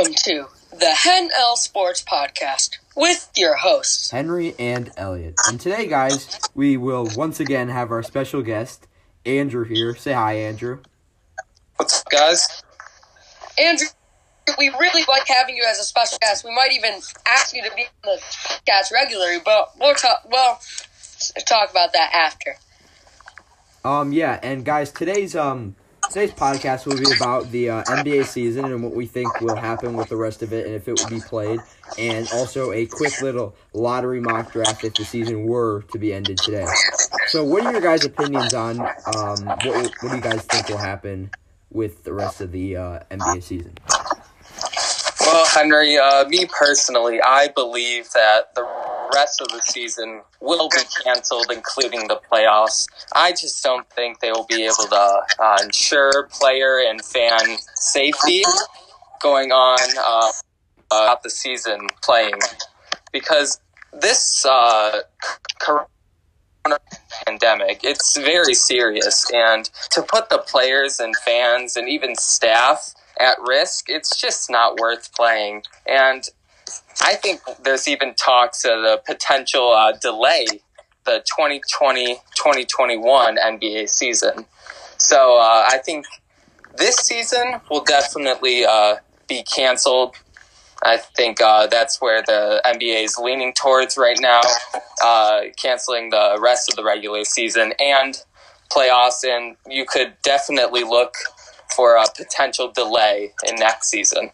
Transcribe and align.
Welcome 0.00 0.14
to 0.24 0.46
the 0.78 0.94
Hen 0.94 1.28
L 1.36 1.56
Sports 1.56 2.02
Podcast 2.02 2.78
with 2.96 3.30
your 3.36 3.54
hosts, 3.54 4.10
Henry 4.10 4.54
and 4.58 4.90
Elliot. 4.96 5.34
And 5.46 5.60
today, 5.60 5.86
guys, 5.88 6.40
we 6.54 6.78
will 6.78 7.06
once 7.16 7.38
again 7.38 7.68
have 7.68 7.90
our 7.90 8.02
special 8.02 8.40
guest, 8.40 8.86
Andrew, 9.26 9.62
here. 9.64 9.94
Say 9.94 10.14
hi, 10.14 10.38
Andrew. 10.38 10.80
What's 11.76 12.00
up, 12.00 12.08
guys? 12.10 12.62
Andrew. 13.58 13.88
We 14.56 14.70
really 14.70 15.04
like 15.06 15.28
having 15.28 15.58
you 15.58 15.66
as 15.68 15.78
a 15.78 15.84
special 15.84 16.16
guest. 16.22 16.46
We 16.46 16.54
might 16.54 16.72
even 16.72 16.94
ask 17.26 17.54
you 17.54 17.62
to 17.62 17.70
be 17.76 17.82
on 17.82 18.16
the 18.16 18.22
podcast 18.22 18.90
regularly, 18.94 19.40
but 19.44 19.72
we'll 19.78 19.94
talk. 19.96 20.22
Well, 20.30 20.60
talk 21.44 21.70
about 21.70 21.92
that 21.92 22.10
after. 22.14 22.56
Um, 23.84 24.14
yeah, 24.14 24.40
and 24.42 24.64
guys, 24.64 24.92
today's 24.92 25.36
um 25.36 25.76
today's 26.10 26.32
podcast 26.32 26.86
will 26.86 26.98
be 26.98 27.10
about 27.10 27.50
the 27.52 27.70
uh, 27.70 27.84
NBA 27.84 28.26
season 28.26 28.66
and 28.66 28.82
what 28.82 28.94
we 28.94 29.06
think 29.06 29.40
will 29.40 29.56
happen 29.56 29.94
with 29.94 30.08
the 30.08 30.16
rest 30.16 30.42
of 30.42 30.52
it, 30.52 30.66
and 30.66 30.74
if 30.74 30.88
it 30.88 30.94
will 30.98 31.06
be 31.06 31.20
played, 31.20 31.62
and 31.96 32.28
also 32.28 32.72
a 32.72 32.86
quick 32.86 33.20
little 33.20 33.54
lottery 33.72 34.20
mock 34.20 34.50
draft 34.50 34.84
if 34.84 34.96
the 34.96 35.04
season 35.04 35.44
were 35.44 35.82
to 35.82 35.98
be 35.98 36.12
ended 36.12 36.42
today. 36.42 36.76
So, 37.24 37.44
what 37.44 37.62
are 37.62 37.66
your 37.66 37.80
guys' 37.80 38.04
opinions 38.04 38.52
on 38.54 38.90
um 39.06 39.56
what 39.62 39.94
what 40.00 40.10
do 40.10 40.16
you 40.16 40.22
guys 40.22 40.46
think 40.46 40.68
will 40.68 40.78
happen 40.78 41.30
with 41.70 42.02
the 42.04 42.12
rest 42.12 42.40
of 42.40 42.50
the 42.50 42.76
uh, 42.76 43.00
NBA 43.10 43.42
season? 43.42 43.78
Well, 45.32 45.46
Henry, 45.46 45.96
uh, 45.96 46.24
me 46.26 46.44
personally, 46.46 47.20
I 47.22 47.48
believe 47.54 48.10
that 48.14 48.52
the 48.56 48.66
rest 49.14 49.40
of 49.40 49.46
the 49.48 49.60
season 49.62 50.22
will 50.40 50.68
be 50.68 50.78
canceled, 51.04 51.52
including 51.52 52.08
the 52.08 52.20
playoffs. 52.32 52.86
I 53.12 53.30
just 53.30 53.62
don't 53.62 53.88
think 53.90 54.18
they 54.18 54.32
will 54.32 54.46
be 54.48 54.64
able 54.64 54.88
to 54.88 55.22
uh, 55.38 55.58
ensure 55.62 56.28
player 56.32 56.80
and 56.84 57.00
fan 57.04 57.58
safety 57.76 58.42
going 59.22 59.52
on 59.52 59.78
uh, 60.04 60.32
throughout 60.90 61.22
the 61.22 61.30
season 61.30 61.86
playing 62.02 62.34
because 63.12 63.60
this 63.92 64.44
uh, 64.44 65.02
corona 65.60 65.86
pandemic 67.24 67.80
it's 67.84 68.16
very 68.16 68.54
serious 68.54 69.30
and 69.32 69.70
to 69.90 70.02
put 70.02 70.28
the 70.28 70.38
players 70.38 71.00
and 71.00 71.16
fans 71.16 71.76
and 71.76 71.88
even 71.88 72.14
staff 72.16 72.94
at 73.20 73.38
risk, 73.46 73.88
it's 73.88 74.16
just 74.16 74.50
not 74.50 74.78
worth 74.78 75.14
playing. 75.14 75.62
And 75.86 76.28
I 77.00 77.14
think 77.14 77.40
there's 77.62 77.88
even 77.88 78.14
talks 78.14 78.64
of 78.64 78.82
the 78.82 79.00
potential 79.06 79.72
uh, 79.72 79.92
delay 79.92 80.46
the 81.04 81.24
2020-2021 82.36 83.38
NBA 83.38 83.88
season. 83.88 84.44
So 84.98 85.36
uh, 85.38 85.64
I 85.68 85.78
think 85.78 86.06
this 86.76 86.96
season 86.96 87.60
will 87.70 87.82
definitely 87.82 88.64
uh, 88.64 88.96
be 89.28 89.42
canceled. 89.42 90.14
I 90.82 90.98
think 90.98 91.40
uh, 91.40 91.66
that's 91.66 92.00
where 92.00 92.22
the 92.22 92.62
NBA 92.64 93.04
is 93.04 93.18
leaning 93.18 93.52
towards 93.54 93.96
right 93.96 94.18
now, 94.20 94.40
uh, 95.04 95.40
canceling 95.56 96.10
the 96.10 96.38
rest 96.40 96.70
of 96.70 96.76
the 96.76 96.84
regular 96.84 97.24
season 97.24 97.72
and 97.78 98.22
playoffs. 98.70 99.24
And 99.24 99.56
you 99.66 99.84
could 99.84 100.14
definitely 100.22 100.84
look 100.84 101.14
for 101.74 101.96
a 101.96 102.04
potential 102.16 102.70
delay 102.72 103.32
in 103.46 103.56
next 103.56 103.88
season. 103.88 104.30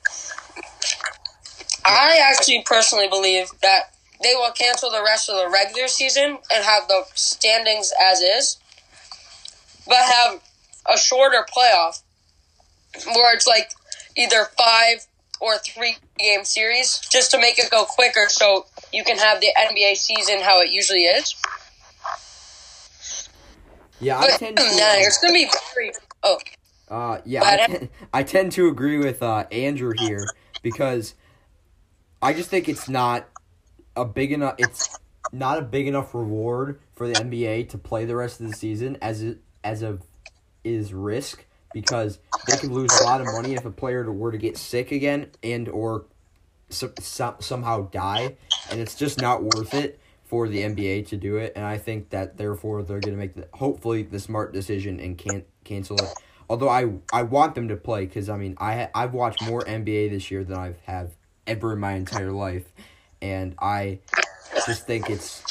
I 1.84 2.18
actually 2.30 2.62
personally 2.66 3.08
believe 3.08 3.48
that 3.62 3.94
they 4.22 4.34
will 4.34 4.50
cancel 4.52 4.90
the 4.90 5.02
rest 5.02 5.28
of 5.28 5.36
the 5.36 5.48
regular 5.50 5.88
season 5.88 6.38
and 6.52 6.64
have 6.64 6.88
the 6.88 7.04
standings 7.14 7.92
as 8.02 8.20
is, 8.20 8.56
but 9.86 9.98
have 9.98 10.40
a 10.92 10.96
shorter 10.98 11.44
playoff 11.54 12.02
where 13.14 13.34
it's 13.34 13.46
like 13.46 13.70
either 14.16 14.46
five 14.58 15.06
or 15.40 15.58
three 15.58 15.96
game 16.18 16.44
series 16.44 16.98
just 17.10 17.30
to 17.30 17.38
make 17.38 17.58
it 17.58 17.70
go 17.70 17.84
quicker 17.84 18.26
so 18.28 18.66
you 18.92 19.04
can 19.04 19.18
have 19.18 19.40
the 19.40 19.48
NBA 19.58 19.96
season 19.96 20.40
how 20.40 20.60
it 20.62 20.70
usually 20.72 21.04
is. 21.04 21.34
Yeah, 24.00 24.18
I 24.18 24.28
But 24.28 24.38
tend 24.38 24.56
to. 24.56 24.62
nah, 24.62 24.94
it's 24.96 25.18
gonna 25.18 25.32
be 25.32 25.48
very. 25.74 25.92
Oh, 26.22 26.38
Uh, 26.88 27.18
yeah, 27.24 27.42
I, 27.44 27.88
I 28.12 28.22
tend 28.22 28.52
to 28.52 28.68
agree 28.68 28.98
with 28.98 29.22
uh, 29.22 29.46
Andrew 29.50 29.92
here 29.98 30.24
because 30.62 31.14
I 32.22 32.32
just 32.32 32.48
think 32.48 32.68
it's 32.68 32.88
not 32.88 33.28
a 33.96 34.04
big 34.04 34.32
enough. 34.32 34.54
It's 34.58 34.98
not 35.32 35.58
a 35.58 35.62
big 35.62 35.86
enough 35.86 36.14
reward 36.14 36.80
for 36.94 37.08
the 37.08 37.14
NBA 37.14 37.68
to 37.70 37.78
play 37.78 38.04
the 38.04 38.16
rest 38.16 38.40
of 38.40 38.48
the 38.48 38.54
season 38.54 38.96
as 39.02 39.22
it 39.22 39.38
as 39.64 39.82
a 39.82 39.98
is 40.62 40.92
risk 40.92 41.44
because 41.72 42.18
they 42.46 42.56
could 42.56 42.70
lose 42.70 42.90
a 43.00 43.04
lot 43.04 43.20
of 43.20 43.26
money 43.26 43.54
if 43.54 43.64
a 43.64 43.70
player 43.70 44.10
were 44.10 44.32
to 44.32 44.38
get 44.38 44.56
sick 44.56 44.92
again 44.92 45.30
and 45.42 45.68
or 45.68 46.06
so, 46.68 46.90
so, 47.00 47.36
somehow 47.40 47.88
die, 47.90 48.36
and 48.70 48.80
it's 48.80 48.94
just 48.94 49.20
not 49.20 49.42
worth 49.42 49.74
it 49.74 50.00
for 50.24 50.48
the 50.48 50.58
NBA 50.58 51.06
to 51.08 51.16
do 51.16 51.36
it. 51.36 51.52
And 51.54 51.64
I 51.64 51.78
think 51.78 52.10
that 52.10 52.36
therefore 52.36 52.82
they're 52.82 53.00
going 53.00 53.14
to 53.14 53.18
make 53.18 53.34
the 53.34 53.48
hopefully 53.54 54.02
the 54.02 54.18
smart 54.18 54.52
decision 54.52 54.98
and 54.98 55.16
can't 55.16 55.44
cancel 55.64 55.96
it. 55.96 56.12
Although 56.48 56.68
I 56.68 56.92
I 57.12 57.22
want 57.22 57.54
them 57.54 57.68
to 57.68 57.76
play 57.76 58.06
because 58.06 58.28
I 58.28 58.36
mean 58.36 58.56
I 58.58 58.88
I've 58.94 59.14
watched 59.14 59.42
more 59.42 59.62
NBA 59.62 60.10
this 60.10 60.30
year 60.30 60.44
than 60.44 60.56
I've 60.56 60.80
have 60.86 61.10
ever 61.46 61.72
in 61.72 61.80
my 61.80 61.92
entire 61.92 62.32
life, 62.32 62.64
and 63.20 63.54
I 63.60 63.98
just 64.66 64.86
think 64.86 65.10
it's 65.10 65.42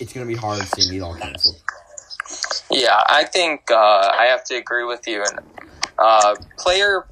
it's 0.00 0.12
gonna 0.12 0.26
be 0.26 0.34
hard 0.34 0.62
seeing 0.62 0.94
it 0.94 1.02
all 1.02 1.14
canceled. 1.14 1.60
Yeah, 2.70 3.00
I 3.06 3.24
think 3.24 3.70
uh, 3.70 4.12
I 4.18 4.26
have 4.26 4.44
to 4.44 4.56
agree 4.56 4.84
with 4.84 5.06
you. 5.06 5.24
And 5.24 5.40
uh, 5.98 6.36
player 6.58 7.06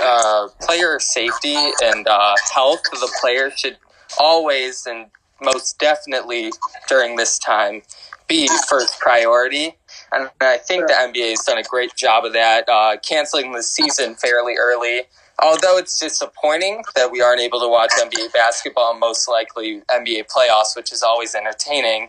uh, 0.00 0.48
player 0.60 0.98
safety 0.98 1.56
and 1.82 2.06
uh, 2.06 2.34
health 2.52 2.82
of 2.92 3.00
the 3.00 3.12
player 3.20 3.50
should 3.50 3.78
always 4.18 4.86
and 4.86 5.06
most 5.40 5.78
definitely 5.78 6.50
during 6.88 7.16
this 7.16 7.38
time 7.38 7.82
be 8.26 8.48
first 8.68 8.98
priority. 9.00 9.77
And 10.12 10.30
I 10.40 10.56
think 10.58 10.86
the 10.86 10.94
NBA 10.94 11.30
has 11.30 11.40
done 11.40 11.58
a 11.58 11.62
great 11.62 11.94
job 11.94 12.24
of 12.24 12.32
that, 12.32 12.68
uh, 12.68 12.96
canceling 13.06 13.52
the 13.52 13.62
season 13.62 14.14
fairly 14.14 14.54
early. 14.58 15.02
Although 15.40 15.78
it's 15.78 15.98
disappointing 15.98 16.82
that 16.96 17.12
we 17.12 17.20
aren't 17.22 17.40
able 17.40 17.60
to 17.60 17.68
watch 17.68 17.92
NBA 17.96 18.32
basketball 18.32 18.98
most 18.98 19.28
likely 19.28 19.82
NBA 19.88 20.26
playoffs, 20.26 20.74
which 20.74 20.92
is 20.92 21.02
always 21.02 21.34
entertaining, 21.34 22.08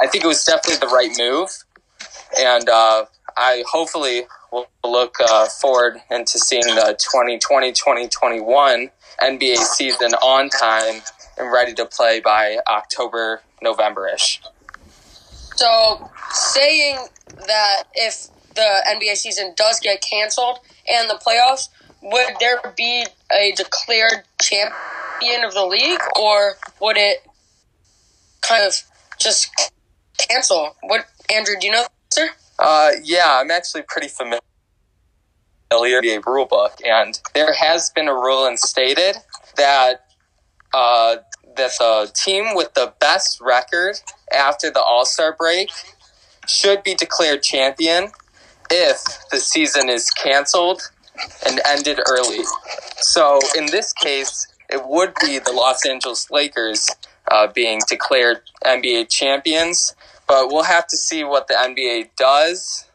I 0.00 0.06
think 0.06 0.24
it 0.24 0.26
was 0.26 0.42
definitely 0.44 0.78
the 0.86 0.94
right 0.94 1.10
move 1.18 1.50
and 2.38 2.68
uh, 2.68 3.06
I 3.36 3.64
hopefully 3.70 4.22
will 4.52 4.66
look 4.84 5.16
uh, 5.20 5.46
forward 5.46 6.00
into 6.10 6.38
seeing 6.38 6.62
the 6.62 6.96
2020-2021 7.14 8.90
NBA 9.22 9.56
season 9.56 10.14
on 10.14 10.48
time 10.48 11.02
and 11.38 11.52
ready 11.52 11.74
to 11.74 11.86
play 11.86 12.20
by 12.20 12.58
October, 12.68 13.42
November-ish. 13.62 14.40
So 15.60 16.10
saying 16.32 16.96
that 17.46 17.84
if 17.94 18.28
the 18.54 18.82
NBA 18.88 19.16
season 19.16 19.52
does 19.56 19.78
get 19.78 20.00
canceled 20.00 20.58
and 20.90 21.10
the 21.10 21.14
playoffs, 21.14 21.68
would 22.02 22.34
there 22.40 22.60
be 22.76 23.04
a 23.30 23.52
declared 23.52 24.24
champion 24.40 25.44
of 25.44 25.52
the 25.52 25.66
league, 25.66 26.00
or 26.18 26.54
would 26.80 26.96
it 26.96 27.18
kind 28.40 28.64
of 28.64 28.74
just 29.18 29.50
cancel? 30.16 30.74
What 30.82 31.04
Andrew? 31.30 31.56
Do 31.60 31.66
you 31.66 31.72
know, 31.74 31.84
sir? 32.10 32.30
Uh, 32.58 32.92
yeah, 33.02 33.38
I'm 33.40 33.50
actually 33.50 33.82
pretty 33.86 34.08
familiar 34.08 34.40
with 35.70 35.70
the 35.70 35.86
NBA 35.86 36.24
rule 36.24 36.46
book, 36.46 36.78
and 36.86 37.20
there 37.34 37.52
has 37.52 37.90
been 37.90 38.08
a 38.08 38.14
rule 38.14 38.46
instated 38.46 39.16
that 39.58 40.06
uh, 40.72 41.16
the 41.68 42.10
team 42.14 42.54
with 42.54 42.74
the 42.74 42.92
best 43.00 43.40
record 43.40 43.96
after 44.32 44.70
the 44.70 44.80
All 44.80 45.04
Star 45.04 45.34
break 45.36 45.70
should 46.46 46.82
be 46.82 46.94
declared 46.94 47.42
champion 47.42 48.10
if 48.70 49.02
the 49.30 49.38
season 49.38 49.88
is 49.88 50.10
canceled 50.10 50.82
and 51.46 51.60
ended 51.66 52.00
early. 52.08 52.44
So 52.96 53.40
in 53.56 53.66
this 53.66 53.92
case, 53.92 54.46
it 54.68 54.86
would 54.86 55.14
be 55.20 55.38
the 55.38 55.52
Los 55.52 55.84
Angeles 55.84 56.30
Lakers 56.30 56.88
uh, 57.30 57.48
being 57.48 57.80
declared 57.88 58.40
NBA 58.64 59.08
champions 59.08 59.94
but 60.30 60.46
we'll 60.46 60.62
have 60.62 60.86
to 60.86 60.96
see 60.96 61.24
what 61.24 61.48
the 61.48 61.54
NBA 61.54 62.10
does 62.16 62.88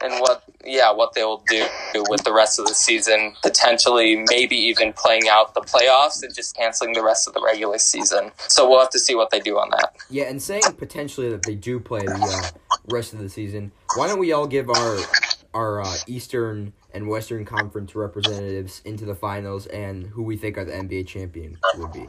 and 0.00 0.12
what 0.20 0.42
yeah 0.64 0.92
what 0.92 1.14
they 1.14 1.24
will 1.24 1.42
do 1.48 1.66
with 2.08 2.22
the 2.24 2.32
rest 2.32 2.58
of 2.58 2.66
the 2.66 2.74
season 2.74 3.34
potentially 3.42 4.24
maybe 4.28 4.56
even 4.56 4.92
playing 4.92 5.28
out 5.30 5.54
the 5.54 5.60
playoffs 5.60 6.22
and 6.22 6.34
just 6.34 6.56
canceling 6.56 6.92
the 6.92 7.02
rest 7.02 7.26
of 7.26 7.34
the 7.34 7.42
regular 7.42 7.78
season 7.78 8.30
so 8.48 8.68
we'll 8.68 8.78
have 8.78 8.90
to 8.90 8.98
see 8.98 9.14
what 9.14 9.30
they 9.30 9.40
do 9.40 9.58
on 9.58 9.70
that 9.70 9.94
Yeah, 10.10 10.24
and 10.24 10.40
saying 10.40 10.62
potentially 10.76 11.28
that 11.30 11.42
they 11.42 11.54
do 11.54 11.80
play 11.80 12.00
the 12.00 12.52
uh, 12.54 12.76
rest 12.90 13.12
of 13.12 13.18
the 13.18 13.28
season, 13.28 13.72
why 13.96 14.06
don't 14.06 14.18
we 14.18 14.32
all 14.32 14.46
give 14.46 14.70
our 14.70 14.98
our 15.54 15.82
uh, 15.82 15.96
Eastern 16.06 16.72
and 16.92 17.08
Western 17.08 17.44
Conference 17.44 17.94
representatives 17.94 18.82
into 18.84 19.04
the 19.04 19.14
finals 19.14 19.66
and 19.66 20.06
who 20.06 20.22
we 20.22 20.36
think 20.36 20.58
are 20.58 20.64
the 20.64 20.72
NBA 20.72 21.06
champion 21.06 21.58
would 21.76 21.92
be? 21.92 22.06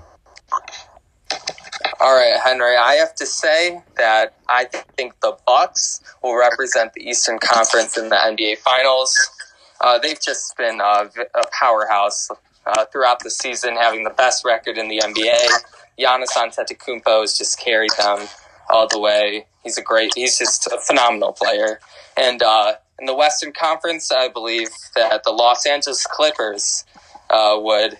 All 1.99 2.15
right 2.15 2.39
henry 2.43 2.75
i 2.75 2.93
have 2.93 3.13
to 3.15 3.25
say 3.25 3.81
that 3.97 4.35
i 4.47 4.65
think 4.95 5.19
the 5.21 5.37
bucks 5.45 6.01
will 6.23 6.37
represent 6.37 6.93
the 6.93 7.01
eastern 7.01 7.37
conference 7.39 7.97
in 7.97 8.09
the 8.09 8.15
nba 8.15 8.57
finals 8.57 9.15
uh, 9.81 9.97
they've 9.97 10.19
just 10.19 10.57
been 10.57 10.81
uh, 10.81 11.07
a 11.35 11.43
powerhouse 11.57 12.29
uh, 12.65 12.85
throughout 12.85 13.19
the 13.23 13.29
season, 13.29 13.75
having 13.75 14.03
the 14.03 14.09
best 14.09 14.43
record 14.45 14.77
in 14.77 14.87
the 14.89 14.99
NBA. 14.99 15.47
Giannis 15.97 16.31
Antetokounmpo 16.35 17.21
has 17.21 17.37
just 17.37 17.59
carried 17.59 17.91
them 17.97 18.27
all 18.69 18.87
the 18.87 18.99
way. 18.99 19.45
He's 19.63 19.77
a 19.77 19.81
great. 19.81 20.11
He's 20.15 20.37
just 20.37 20.67
a 20.67 20.79
phenomenal 20.79 21.33
player. 21.33 21.79
And 22.17 22.41
uh, 22.41 22.73
in 22.99 23.05
the 23.05 23.15
Western 23.15 23.53
Conference, 23.53 24.11
I 24.11 24.27
believe 24.29 24.69
that 24.95 25.23
the 25.23 25.31
Los 25.31 25.65
Angeles 25.65 26.05
Clippers 26.05 26.85
uh, 27.29 27.57
would 27.59 27.97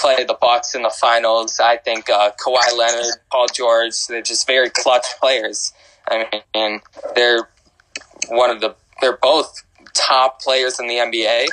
play 0.00 0.24
the 0.24 0.36
Bucks 0.40 0.74
in 0.74 0.82
the 0.82 0.90
finals. 0.90 1.60
I 1.60 1.76
think 1.76 2.08
uh, 2.08 2.30
Kawhi 2.44 2.76
Leonard, 2.76 3.14
Paul 3.30 3.46
George, 3.54 4.06
they're 4.06 4.22
just 4.22 4.46
very 4.46 4.70
clutch 4.70 5.06
players. 5.20 5.72
I 6.10 6.42
mean, 6.54 6.80
they're 7.14 7.48
one 8.28 8.50
of 8.50 8.60
the. 8.60 8.74
They're 9.00 9.16
both 9.16 9.62
top 9.94 10.40
players 10.40 10.80
in 10.80 10.86
the 10.86 10.94
NBA. 10.94 11.46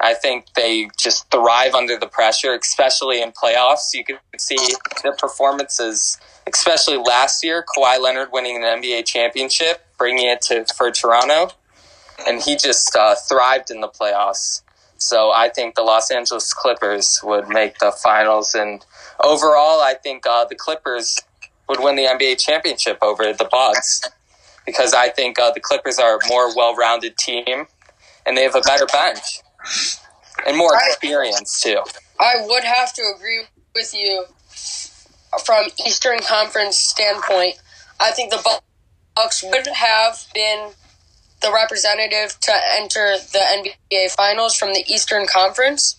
I 0.00 0.14
think 0.14 0.46
they 0.54 0.90
just 0.98 1.30
thrive 1.30 1.74
under 1.74 1.98
the 1.98 2.08
pressure, 2.08 2.54
especially 2.54 3.22
in 3.22 3.32
playoffs. 3.32 3.94
You 3.94 4.04
can 4.04 4.18
see 4.38 4.58
their 5.02 5.14
performances, 5.14 6.18
especially 6.52 6.98
last 6.98 7.44
year. 7.44 7.64
Kawhi 7.76 8.00
Leonard 8.00 8.30
winning 8.32 8.56
an 8.56 8.82
NBA 8.82 9.06
championship, 9.06 9.86
bringing 9.96 10.28
it 10.28 10.42
to 10.42 10.66
for 10.76 10.90
Toronto, 10.90 11.52
and 12.26 12.42
he 12.42 12.56
just 12.56 12.94
uh, 12.96 13.14
thrived 13.14 13.70
in 13.70 13.80
the 13.80 13.88
playoffs. 13.88 14.63
So 15.04 15.32
I 15.32 15.50
think 15.50 15.74
the 15.74 15.82
Los 15.82 16.10
Angeles 16.10 16.54
Clippers 16.54 17.20
would 17.22 17.46
make 17.46 17.78
the 17.78 17.92
finals, 17.92 18.54
and 18.54 18.84
overall, 19.22 19.82
I 19.82 19.92
think 20.02 20.26
uh, 20.26 20.46
the 20.46 20.54
Clippers 20.54 21.20
would 21.68 21.78
win 21.78 21.96
the 21.96 22.04
NBA 22.04 22.38
championship 22.38 22.96
over 23.02 23.30
the 23.34 23.46
Bucks 23.50 24.00
because 24.64 24.94
I 24.94 25.10
think 25.10 25.38
uh, 25.38 25.50
the 25.50 25.60
Clippers 25.60 25.98
are 25.98 26.16
a 26.16 26.28
more 26.28 26.56
well-rounded 26.56 27.18
team, 27.18 27.66
and 28.24 28.34
they 28.34 28.44
have 28.44 28.54
a 28.54 28.62
better 28.62 28.86
bench 28.86 29.40
and 30.46 30.56
more 30.56 30.72
experience 30.74 31.60
too. 31.60 31.82
I 32.18 32.36
would 32.40 32.64
have 32.64 32.94
to 32.94 33.02
agree 33.14 33.42
with 33.74 33.92
you 33.94 34.24
from 35.44 35.66
Eastern 35.86 36.20
Conference 36.20 36.78
standpoint. 36.78 37.56
I 38.00 38.10
think 38.12 38.30
the 38.30 38.60
Bucks 39.14 39.44
would 39.44 39.66
have 39.66 40.26
been 40.32 40.70
the 41.44 41.52
representative 41.52 42.40
to 42.40 42.52
enter 42.72 43.16
the 43.32 43.70
NBA 43.92 44.10
Finals 44.12 44.56
from 44.56 44.72
the 44.72 44.82
Eastern 44.88 45.26
Conference, 45.26 45.96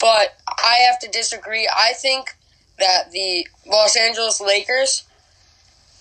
but 0.00 0.36
I 0.48 0.78
have 0.88 0.98
to 1.00 1.08
disagree. 1.08 1.68
I 1.68 1.92
think 1.92 2.34
that 2.78 3.10
the 3.12 3.46
Los 3.66 3.94
Angeles 3.96 4.40
Lakers 4.40 5.04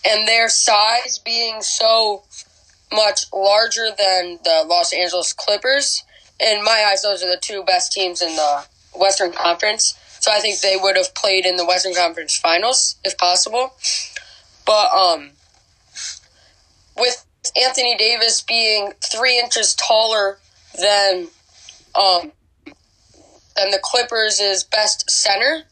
and 0.08 0.28
their 0.28 0.48
size 0.48 1.20
being 1.20 1.62
so 1.62 2.24
much 2.94 3.26
larger 3.34 3.88
than 3.98 4.40
the 4.44 4.64
Los 4.66 4.94
Angeles 4.94 5.34
Clippers 5.34 6.04
in 6.40 6.64
my 6.64 6.86
eyes, 6.90 7.02
those 7.02 7.24
are 7.24 7.30
the 7.30 7.40
two 7.42 7.64
best 7.64 7.92
teams 7.92 8.22
in 8.22 8.36
the 8.36 8.64
Western 8.94 9.32
Conference. 9.32 10.00
So 10.22 10.32
I 10.32 10.40
think 10.40 10.62
they 10.62 10.78
would 10.82 10.96
have 10.96 11.14
played 11.16 11.46
in 11.46 11.58
the 11.58 11.66
Western 11.66 11.94
Conference 11.94 12.38
Finals 12.38 12.96
if 13.04 13.18
possible. 13.18 13.74
But 14.66 14.92
um, 14.92 15.32
with 16.98 17.25
Anthony 17.56 17.96
Davis 17.98 18.42
being 18.42 18.94
three 19.02 19.40
inches 19.40 19.76
taller 19.76 20.38
than 20.80 21.28
um, 21.96 22.32
than 23.56 23.72
the 23.72 23.80
Clippers' 23.82 24.40
is 24.40 24.64
best 24.64 25.10
center, 25.10 25.64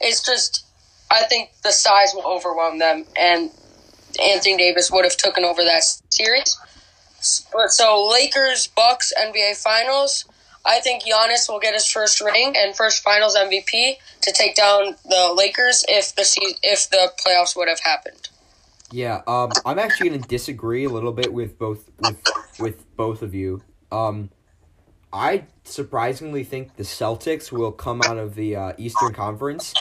it's 0.00 0.24
just 0.24 0.64
I 1.10 1.24
think 1.24 1.50
the 1.62 1.72
size 1.72 2.12
will 2.14 2.26
overwhelm 2.26 2.78
them, 2.78 3.04
and 3.16 3.50
Anthony 4.22 4.56
Davis 4.56 4.90
would 4.90 5.04
have 5.04 5.16
taken 5.16 5.44
over 5.44 5.62
that 5.64 5.82
series. 6.08 6.58
So 7.20 8.08
Lakers 8.10 8.68
Bucks 8.68 9.12
NBA 9.18 9.56
Finals. 9.56 10.24
I 10.64 10.80
think 10.80 11.04
Giannis 11.04 11.48
will 11.48 11.58
get 11.58 11.74
his 11.74 11.86
first 11.86 12.20
ring 12.20 12.54
and 12.56 12.76
first 12.76 13.02
Finals 13.02 13.36
MVP 13.36 13.96
to 14.22 14.32
take 14.32 14.54
down 14.54 14.96
the 15.04 15.34
Lakers 15.36 15.84
if 15.88 16.14
the 16.14 16.56
if 16.62 16.90
the 16.90 17.12
playoffs 17.24 17.56
would 17.56 17.68
have 17.68 17.80
happened. 17.80 18.29
Yeah, 18.92 19.22
um, 19.26 19.50
I'm 19.64 19.78
actually 19.78 20.10
to 20.10 20.18
disagree 20.18 20.84
a 20.84 20.88
little 20.88 21.12
bit 21.12 21.32
with 21.32 21.58
both 21.58 21.90
with 22.00 22.22
with 22.58 22.96
both 22.96 23.22
of 23.22 23.34
you. 23.34 23.62
Um, 23.92 24.30
I 25.12 25.44
surprisingly 25.64 26.44
think 26.44 26.76
the 26.76 26.82
Celtics 26.82 27.52
will 27.52 27.72
come 27.72 28.02
out 28.02 28.18
of 28.18 28.34
the 28.34 28.56
uh, 28.56 28.72
Eastern 28.78 29.12
Conference 29.12 29.74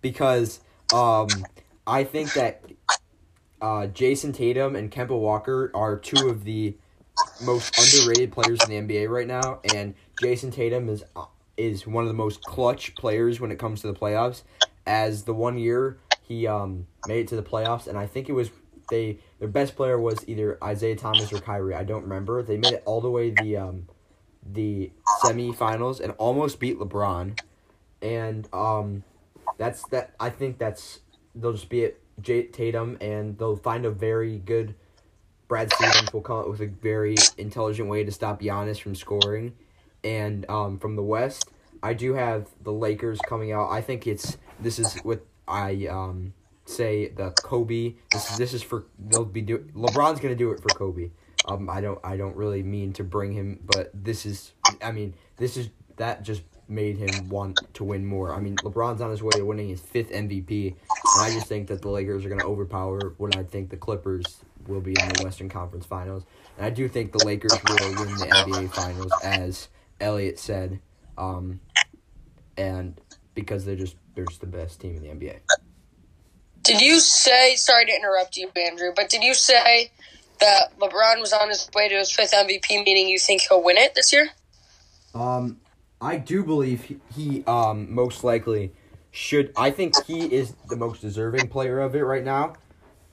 because 0.00 0.60
um, 0.94 1.28
I 1.86 2.04
think 2.04 2.32
that 2.34 2.62
uh, 3.60 3.86
Jayson 3.86 4.32
Tatum 4.32 4.76
and 4.76 4.90
Kemba 4.90 5.18
Walker 5.18 5.70
are 5.74 5.98
two 5.98 6.28
of 6.28 6.44
the 6.44 6.76
most 7.42 7.76
underrated 7.78 8.32
players 8.32 8.60
in 8.68 8.86
the 8.86 8.94
NBA 8.94 9.08
right 9.08 9.26
now, 9.26 9.60
and 9.74 9.94
Jayson 10.20 10.52
Tatum 10.52 10.88
is 10.88 11.04
is 11.56 11.86
one 11.86 12.02
of 12.04 12.08
the 12.08 12.14
most 12.14 12.42
clutch 12.42 12.94
players 12.94 13.40
when 13.40 13.50
it 13.50 13.58
comes 13.58 13.80
to 13.82 13.86
the 13.88 13.94
playoffs. 13.94 14.42
As 14.84 15.22
the 15.22 15.34
one 15.34 15.58
year 15.58 15.98
he 16.32 16.46
um, 16.46 16.86
made 17.06 17.20
it 17.20 17.28
to 17.28 17.36
the 17.36 17.42
playoffs, 17.42 17.86
and 17.86 17.98
I 17.98 18.06
think 18.06 18.28
it 18.28 18.32
was 18.32 18.50
they 18.90 19.18
their 19.38 19.48
best 19.48 19.76
player 19.76 19.98
was 19.98 20.24
either 20.26 20.62
Isaiah 20.62 20.96
Thomas 20.96 21.32
or 21.32 21.40
Kyrie. 21.40 21.74
I 21.74 21.84
don't 21.84 22.02
remember. 22.02 22.42
They 22.42 22.56
made 22.56 22.72
it 22.72 22.82
all 22.84 23.00
the 23.00 23.10
way 23.10 23.30
the 23.30 23.56
um, 23.58 23.88
the 24.44 24.90
semifinals 25.22 26.00
and 26.00 26.12
almost 26.18 26.58
beat 26.58 26.78
LeBron, 26.78 27.38
and 28.00 28.48
um, 28.52 29.04
that's 29.58 29.86
that. 29.88 30.14
I 30.18 30.30
think 30.30 30.58
that's 30.58 31.00
they'll 31.34 31.52
just 31.52 31.68
be 31.68 31.82
it. 31.82 31.98
J- 32.20 32.46
Tatum 32.48 32.98
and 33.00 33.38
they'll 33.38 33.56
find 33.56 33.86
a 33.86 33.90
very 33.90 34.38
good 34.38 34.74
Brad 35.48 35.72
Stevens 35.72 36.12
will 36.12 36.20
come 36.20 36.38
up 36.38 36.48
with 36.48 36.60
a 36.60 36.66
very 36.66 37.14
intelligent 37.38 37.88
way 37.88 38.04
to 38.04 38.12
stop 38.12 38.40
Giannis 38.40 38.80
from 38.80 38.94
scoring. 38.94 39.54
And 40.04 40.48
um, 40.48 40.78
from 40.78 40.94
the 40.94 41.02
West, 41.02 41.50
I 41.82 41.94
do 41.94 42.14
have 42.14 42.48
the 42.62 42.72
Lakers 42.72 43.18
coming 43.26 43.52
out. 43.52 43.70
I 43.70 43.80
think 43.80 44.06
it's 44.06 44.36
this 44.60 44.78
is 44.78 44.94
what 45.02 45.26
I 45.46 45.86
um, 45.86 46.34
say 46.64 47.08
the 47.08 47.30
Kobe. 47.30 47.94
This 48.12 48.30
is 48.30 48.38
this 48.38 48.54
is 48.54 48.62
for 48.62 48.86
they'll 48.98 49.24
be 49.24 49.40
do 49.40 49.58
LeBron's 49.74 50.20
gonna 50.20 50.34
do 50.34 50.50
it 50.52 50.60
for 50.60 50.68
Kobe. 50.68 51.10
Um, 51.46 51.68
I 51.68 51.80
don't 51.80 51.98
I 52.04 52.16
don't 52.16 52.36
really 52.36 52.62
mean 52.62 52.92
to 52.94 53.04
bring 53.04 53.32
him, 53.32 53.60
but 53.64 53.90
this 53.92 54.26
is 54.26 54.52
I 54.82 54.92
mean 54.92 55.14
this 55.36 55.56
is 55.56 55.70
that 55.96 56.22
just 56.22 56.42
made 56.68 56.96
him 56.96 57.28
want 57.28 57.58
to 57.74 57.84
win 57.84 58.06
more. 58.06 58.34
I 58.34 58.40
mean 58.40 58.56
LeBron's 58.56 59.00
on 59.00 59.10
his 59.10 59.22
way 59.22 59.32
to 59.32 59.44
winning 59.44 59.68
his 59.68 59.80
fifth 59.80 60.10
MVP, 60.10 60.68
and 60.68 61.22
I 61.22 61.30
just 61.32 61.46
think 61.46 61.68
that 61.68 61.82
the 61.82 61.88
Lakers 61.88 62.24
are 62.24 62.28
gonna 62.28 62.46
overpower 62.46 63.14
what 63.18 63.36
I 63.36 63.42
think 63.42 63.70
the 63.70 63.76
Clippers 63.76 64.38
will 64.66 64.80
be 64.80 64.94
in 65.00 65.08
the 65.08 65.24
Western 65.24 65.48
Conference 65.48 65.86
Finals. 65.86 66.24
And 66.56 66.66
I 66.66 66.70
do 66.70 66.88
think 66.88 67.12
the 67.12 67.24
Lakers 67.24 67.52
will 67.68 67.76
win 67.76 68.14
the 68.16 68.26
NBA 68.26 68.72
Finals, 68.72 69.12
as 69.24 69.68
Elliot 70.00 70.38
said, 70.38 70.80
um, 71.18 71.60
and 72.56 73.00
because 73.34 73.64
they're 73.64 73.76
just 73.76 73.96
they're 74.14 74.26
just 74.26 74.40
the 74.40 74.46
best 74.46 74.80
team 74.80 74.96
in 74.96 75.02
the 75.02 75.08
NBA. 75.08 75.38
Did 76.62 76.80
you 76.80 77.00
say? 77.00 77.56
Sorry 77.56 77.86
to 77.86 77.94
interrupt 77.94 78.36
you, 78.36 78.50
Andrew, 78.54 78.92
but 78.94 79.10
did 79.10 79.22
you 79.22 79.34
say 79.34 79.90
that 80.40 80.78
LeBron 80.78 81.20
was 81.20 81.32
on 81.32 81.48
his 81.48 81.68
way 81.74 81.88
to 81.88 81.96
his 81.96 82.10
fifth 82.10 82.32
MVP? 82.32 82.84
Meaning, 82.84 83.08
you 83.08 83.18
think 83.18 83.42
he'll 83.42 83.62
win 83.62 83.78
it 83.78 83.94
this 83.94 84.12
year? 84.12 84.30
Um, 85.14 85.60
I 86.00 86.16
do 86.16 86.44
believe 86.44 86.84
he, 86.84 87.00
he 87.14 87.44
um 87.44 87.92
most 87.92 88.24
likely 88.24 88.72
should. 89.10 89.52
I 89.56 89.70
think 89.70 89.94
he 90.04 90.32
is 90.32 90.54
the 90.68 90.76
most 90.76 91.00
deserving 91.00 91.48
player 91.48 91.80
of 91.80 91.94
it 91.94 92.02
right 92.02 92.24
now 92.24 92.54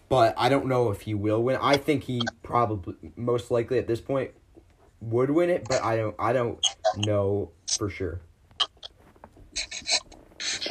but 0.10 0.34
I 0.38 0.50
don't 0.50 0.66
know 0.66 0.90
if 0.90 1.02
he 1.02 1.14
will 1.14 1.42
win. 1.44 1.58
I 1.62 1.78
think 1.78 2.04
he 2.04 2.22
probably 2.42 2.96
most 3.16 3.52
likely 3.52 3.78
at 3.78 3.88
this 3.88 4.02
point 4.02 4.32
would 5.00 5.30
win 5.30 5.50
it, 5.50 5.68
but 5.70 5.84
I 5.84 5.96
don't 5.96 6.16
I 6.20 6.34
don't 6.34 6.60
know 6.98 7.52
for 7.78 7.90
sure. 7.90 8.20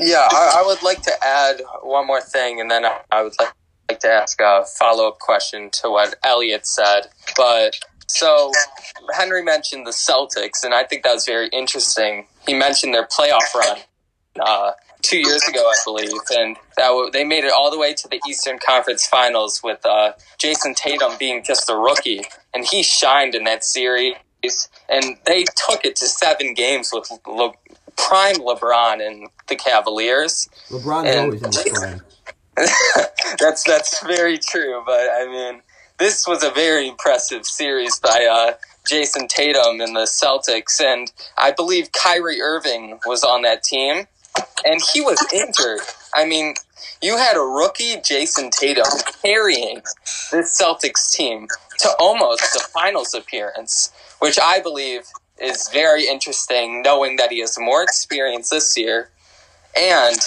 Yeah, 0.01 0.27
I, 0.31 0.61
I 0.63 0.67
would 0.67 0.83
like 0.83 1.03
to 1.03 1.13
add 1.25 1.61
one 1.83 2.07
more 2.07 2.21
thing, 2.21 2.61
and 2.61 2.71
then 2.71 2.85
I 3.11 3.23
would 3.23 3.35
like, 3.39 3.53
like 3.91 4.01
to 4.01 4.09
ask 4.09 4.41
a 4.41 4.65
follow 4.79 5.09
up 5.09 5.19
question 5.19 5.71
to 5.83 5.91
what 5.91 6.15
Elliot 6.25 6.67
said. 6.67 7.09
But 7.37 7.75
so 8.07 8.53
Henry 9.15 9.43
mentioned 9.43 9.87
the 9.87 9.91
Celtics, 9.91 10.65
and 10.65 10.75
I 10.75 10.85
think 10.85 11.03
that 11.03 11.15
was 11.15 11.27
very 11.27 11.49
interesting. 11.49 12.27
He 12.47 12.55
mentioned 12.55 12.95
their 12.95 13.07
playoff 13.07 13.55
run. 13.55 13.79
Uh, 14.41 14.73
two 15.03 15.19
years 15.19 15.43
ago, 15.49 15.61
I 15.61 15.75
believe, 15.85 16.13
and 16.31 16.57
that 16.77 16.89
w- 16.89 17.11
they 17.11 17.25
made 17.25 17.45
it 17.45 17.53
all 17.53 17.71
the 17.71 17.79
way 17.79 17.95
to 17.95 18.09
the 18.09 18.21
Eastern 18.29 18.59
Conference 18.65 19.07
Finals 19.07 19.63
with 19.65 19.85
uh, 19.85 20.13
Jayson 20.39 20.75
Tatum 20.75 21.13
being 21.19 21.43
just 21.43 21.69
a 21.71 21.77
rookie, 21.77 22.23
and 22.55 22.65
he 22.65 22.83
shined 22.83 23.35
in 23.35 23.45
that 23.45 23.65
series. 23.65 24.15
And 24.89 25.17
they 25.27 25.45
took 25.69 25.85
it 25.85 25.97
to 25.97 26.07
seven 26.07 26.55
games 26.55 26.91
with 26.93 27.11
Le- 27.27 27.53
prime 27.99 28.37
LeBron 28.37 29.07
and 29.07 29.29
the 29.49 29.57
Cavaliers. 29.57 30.49
LeBron 30.71 31.07
and 31.07 31.21
always 31.21 31.43
in 31.43 31.53
his 31.53 31.69
prime. 31.75 32.01
that's 33.39 33.65
that's 33.65 34.05
very 34.05 34.39
true, 34.39 34.83
but 34.87 35.09
I 35.13 35.27
mean, 35.27 35.63
this 35.99 36.27
was 36.27 36.43
a 36.43 36.51
very 36.51 36.89
impressive 36.89 37.47
series 37.47 37.99
by 38.01 38.27
uh, 38.31 38.53
Jayson 38.89 39.29
Tatum 39.29 39.81
and 39.81 39.95
the 39.95 40.07
Celtics, 40.07 40.81
and 40.81 41.13
I 41.37 41.53
believe 41.53 41.91
Kyrie 41.93 42.41
Irving 42.41 42.99
was 43.07 43.23
on 43.23 43.43
that 43.43 43.63
team 43.63 44.07
and 44.65 44.81
he 44.93 45.01
was 45.01 45.25
injured. 45.33 45.81
I 46.15 46.25
mean, 46.25 46.55
you 47.03 47.17
had 47.17 47.37
a 47.37 47.41
rookie 47.41 47.97
Jayson 47.97 48.51
Tatum 48.51 48.85
carrying 49.23 49.83
this 50.33 50.61
Celtics 50.61 51.13
team 51.13 51.49
to 51.79 51.91
almost 51.99 52.53
the 52.53 52.61
finals 52.61 53.15
appearance, 53.15 53.93
which 54.19 54.39
I 54.43 54.61
believe 54.61 55.03
is 55.41 55.69
very 55.73 56.07
interesting, 56.07 56.83
knowing 56.83 57.17
that 57.17 57.31
he 57.31 57.41
has 57.41 57.59
more 57.59 57.83
experience 57.83 58.51
this 58.51 58.77
year, 58.77 59.11
and 59.77 60.19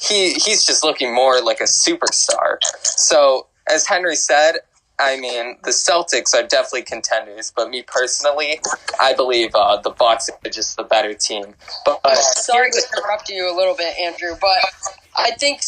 he 0.00 0.32
he's 0.34 0.64
just 0.64 0.82
looking 0.84 1.14
more 1.14 1.40
like 1.42 1.60
a 1.60 1.64
superstar. 1.64 2.58
So, 2.82 3.46
as 3.68 3.86
Henry 3.86 4.16
said, 4.16 4.56
I 5.00 5.18
mean, 5.18 5.56
the 5.64 5.70
Celtics 5.70 6.34
are 6.34 6.46
definitely 6.46 6.82
contenders, 6.82 7.52
but 7.56 7.70
me 7.70 7.82
personally, 7.82 8.60
I 9.00 9.14
believe 9.14 9.54
uh, 9.54 9.78
the 9.78 9.90
Bucks 9.90 10.28
are 10.28 10.50
just 10.50 10.76
the 10.76 10.84
better 10.84 11.14
team. 11.14 11.54
But 11.86 12.00
uh, 12.04 12.14
Sorry 12.14 12.70
to 12.70 12.82
interrupt 12.96 13.30
you 13.30 13.52
a 13.52 13.56
little 13.56 13.74
bit, 13.74 13.96
Andrew, 13.98 14.36
but 14.40 14.58
I 15.16 15.30
think 15.32 15.62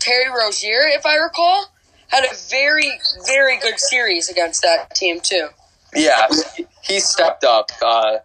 Terry 0.00 0.30
Rozier, 0.30 0.80
if 0.88 1.04
I 1.04 1.16
recall, 1.16 1.66
had 2.08 2.24
a 2.24 2.34
very, 2.50 2.90
very 3.26 3.58
good 3.58 3.78
series 3.78 4.30
against 4.30 4.62
that 4.62 4.94
team 4.94 5.20
too. 5.20 5.48
Yeah, 5.94 6.26
he 6.82 7.00
stepped 7.00 7.44
up 7.44 7.70
uh, 7.82 8.18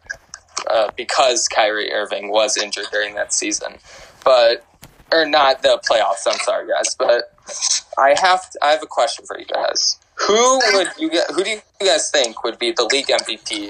uh, 0.69 0.91
because 0.95 1.47
Kyrie 1.47 1.91
Irving 1.91 2.29
was 2.29 2.57
injured 2.57 2.85
during 2.91 3.15
that 3.15 3.33
season, 3.33 3.75
but 4.23 4.65
or 5.11 5.25
not 5.25 5.61
the 5.61 5.79
playoffs. 5.89 6.27
I'm 6.27 6.39
sorry, 6.39 6.67
guys, 6.67 6.95
but 6.97 7.35
I 7.97 8.15
have 8.21 8.49
to, 8.51 8.59
I 8.61 8.71
have 8.71 8.83
a 8.83 8.87
question 8.87 9.25
for 9.25 9.37
you 9.39 9.45
guys. 9.45 9.99
Who 10.27 10.59
would 10.73 10.87
you 10.97 11.09
get? 11.09 11.29
Who 11.31 11.43
do 11.43 11.49
you 11.51 11.61
guys 11.79 12.09
think 12.09 12.43
would 12.43 12.57
be 12.57 12.71
the 12.71 12.85
league 12.85 13.07
MVP 13.07 13.69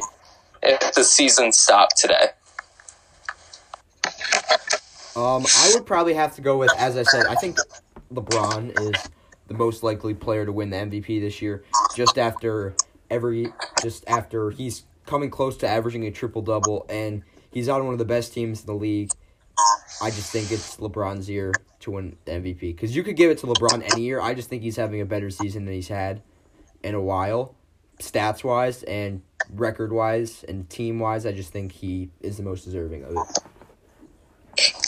if 0.63 0.93
the 0.93 1.03
season 1.03 1.51
stopped 1.51 1.97
today? 1.97 2.27
Um, 5.15 5.45
I 5.57 5.71
would 5.73 5.85
probably 5.85 6.13
have 6.13 6.35
to 6.35 6.41
go 6.41 6.57
with, 6.57 6.71
as 6.77 6.97
I 6.97 7.03
said, 7.03 7.25
I 7.27 7.35
think 7.35 7.57
LeBron 8.13 8.77
is 8.81 9.09
the 9.47 9.53
most 9.53 9.81
likely 9.81 10.13
player 10.13 10.45
to 10.45 10.51
win 10.51 10.69
the 10.69 10.77
MVP 10.77 11.21
this 11.21 11.41
year. 11.41 11.63
Just 11.95 12.17
after 12.17 12.75
every, 13.09 13.47
just 13.81 14.03
after 14.07 14.51
he's 14.51 14.83
coming 15.05 15.29
close 15.29 15.57
to 15.57 15.67
averaging 15.67 16.05
a 16.05 16.11
triple 16.11 16.41
double, 16.41 16.85
and 16.89 17.23
he's 17.51 17.69
on 17.69 17.83
one 17.85 17.93
of 17.93 17.99
the 17.99 18.05
best 18.05 18.33
teams 18.33 18.61
in 18.61 18.65
the 18.67 18.73
league. 18.73 19.11
I 20.01 20.09
just 20.09 20.31
think 20.31 20.51
it's 20.51 20.77
LeBron's 20.77 21.29
year 21.29 21.53
to 21.81 21.91
win 21.91 22.17
the 22.25 22.33
MVP 22.33 22.59
because 22.59 22.95
you 22.95 23.03
could 23.03 23.15
give 23.15 23.31
it 23.31 23.37
to 23.39 23.47
LeBron 23.47 23.83
any 23.93 24.03
year. 24.03 24.19
I 24.19 24.33
just 24.33 24.49
think 24.49 24.63
he's 24.63 24.75
having 24.75 25.01
a 25.01 25.05
better 25.05 25.29
season 25.29 25.65
than 25.65 25.73
he's 25.73 25.87
had 25.87 26.21
in 26.83 26.93
a 26.95 27.01
while, 27.01 27.55
stats 27.99 28.43
wise 28.43 28.83
and 28.83 29.21
record 29.53 29.93
wise 29.93 30.43
and 30.47 30.69
team 30.69 30.99
wise. 30.99 31.25
I 31.25 31.31
just 31.31 31.51
think 31.51 31.71
he 31.71 32.09
is 32.21 32.37
the 32.37 32.43
most 32.43 32.65
deserving 32.65 33.03
of 33.03 33.11
it. 33.11 33.39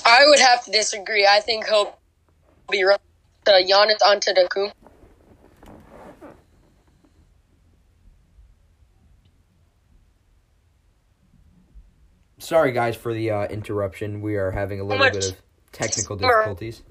I 0.05 0.25
would 0.27 0.39
have 0.39 0.63
to 0.65 0.71
disagree. 0.71 1.25
I 1.25 1.39
think 1.39 1.67
he'll 1.67 1.97
be 2.69 2.83
right 2.83 2.99
to 3.45 3.51
Giannis 3.51 3.99
Antetokounmpo. 4.01 4.71
Sorry, 12.47 12.71
guys, 12.71 12.95
for 12.95 13.13
the 13.13 13.29
uh, 13.29 13.45
interruption. 13.47 14.21
We 14.21 14.37
are 14.37 14.51
having 14.51 14.79
a 14.79 14.83
little 14.85 15.09
bit 15.09 15.31
of 15.31 15.35
technical 15.73 16.15
difficulties. 16.15 16.81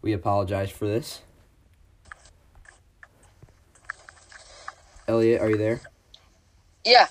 We 0.00 0.14
apologize 0.14 0.70
for 0.70 0.86
this. 0.86 1.20
Elliot, 5.08 5.42
are 5.42 5.50
you 5.50 5.58
there? 5.58 5.82
Yeah, 6.86 7.08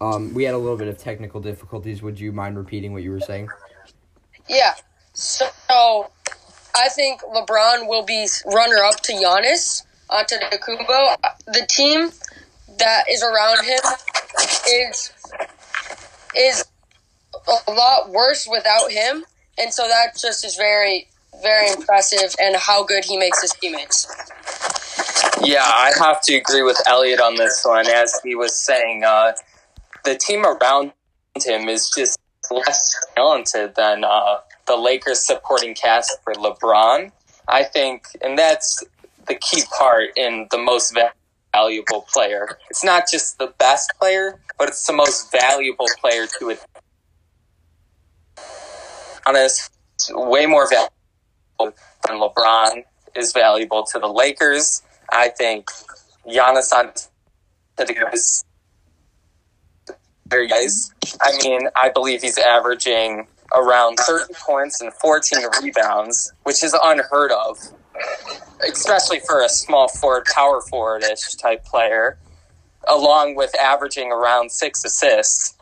Um, 0.00 0.32
we 0.32 0.44
had 0.44 0.54
a 0.54 0.58
little 0.58 0.78
bit 0.78 0.88
of 0.88 0.96
technical 0.96 1.42
difficulties. 1.42 2.00
Would 2.00 2.18
you 2.18 2.32
mind 2.32 2.56
repeating 2.56 2.94
what 2.94 3.02
you 3.02 3.10
were 3.10 3.20
saying? 3.20 3.50
yeah. 4.48 4.76
So 5.12 5.44
I 6.74 6.88
think 6.88 7.20
LeBron 7.20 7.86
will 7.86 8.06
be 8.06 8.26
runner 8.46 8.82
up 8.82 9.02
to 9.02 9.12
Giannis 9.12 9.84
Antetokounmpo. 10.08 11.16
The 11.48 11.66
team 11.68 12.10
that 12.78 13.04
is 13.10 13.22
around 13.22 13.64
him 13.64 13.80
is 14.68 15.12
is 16.36 16.64
a 17.68 17.72
lot 17.72 18.10
worse 18.10 18.46
without 18.50 18.90
him, 18.90 19.24
and 19.58 19.72
so 19.72 19.86
that 19.88 20.16
just 20.18 20.44
is 20.44 20.56
very 20.56 21.08
very 21.42 21.70
impressive 21.70 22.34
and 22.40 22.56
how 22.56 22.82
good 22.84 23.04
he 23.04 23.16
makes 23.16 23.42
his 23.42 23.52
teammates. 23.52 24.06
Yeah, 25.42 25.62
I 25.62 25.92
have 25.98 26.22
to 26.22 26.34
agree 26.34 26.62
with 26.62 26.80
Elliot 26.86 27.20
on 27.20 27.36
this 27.36 27.62
one. 27.64 27.86
As 27.86 28.18
he 28.24 28.34
was 28.34 28.54
saying, 28.54 29.04
uh, 29.04 29.32
the 30.04 30.16
team 30.16 30.44
around 30.44 30.92
him 31.44 31.68
is 31.68 31.90
just 31.94 32.18
less 32.50 32.96
talented 33.14 33.74
than 33.74 34.04
uh, 34.04 34.38
the 34.66 34.76
Lakers 34.76 35.24
supporting 35.26 35.74
cast 35.74 36.18
for 36.22 36.32
LeBron. 36.34 37.12
I 37.48 37.62
think, 37.64 38.06
and 38.22 38.38
that's 38.38 38.82
the 39.28 39.34
key 39.34 39.62
part 39.78 40.10
in 40.16 40.46
the 40.50 40.58
most 40.58 40.94
va- 40.94 41.12
valuable 41.56 42.02
player. 42.12 42.58
It's 42.70 42.84
not 42.84 43.04
just 43.10 43.38
the 43.38 43.52
best 43.58 43.92
player, 43.98 44.38
but 44.58 44.68
it's 44.68 44.86
the 44.86 44.92
most 44.92 45.32
valuable 45.32 45.86
player 46.00 46.26
to 46.38 46.50
it. 46.50 46.60
Honest, 49.26 49.70
way 50.10 50.44
more 50.46 50.68
valuable 50.68 51.76
than 52.06 52.20
LeBron 52.20 52.84
is 53.14 53.32
valuable 53.32 53.84
to 53.84 53.98
the 53.98 54.06
Lakers. 54.06 54.82
I 55.10 55.30
think 55.30 55.70
Giannis 56.28 56.70
is 58.12 58.44
very 60.26 60.48
nice. 60.48 60.92
I 61.22 61.30
mean, 61.42 61.68
I 61.74 61.88
believe 61.88 62.20
he's 62.20 62.38
averaging 62.38 63.26
around 63.54 63.98
30 64.00 64.34
points 64.46 64.80
and 64.80 64.92
14 64.92 65.38
rebounds, 65.62 66.32
which 66.42 66.62
is 66.62 66.76
unheard 66.82 67.32
of, 67.32 67.56
especially 68.70 69.20
for 69.20 69.42
a 69.42 69.48
small 69.48 69.88
forward, 69.88 70.24
power 70.26 70.60
forward-ish 70.60 71.34
type 71.34 71.64
player, 71.64 72.18
along 72.88 73.34
with 73.34 73.54
averaging 73.58 74.12
around 74.12 74.50
six 74.50 74.84
assists, 74.84 75.54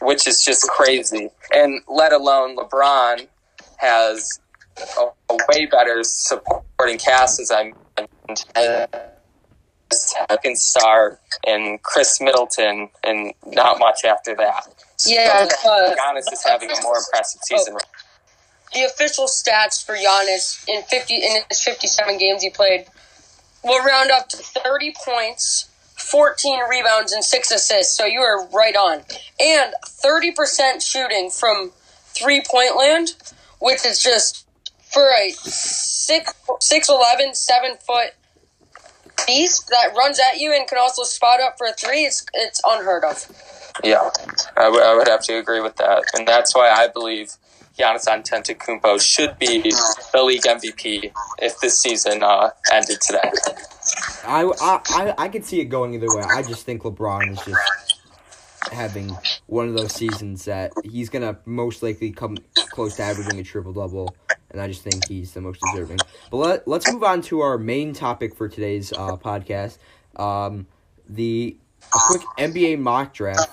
which 0.00 0.26
is 0.26 0.44
just 0.44 0.68
crazy. 0.68 1.30
And 1.54 1.82
let 1.88 2.12
alone 2.12 2.56
LeBron 2.56 3.26
has 3.78 4.40
a, 4.98 5.06
a 5.30 5.38
way 5.48 5.66
better 5.66 6.02
supporting 6.02 6.98
cast, 6.98 7.40
as 7.40 7.50
I 7.50 7.72
mentioned. 8.28 8.88
Second 9.92 10.58
star 10.58 11.20
and 11.46 11.80
Khris 11.82 12.20
Middleton, 12.20 12.88
and 13.04 13.32
not 13.46 13.78
much 13.78 14.04
after 14.04 14.34
that. 14.34 14.66
Yeah, 15.06 15.46
uh, 15.64 15.94
Giannis 15.94 16.32
is 16.32 16.42
having 16.44 16.70
a 16.70 16.82
more 16.82 16.96
impressive 16.96 17.40
season. 17.44 17.76
The 18.74 18.82
official 18.82 19.26
stats 19.26 19.84
for 19.84 19.94
Giannis 19.96 20.64
in 20.68 20.82
fifty 20.82 21.14
in 21.16 21.42
his 21.48 21.62
fifty-seven 21.62 22.18
games 22.18 22.42
he 22.42 22.50
played 22.50 22.86
will 23.62 23.82
round 23.84 24.10
up 24.10 24.28
to 24.30 24.36
thirty 24.36 24.94
points, 25.04 25.68
fourteen 25.96 26.60
rebounds, 26.68 27.12
and 27.12 27.24
six 27.24 27.50
assists. 27.50 27.96
So 27.96 28.04
you 28.04 28.20
are 28.20 28.46
right 28.48 28.76
on, 28.76 29.02
and 29.40 29.74
thirty 29.86 30.32
percent 30.32 30.82
shooting 30.82 31.30
from 31.30 31.72
three-point 32.06 32.76
land, 32.76 33.14
which 33.60 33.84
is 33.86 34.02
just 34.02 34.46
for 34.92 35.08
a 35.10 35.30
six 35.32 36.32
six 36.60 36.88
eleven 36.88 37.34
seven 37.34 37.76
foot 37.76 38.10
beast 39.26 39.68
that 39.70 39.94
runs 39.96 40.18
at 40.20 40.38
you 40.38 40.52
and 40.54 40.68
can 40.68 40.78
also 40.78 41.02
spot 41.04 41.40
up 41.40 41.56
for 41.56 41.66
a 41.68 41.72
three. 41.72 42.02
It's 42.04 42.26
it's 42.34 42.60
unheard 42.66 43.04
of. 43.04 43.26
Yeah, 43.82 44.08
I 44.56 44.68
would- 44.68 44.82
I 44.82 44.94
would 44.94 45.08
have 45.08 45.22
to 45.24 45.36
agree 45.36 45.60
with 45.60 45.76
that, 45.76 46.04
and 46.14 46.28
that's 46.28 46.54
why 46.54 46.70
I 46.70 46.86
believe 46.86 47.32
Giannis 47.78 48.06
Antetokounmpo 48.06 49.00
should 49.00 49.38
be 49.38 49.60
the 50.12 50.22
league 50.22 50.42
MVP 50.42 51.12
if 51.38 51.58
this 51.58 51.78
season 51.78 52.22
uh, 52.22 52.50
ended 52.72 53.00
today. 53.00 53.30
I, 54.24 54.50
I, 54.60 55.14
I, 55.18 55.28
could 55.28 55.44
see 55.44 55.60
it 55.60 55.66
going 55.66 55.94
either 55.94 56.06
way. 56.08 56.22
I 56.22 56.42
just 56.42 56.64
think 56.64 56.82
LeBron 56.82 57.32
is 57.32 57.38
just 57.44 58.00
having 58.72 59.16
one 59.46 59.68
of 59.68 59.74
those 59.74 59.92
seasons 59.92 60.44
that 60.44 60.72
he's 60.84 61.08
gonna 61.08 61.36
most 61.44 61.82
likely 61.82 62.10
come 62.10 62.38
close 62.70 62.96
to 62.96 63.02
averaging 63.02 63.40
a 63.40 63.42
triple 63.42 63.72
double, 63.72 64.14
and 64.50 64.60
I 64.60 64.68
just 64.68 64.82
think 64.82 65.06
he's 65.08 65.32
the 65.32 65.40
most 65.40 65.60
deserving. 65.60 65.98
But 66.30 66.36
let 66.36 66.68
let's 66.68 66.90
move 66.90 67.02
on 67.02 67.22
to 67.22 67.40
our 67.40 67.58
main 67.58 67.92
topic 67.92 68.36
for 68.36 68.48
today's 68.48 68.92
uh, 68.92 69.16
podcast. 69.16 69.78
Um, 70.16 70.66
the 71.08 71.56
a 71.82 71.98
quick 72.06 72.22
NBA 72.38 72.78
mock 72.78 73.12
draft. 73.12 73.50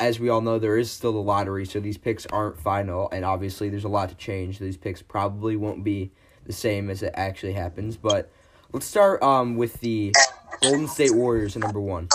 As 0.00 0.18
we 0.18 0.30
all 0.30 0.40
know, 0.40 0.58
there 0.58 0.78
is 0.78 0.90
still 0.90 1.12
the 1.12 1.20
lottery, 1.20 1.66
so 1.66 1.78
these 1.78 1.98
picks 1.98 2.24
aren't 2.26 2.58
final, 2.58 3.10
and 3.12 3.22
obviously 3.24 3.68
there's 3.68 3.84
a 3.84 3.88
lot 3.88 4.08
to 4.08 4.14
change. 4.14 4.58
These 4.58 4.78
picks 4.78 5.02
probably 5.02 5.56
won't 5.56 5.84
be 5.84 6.10
the 6.46 6.54
same 6.54 6.88
as 6.88 7.02
it 7.02 7.12
actually 7.14 7.52
happens, 7.52 7.98
but 7.98 8.32
let's 8.72 8.86
start 8.86 9.22
um, 9.22 9.56
with 9.56 9.78
the 9.80 10.14
Golden 10.62 10.88
State 10.88 11.14
Warriors 11.14 11.54
at 11.54 11.62
number 11.62 11.80
one. 11.80 12.08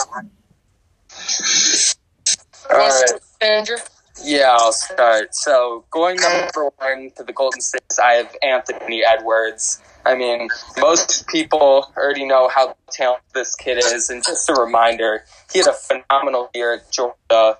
All 2.71 2.77
right. 2.77 3.11
Andrew. 3.41 3.77
Yeah, 4.23 4.55
I'll 4.59 4.71
start. 4.71 5.35
So 5.35 5.85
going 5.91 6.17
number 6.17 6.71
one 6.77 7.11
to 7.17 7.23
the 7.23 7.33
Golden 7.33 7.61
State, 7.61 7.83
I 8.01 8.13
have 8.13 8.35
Anthony 8.41 9.03
Edwards. 9.05 9.81
I 10.05 10.15
mean, 10.15 10.47
most 10.79 11.27
people 11.27 11.91
already 11.97 12.25
know 12.25 12.47
how 12.47 12.75
talented 12.91 13.25
this 13.33 13.55
kid 13.55 13.77
is, 13.77 14.09
and 14.09 14.23
just 14.23 14.49
a 14.49 14.53
reminder, 14.53 15.25
he 15.51 15.59
had 15.59 15.67
a 15.67 15.73
phenomenal 15.73 16.49
year 16.53 16.75
at 16.75 16.91
Georgia. 16.91 17.57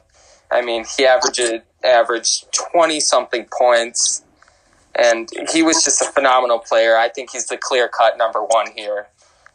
I 0.52 0.62
mean, 0.62 0.86
he 0.98 1.06
averaged 1.06 1.62
averaged 1.84 2.46
twenty 2.54 3.00
something 3.00 3.46
points, 3.58 4.24
and 4.96 5.30
he 5.52 5.64
was 5.64 5.84
just 5.84 6.02
a 6.02 6.06
phenomenal 6.06 6.60
player. 6.60 6.98
I 6.98 7.10
think 7.10 7.32
he's 7.32 7.48
the 7.48 7.58
clear 7.58 7.88
cut 7.88 8.18
number 8.18 8.44
one 8.44 8.68
here 8.76 9.08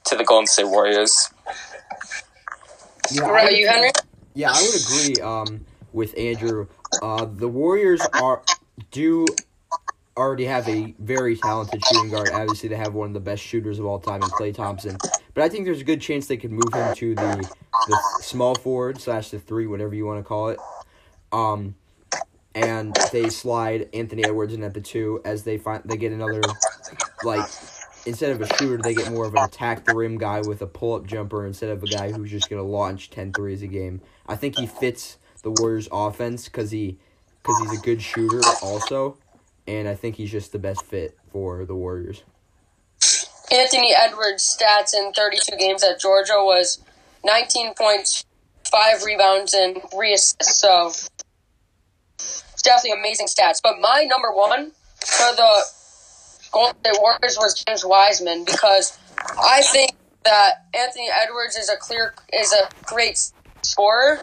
to 0.06 0.16
the 0.16 0.24
Golden 0.24 0.46
State 0.46 0.68
Warriors. 0.68 1.30
Yeah, 3.10 3.22
What 3.22 3.30
I 3.30 3.40
about 3.40 3.44
would 3.50 3.58
you, 3.58 3.68
agree- 3.68 3.74
Henry? 3.74 3.90
Yeah, 4.34 4.52
I 4.52 4.62
would 4.62 4.80
agree 4.80 5.22
um, 5.22 5.64
with 5.92 6.16
Andrew. 6.16 6.68
Uh, 7.02 7.24
the 7.24 7.48
Warriors 7.48 8.00
are 8.20 8.42
do 8.90 9.26
already 10.16 10.44
have 10.44 10.68
a 10.68 10.94
very 10.98 11.36
talented 11.36 11.82
shooting 11.86 12.10
guard. 12.10 12.30
Obviously, 12.32 12.68
they 12.68 12.76
have 12.76 12.94
one 12.94 13.08
of 13.08 13.14
the 13.14 13.20
best 13.20 13.42
shooters 13.42 13.78
of 13.78 13.86
all 13.86 13.98
time 13.98 14.22
in 14.22 14.28
Klay 14.30 14.54
Thompson. 14.54 14.98
But 15.34 15.44
I 15.44 15.48
think 15.48 15.64
there's 15.64 15.80
a 15.80 15.84
good 15.84 16.00
chance 16.00 16.26
they 16.26 16.36
could 16.36 16.52
move 16.52 16.72
him 16.74 16.94
to 16.94 17.14
the 17.14 17.50
the 17.88 17.98
small 18.20 18.54
forward 18.54 19.00
slash 19.00 19.30
the 19.30 19.38
three, 19.40 19.66
whatever 19.66 19.94
you 19.94 20.04
want 20.04 20.20
to 20.20 20.24
call 20.24 20.48
it. 20.50 20.58
Um, 21.32 21.76
and 22.54 22.96
they 23.12 23.30
slide 23.30 23.88
Anthony 23.94 24.24
Edwards 24.24 24.54
in 24.54 24.64
at 24.64 24.74
the 24.74 24.80
two 24.80 25.20
as 25.24 25.44
they 25.44 25.56
find 25.56 25.82
they 25.84 25.96
get 25.96 26.12
another 26.12 26.40
like 27.22 27.48
instead 28.06 28.32
of 28.32 28.40
a 28.40 28.56
shooter, 28.56 28.82
they 28.82 28.94
get 28.94 29.10
more 29.10 29.26
of 29.26 29.34
an 29.34 29.44
attack 29.44 29.84
the 29.84 29.94
rim 29.94 30.18
guy 30.18 30.40
with 30.40 30.62
a 30.62 30.66
pull 30.66 30.94
up 30.94 31.06
jumper 31.06 31.46
instead 31.46 31.70
of 31.70 31.82
a 31.82 31.86
guy 31.86 32.12
who's 32.12 32.30
just 32.30 32.48
to 32.48 32.62
launch 32.62 33.10
10 33.10 33.32
threes 33.32 33.62
a 33.62 33.66
game. 33.66 34.00
I 34.26 34.36
think 34.36 34.58
he 34.58 34.66
fits 34.66 35.18
the 35.42 35.50
Warriors 35.50 35.88
offense 35.90 36.46
because 36.46 36.70
he, 36.70 36.98
cause 37.42 37.58
he's 37.60 37.78
a 37.78 37.82
good 37.82 38.02
shooter 38.02 38.40
also. 38.62 39.16
And 39.66 39.88
I 39.88 39.94
think 39.94 40.16
he's 40.16 40.30
just 40.30 40.52
the 40.52 40.58
best 40.58 40.84
fit 40.84 41.16
for 41.30 41.64
the 41.64 41.74
Warriors. 41.74 42.22
Anthony 43.52 43.92
Edwards' 43.94 44.56
stats 44.58 44.94
in 44.94 45.12
32 45.12 45.56
games 45.56 45.82
at 45.82 46.00
Georgia 46.00 46.34
was 46.36 46.80
19 47.24 47.74
points, 47.74 48.24
5 48.70 49.04
rebounds, 49.04 49.54
and 49.54 49.80
3 49.90 50.14
assists. 50.14 50.56
So, 50.56 50.92
it's 52.18 52.62
definitely 52.62 52.98
amazing 52.98 53.26
stats. 53.26 53.60
But 53.62 53.80
my 53.80 54.04
number 54.04 54.30
one 54.32 54.72
for 55.00 55.34
the 55.34 55.64
Golden 56.52 56.76
State 56.80 57.00
Warriors 57.00 57.36
was 57.38 57.64
James 57.64 57.84
Wiseman 57.84 58.44
because 58.44 58.98
I 59.42 59.62
think 59.62 59.92
that 60.24 60.66
Anthony 60.74 61.08
Edwards 61.10 61.56
is 61.56 61.68
a 61.70 61.76
clear 61.76 62.14
is 62.32 62.52
a 62.52 62.68
great 62.84 63.18
scorer, 63.62 64.20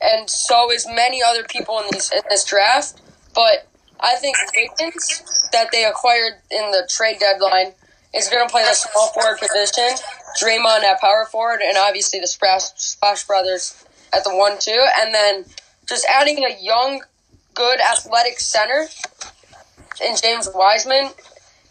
and 0.00 0.30
so 0.30 0.70
is 0.70 0.86
many 0.86 1.22
other 1.22 1.42
people 1.44 1.78
in 1.80 1.86
these 1.90 2.10
in 2.12 2.22
this 2.28 2.44
draft. 2.44 3.00
But 3.34 3.66
I 3.98 4.14
think 4.16 4.36
Wiggins 4.54 5.48
that 5.52 5.72
they 5.72 5.84
acquired 5.84 6.34
in 6.50 6.70
the 6.70 6.88
trade 6.88 7.18
deadline 7.18 7.72
is 8.14 8.28
going 8.28 8.46
to 8.46 8.50
play 8.50 8.62
the 8.62 8.74
small 8.74 9.08
forward 9.08 9.38
position. 9.38 9.90
Draymond 10.40 10.84
at 10.84 11.00
power 11.00 11.26
forward, 11.30 11.60
and 11.60 11.76
obviously 11.76 12.20
the 12.20 12.28
Splash 12.28 13.24
Brothers 13.24 13.84
at 14.12 14.24
the 14.24 14.34
one 14.34 14.58
two, 14.58 14.84
and 15.00 15.14
then 15.14 15.44
just 15.88 16.06
adding 16.12 16.44
a 16.44 16.56
young, 16.62 17.02
good 17.54 17.80
athletic 17.80 18.38
center 18.40 18.86
in 20.04 20.16
James 20.16 20.48
Wiseman, 20.54 21.10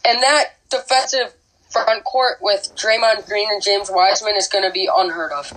and 0.06 0.22
that 0.22 0.56
defensive 0.70 1.34
front 1.70 2.04
court 2.04 2.38
with 2.42 2.72
Draymond 2.76 3.28
Green 3.28 3.48
and 3.52 3.62
James 3.62 3.90
Wiseman 3.92 4.36
is 4.36 4.48
going 4.48 4.64
to 4.64 4.72
be 4.72 4.90
unheard 4.94 5.32
of. 5.32 5.52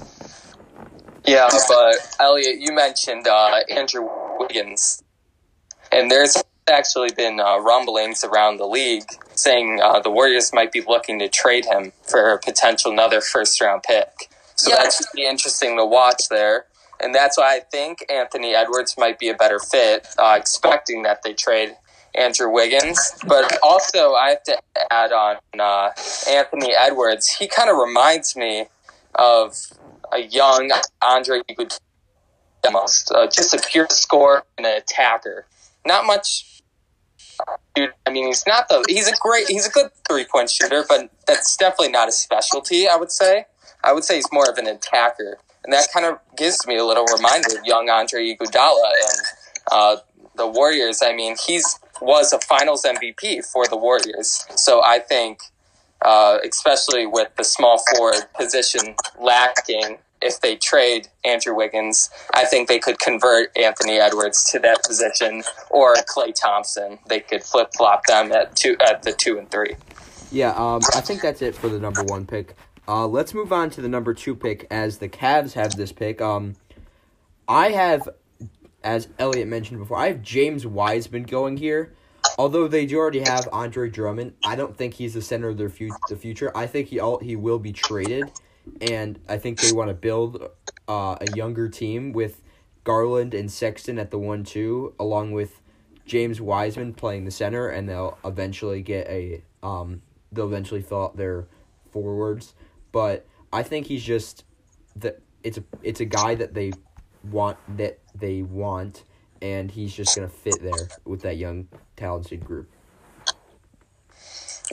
Yeah, 1.25 1.49
but 1.69 1.95
Elliot, 2.19 2.61
you 2.61 2.73
mentioned 2.75 3.27
uh, 3.29 3.61
Andrew 3.71 4.09
Wiggins, 4.39 5.03
and 5.93 6.11
there's 6.11 6.37
actually 6.69 7.11
been 7.13 7.41
uh, 7.41 7.59
rumblings 7.59 8.25
around 8.25 8.57
the 8.57 8.67
league 8.67 9.05
saying 9.35 9.81
uh, 9.83 10.01
the 10.01 10.11
Warriors 10.11 10.53
might 10.53 10.73
be 10.73 10.81
looking 10.81 11.19
to 11.19 11.29
trade 11.29 11.65
him 11.65 11.93
for 12.03 12.33
a 12.33 12.39
potential 12.39 12.93
another 12.93 13.21
first 13.21 13.61
round 13.61 13.83
pick. 13.83 14.29
So 14.57 14.71
Yeah. 14.71 14.83
that 14.83 14.93
should 14.93 15.07
be 15.15 15.25
interesting 15.25 15.77
to 15.79 15.85
watch 15.85 16.29
there. 16.29 16.67
And 17.03 17.15
that's 17.15 17.37
why 17.37 17.57
I 17.57 17.61
think 17.71 18.05
Anthony 18.11 18.55
Edwards 18.55 18.95
might 18.97 19.19
be 19.19 19.29
a 19.29 19.35
better 19.35 19.59
fit, 19.59 20.07
uh, 20.19 20.37
expecting 20.39 21.03
that 21.03 21.23
they 21.23 21.33
trade 21.35 21.77
Andrew 22.15 22.51
Wiggins. 22.51 23.15
But 23.27 23.59
also, 23.63 24.13
I 24.13 24.31
have 24.31 24.43
to 24.45 24.59
add 24.91 25.13
on 25.13 25.37
uh, 25.59 25.91
Anthony 26.29 26.73
Edwards. 26.79 27.29
He 27.29 27.49
kind 27.49 27.69
of 27.69 27.77
reminds 27.77 28.37
me 28.37 28.67
of 29.15 29.57
a 30.13 30.21
young 30.21 30.71
Andre 31.03 31.41
Iguodala, 31.51 31.79
uh, 33.15 33.27
just 33.27 33.55
a 33.55 33.63
pure 33.69 33.87
scorer 33.91 34.45
and 34.57 34.67
an 34.67 34.77
attacker. 34.77 35.47
Not 35.85 36.07
much. 36.07 36.49
Dude, 37.75 37.93
I 38.07 38.11
mean, 38.11 38.27
he's 38.27 38.47
not 38.47 38.69
the. 38.69 38.85
He's 38.89 39.09
a 39.09 39.17
great. 39.21 39.49
He's 39.49 39.67
a 39.67 39.71
good 39.71 39.91
three 40.09 40.25
point 40.25 40.51
shooter, 40.51 40.85
but 40.89 41.11
that's 41.27 41.57
definitely 41.57 41.89
not 41.89 42.07
his 42.07 42.19
specialty. 42.19 42.87
I 42.89 42.97
would 42.97 43.11
say. 43.11 43.47
I 43.83 43.93
would 43.93 44.05
say 44.05 44.17
he's 44.17 44.31
more 44.31 44.49
of 44.49 44.59
an 44.59 44.69
attacker, 44.69 45.39
and 45.65 45.73
that 45.73 45.89
kind 45.93 46.07
of 46.07 46.19
gives 46.37 46.67
me 46.67 46.77
a 46.77 46.85
little 46.85 47.05
reminder 47.17 47.59
of 47.59 47.65
young 47.65 47.89
Andre 47.89 48.35
Iguodala 48.35 48.91
and 49.09 49.21
uh, 49.71 49.97
the 50.37 50.47
Warriors. 50.47 51.03
I 51.03 51.15
mean, 51.15 51.37
he's 51.47 51.79
was 52.01 52.33
a 52.33 52.41
Finals 52.41 52.85
MVP 52.85 53.45
for 53.53 53.67
the 53.69 53.77
Warriors, 53.77 54.45
so 54.57 54.83
I 54.83 54.99
think 54.99 55.41
uh, 56.05 56.39
especially 56.49 57.07
with 57.07 57.29
the 57.37 57.45
small 57.45 57.83
forward 57.95 58.27
position 58.35 58.95
lacking. 59.21 59.99
If 60.21 60.41
they 60.41 60.55
trade 60.55 61.09
Andrew 61.25 61.55
Wiggins, 61.55 62.09
I 62.33 62.45
think 62.45 62.69
they 62.69 62.79
could 62.79 63.01
convert 63.01 63.57
Anthony 63.57 63.99
Edwards 63.99 64.45
to 64.53 64.61
that 64.61 64.85
position, 64.85 65.43
or 65.69 65.95
Klay 65.95 66.33
Thompson. 66.33 67.01
They 67.09 67.21
could 67.21 67.43
flip 67.43 67.71
flop 67.77 68.07
them 68.07 68.31
at 68.31 68.55
two 68.55 68.77
at 68.81 69.03
the 69.03 69.13
two 69.13 69.39
and 69.39 69.51
three. 69.51 69.75
Yeah, 70.31 70.51
um, 70.51 70.81
I 70.95 71.01
think 71.01 71.23
that's 71.23 71.43
it 71.43 71.57
for 71.57 71.69
the 71.69 71.79
number 71.79 72.05
one 72.05 72.25
pick. 72.25 72.57
Uh, 72.87 73.07
let's 73.07 73.33
move 73.33 73.53
on 73.53 73.71
to 73.71 73.81
the 73.81 73.89
number 73.89 74.13
two 74.13 74.35
pick 74.35 74.67
as 74.71 74.99
the 74.99 75.09
Cavs 75.09 75.53
have 75.53 75.77
this 75.77 75.93
pick. 75.93 76.21
Um, 76.21 76.57
I 77.47 77.71
have, 77.71 78.09
as 78.83 79.09
Elliot 79.19 79.47
mentioned 79.49 79.79
before, 79.79 79.99
I 79.99 80.09
have 80.09 80.23
James 80.23 80.67
Wiseman 80.67 81.25
going 81.25 81.57
here. 81.57 81.95
Although 82.39 82.67
they 82.67 82.87
do 82.87 82.99
already 82.99 83.21
have 83.21 83.49
Andre 83.53 83.91
Drummond, 83.91 84.35
I 84.45 84.57
don't 84.57 84.77
think 84.77 84.95
he's 84.95 85.15
the 85.15 85.23
center 85.23 85.49
of 85.49 85.59
their 85.59 85.69
fu- 85.69 85.91
the 86.09 86.17
future. 86.17 86.51
I 86.57 86.67
think 86.67 86.89
he 86.89 86.99
all 86.99 87.19
he 87.19 87.37
will 87.37 87.59
be 87.59 87.73
traded, 87.73 88.31
and 88.81 89.19
I 89.29 89.39
think 89.39 89.61
they 89.61 89.73
want 89.73 89.89
to 89.89 89.95
build 89.95 90.49
uh, 90.89 91.17
a 91.21 91.37
younger 91.37 91.69
team 91.69 92.13
with 92.13 92.41
Garland 92.85 93.35
and 93.35 93.51
Sexton 93.51 93.99
at 93.99 94.11
the 94.11 94.19
one 94.19 94.45
two, 94.45 94.95
along 94.99 95.33
with 95.33 95.61
James 96.07 96.41
Wiseman 96.41 96.95
playing 96.95 97.25
the 97.25 97.31
center, 97.31 97.69
and 97.69 97.89
they'll 97.89 98.19
eventually 98.25 98.83
get 98.83 99.07
a 99.09 99.43
um 99.63 100.03
they'll 100.31 100.47
eventually 100.47 100.83
fill 100.83 101.05
out 101.05 101.17
their 101.17 101.47
forwards. 101.91 102.55
But 102.93 103.27
I 103.53 103.63
think 103.63 103.87
he's 103.87 104.05
just 104.05 104.45
the 104.95 105.17
it's 105.43 105.59
a 105.59 105.65
it's 105.83 106.01
a 106.01 106.05
guy 106.05 106.35
that 106.35 106.55
they 106.55 106.73
want 107.31 107.59
that 107.77 107.99
they 108.15 108.43
want, 108.43 109.05
and 109.41 109.71
he's 109.71 109.95
just 109.95 110.15
gonna 110.15 110.29
fit 110.29 110.63
there 110.63 110.89
with 111.05 111.23
that 111.23 111.37
young 111.37 111.69
talented 111.97 112.45
group. 112.45 112.71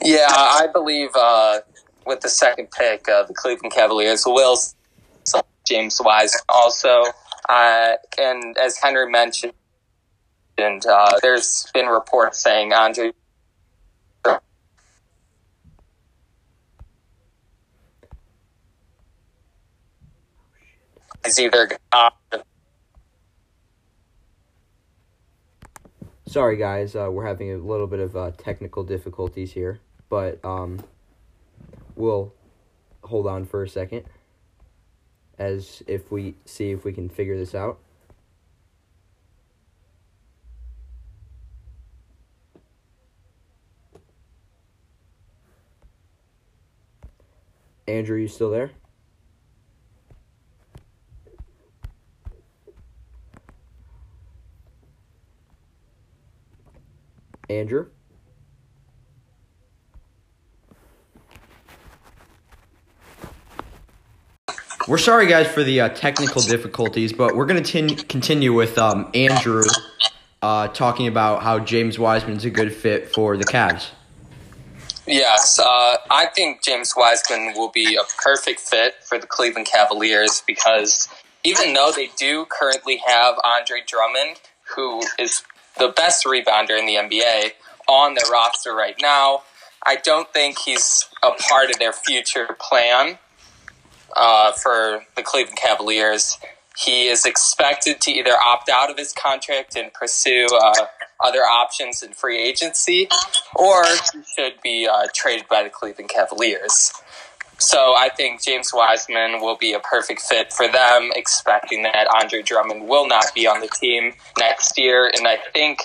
Yeah, 0.01 0.27
I 0.29 0.67
believe 0.71 1.09
uh, 1.15 1.59
with 2.05 2.21
the 2.21 2.29
second 2.29 2.69
pick, 2.71 3.09
uh, 3.09 3.23
the 3.23 3.33
Cleveland 3.33 3.73
Cavaliers 3.73 4.23
will 4.25 4.57
James 5.69 6.01
Wise 6.03 6.35
also. 6.49 7.03
Uh, 7.47 7.93
and 8.17 8.57
as 8.57 8.77
Henry 8.77 9.09
mentioned, 9.09 9.53
and 10.57 10.85
uh, 10.85 11.11
there's 11.21 11.69
been 11.73 11.85
reports 11.85 12.39
saying 12.39 12.73
Andre 12.73 13.11
is 21.29 21.39
either 21.39 21.69
uh, 21.91 22.09
Sorry, 26.25 26.57
guys, 26.57 26.95
uh, 26.95 27.09
we're 27.11 27.25
having 27.25 27.51
a 27.51 27.57
little 27.57 27.87
bit 27.87 27.99
of 27.99 28.15
uh, 28.15 28.31
technical 28.37 28.83
difficulties 28.83 29.51
here, 29.51 29.79
but 30.09 30.43
um, 30.45 30.79
we'll 31.95 32.33
hold 33.03 33.25
on 33.25 33.45
for 33.45 33.63
a 33.63 33.69
second 33.69 34.03
as 35.39 35.81
if 35.87 36.11
we 36.11 36.35
see 36.45 36.69
if 36.69 36.83
we 36.85 36.93
can 36.93 37.09
figure 37.09 37.35
this 37.35 37.55
out. 37.55 37.79
Andrew, 47.87 48.19
you 48.19 48.27
still 48.27 48.51
there? 48.51 48.71
Andrew? 57.49 57.87
We're 64.87 64.97
sorry, 64.97 65.27
guys, 65.27 65.47
for 65.47 65.63
the 65.63 65.81
uh, 65.81 65.89
technical 65.89 66.41
difficulties, 66.41 67.13
but 67.13 67.35
we're 67.35 67.45
going 67.45 67.61
to 67.61 67.95
continue 68.05 68.53
with 68.53 68.77
um, 68.77 69.11
Andrew 69.13 69.63
uh, 70.41 70.69
talking 70.69 71.07
about 71.07 71.43
how 71.43 71.59
James 71.59 71.99
Wiseman's 71.99 72.45
a 72.45 72.49
good 72.49 72.73
fit 72.73 73.13
for 73.13 73.37
the 73.37 73.43
Cavs. 73.43 73.89
Yes, 75.05 75.59
uh, 75.59 75.97
I 76.09 76.27
think 76.35 76.63
James 76.63 76.93
Wiseman 76.95 77.53
will 77.55 77.69
be 77.69 77.95
a 77.95 78.03
perfect 78.23 78.59
fit 78.59 78.95
for 79.03 79.17
the 79.17 79.27
Cleveland 79.27 79.67
Cavaliers 79.67 80.43
because 80.45 81.07
even 81.43 81.73
though 81.73 81.91
they 81.95 82.09
do 82.17 82.45
currently 82.49 83.01
have 83.05 83.35
Andre 83.43 83.81
Drummond, 83.87 84.39
who 84.75 85.01
is 85.17 85.43
the 85.79 85.89
best 85.95 86.25
rebounder 86.25 86.77
in 86.77 86.85
the 86.85 86.95
NBA, 86.95 87.51
on 87.87 88.13
their 88.15 88.29
roster 88.31 88.73
right 88.73 88.95
now, 89.01 89.43
I 89.85 89.95
don't 89.95 90.31
think 90.33 90.59
he's 90.59 91.05
a 91.23 91.31
part 91.31 91.71
of 91.71 91.79
their 91.79 91.93
future 91.93 92.47
plan. 92.59 93.17
uh, 94.15 94.51
for 94.53 95.05
the 95.15 95.23
Cleveland 95.23 95.57
Cavaliers. 95.57 96.37
He 96.77 97.07
is 97.07 97.25
expected 97.25 98.01
to 98.01 98.11
either 98.11 98.33
opt 98.45 98.69
out 98.69 98.89
of 98.89 98.97
his 98.97 99.11
contract 99.13 99.75
and 99.75 99.93
pursue 99.93 100.47
uh, 100.51 100.85
other 101.19 101.39
options 101.39 102.01
in 102.01 102.13
free 102.13 102.41
agency, 102.41 103.09
or 103.55 103.83
he 104.13 104.21
should 104.37 104.61
be 104.63 104.87
uh, 104.91 105.07
traded 105.13 105.47
by 105.49 105.63
the 105.63 105.69
Cleveland 105.69 106.09
Cavaliers. 106.09 106.93
So 107.59 107.93
I 107.97 108.09
think 108.09 108.41
James 108.41 108.71
Wiseman 108.73 109.41
will 109.41 109.57
be 109.57 109.73
a 109.73 109.79
perfect 109.79 110.21
fit 110.21 110.53
for 110.53 110.67
them, 110.67 111.11
expecting 111.13 111.83
that 111.83 112.07
Andre 112.13 112.41
Drummond 112.41 112.87
will 112.87 113.07
not 113.07 113.25
be 113.35 113.47
on 113.47 113.59
the 113.59 113.67
team 113.67 114.13
next 114.39 114.77
year. 114.77 115.11
And 115.13 115.27
I 115.27 115.37
think 115.53 115.81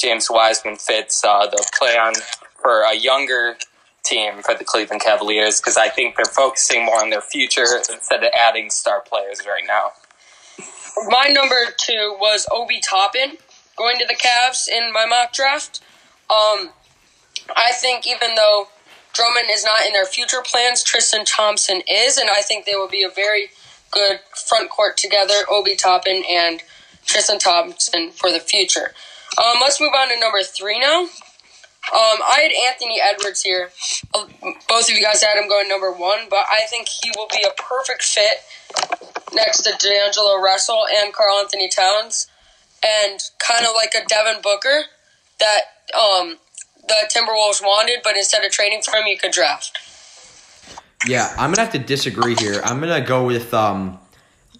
James 0.00 0.28
Wiseman 0.30 0.76
fits 0.76 1.22
uh, 1.24 1.46
the 1.46 1.68
plan 1.76 2.12
for 2.62 2.82
a 2.82 2.94
younger 2.94 3.56
team 4.04 4.42
for 4.42 4.54
the 4.54 4.64
Cleveland 4.64 5.02
Cavaliers 5.02 5.60
because 5.60 5.76
I 5.76 5.88
think 5.88 6.16
they're 6.16 6.24
focusing 6.24 6.84
more 6.84 7.02
on 7.02 7.10
their 7.10 7.20
future 7.20 7.66
instead 7.76 8.22
of 8.22 8.30
adding 8.38 8.70
star 8.70 9.00
players 9.00 9.40
right 9.46 9.64
now. 9.66 9.92
My 11.08 11.28
number 11.30 11.56
two 11.76 12.16
was 12.20 12.46
Obi 12.52 12.80
Toppin 12.80 13.36
going 13.76 13.98
to 13.98 14.06
the 14.06 14.14
Cavs 14.14 14.68
in 14.68 14.92
my 14.92 15.06
mock 15.06 15.32
draft. 15.32 15.80
Um, 16.30 16.70
I 17.56 17.72
think 17.72 18.06
even 18.06 18.34
though 18.36 18.68
Drummond 19.12 19.48
is 19.50 19.64
not 19.64 19.86
in 19.86 19.92
their 19.92 20.06
future 20.06 20.42
plans, 20.44 20.82
Tristan 20.82 21.24
Thompson 21.24 21.82
is, 21.88 22.16
and 22.16 22.30
I 22.30 22.42
think 22.42 22.64
they 22.64 22.74
will 22.74 22.88
be 22.88 23.02
a 23.02 23.10
very 23.10 23.50
good 23.90 24.20
front 24.48 24.70
court 24.70 24.96
together, 24.96 25.44
Obi 25.50 25.76
Toppin 25.76 26.22
and 26.28 26.62
Tristan 27.04 27.38
Thompson 27.38 28.10
for 28.12 28.30
the 28.30 28.40
future. 28.40 28.92
Um, 29.38 29.58
let's 29.60 29.80
move 29.80 29.92
on 29.96 30.08
to 30.08 30.18
number 30.18 30.42
three 30.42 30.78
now. 30.78 31.08
Um, 31.92 32.18
I 32.22 32.40
had 32.42 32.72
Anthony 32.72 33.00
Edwards 33.02 33.42
here. 33.42 33.70
Uh, 34.14 34.26
both 34.68 34.88
of 34.88 34.94
you 34.94 35.02
guys 35.02 35.22
had 35.22 35.36
him 35.40 35.48
going 35.48 35.68
number 35.68 35.90
one, 35.90 36.28
but 36.28 36.44
I 36.50 36.66
think 36.68 36.88
he 36.88 37.10
will 37.16 37.26
be 37.28 37.44
a 37.44 37.62
perfect 37.62 38.02
fit 38.02 38.44
next 39.32 39.62
to 39.62 39.72
D'Angelo 39.78 40.40
Russell 40.40 40.84
and 41.00 41.12
Karl-Anthony 41.12 41.68
Towns, 41.68 42.28
and 42.84 43.20
kind 43.38 43.64
of 43.64 43.72
like 43.74 43.94
a 43.94 44.06
Devin 44.06 44.42
Booker 44.42 44.82
that 45.38 45.60
um, 45.98 46.38
the 46.90 47.10
Timberwolves 47.14 47.62
wanted, 47.62 48.00
but 48.04 48.16
instead 48.16 48.44
of 48.44 48.50
trading 48.50 48.82
for 48.82 48.94
him, 48.96 49.06
you 49.06 49.16
could 49.16 49.32
draft. 49.32 49.78
Yeah, 51.06 51.32
I'm 51.38 51.50
gonna 51.50 51.62
have 51.62 51.72
to 51.72 51.78
disagree 51.78 52.34
here. 52.34 52.60
I'm 52.64 52.80
gonna 52.80 53.00
go 53.00 53.24
with 53.24 53.54
um, 53.54 53.98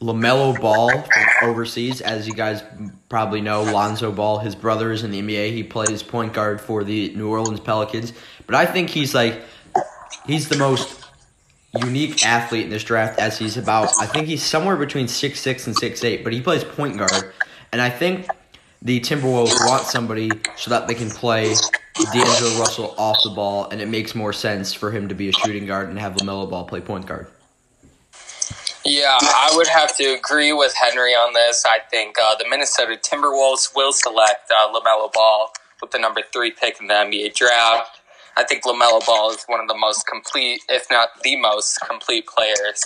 LaMelo 0.00 0.58
Ball 0.58 0.90
from 0.90 1.50
overseas. 1.50 2.00
As 2.00 2.26
you 2.26 2.32
guys 2.32 2.62
probably 3.10 3.42
know, 3.42 3.62
Lonzo 3.62 4.10
Ball, 4.10 4.38
his 4.38 4.54
brother 4.54 4.92
is 4.92 5.04
in 5.04 5.10
the 5.10 5.20
NBA. 5.20 5.52
He 5.52 5.62
plays 5.62 6.02
point 6.02 6.32
guard 6.32 6.60
for 6.60 6.82
the 6.82 7.14
New 7.14 7.28
Orleans 7.28 7.60
Pelicans. 7.60 8.14
But 8.46 8.54
I 8.54 8.64
think 8.64 8.88
he's 8.88 9.14
like, 9.14 9.42
he's 10.26 10.48
the 10.48 10.56
most 10.56 11.04
unique 11.78 12.24
athlete 12.24 12.64
in 12.64 12.70
this 12.70 12.84
draft 12.84 13.18
as 13.18 13.38
he's 13.38 13.56
about, 13.56 13.90
I 14.00 14.06
think 14.06 14.26
he's 14.26 14.42
somewhere 14.42 14.76
between 14.76 15.08
six 15.08 15.40
six 15.40 15.66
and 15.66 15.76
six 15.76 16.02
eight. 16.02 16.24
but 16.24 16.32
he 16.32 16.40
plays 16.40 16.64
point 16.64 16.96
guard. 16.96 17.32
And 17.72 17.80
I 17.80 17.90
think 17.90 18.26
the 18.82 18.98
Timberwolves 19.00 19.54
want 19.68 19.82
somebody 19.84 20.30
so 20.56 20.70
that 20.70 20.88
they 20.88 20.94
can 20.94 21.10
play 21.10 21.54
D'Angelo 22.12 22.58
Russell 22.58 22.94
off 22.98 23.18
the 23.22 23.30
ball, 23.30 23.68
and 23.70 23.80
it 23.80 23.88
makes 23.88 24.14
more 24.14 24.32
sense 24.32 24.72
for 24.72 24.90
him 24.90 25.08
to 25.08 25.14
be 25.14 25.28
a 25.28 25.32
shooting 25.32 25.66
guard 25.66 25.88
and 25.88 25.98
have 25.98 26.14
LaMelo 26.14 26.48
Ball 26.48 26.64
play 26.64 26.80
point 26.80 27.06
guard. 27.06 27.26
Yeah, 28.84 29.18
I 29.20 29.52
would 29.54 29.66
have 29.68 29.96
to 29.98 30.14
agree 30.14 30.52
with 30.52 30.74
Henry 30.74 31.12
on 31.12 31.34
this. 31.34 31.64
I 31.66 31.80
think 31.90 32.16
uh, 32.20 32.34
the 32.36 32.46
Minnesota 32.48 32.96
Timberwolves 32.96 33.74
will 33.74 33.92
select 33.92 34.50
uh, 34.50 34.72
LaMelo 34.72 35.12
Ball 35.12 35.52
with 35.82 35.90
the 35.90 35.98
number 35.98 36.22
three 36.32 36.50
pick 36.50 36.80
in 36.80 36.86
the 36.86 36.94
NBA 36.94 37.34
draft. 37.34 38.00
I 38.36 38.44
think 38.44 38.64
LaMelo 38.64 39.04
Ball 39.04 39.30
is 39.30 39.44
one 39.46 39.60
of 39.60 39.68
the 39.68 39.76
most 39.76 40.06
complete, 40.06 40.62
if 40.68 40.86
not 40.90 41.08
the 41.22 41.36
most 41.36 41.78
complete 41.86 42.26
players 42.26 42.84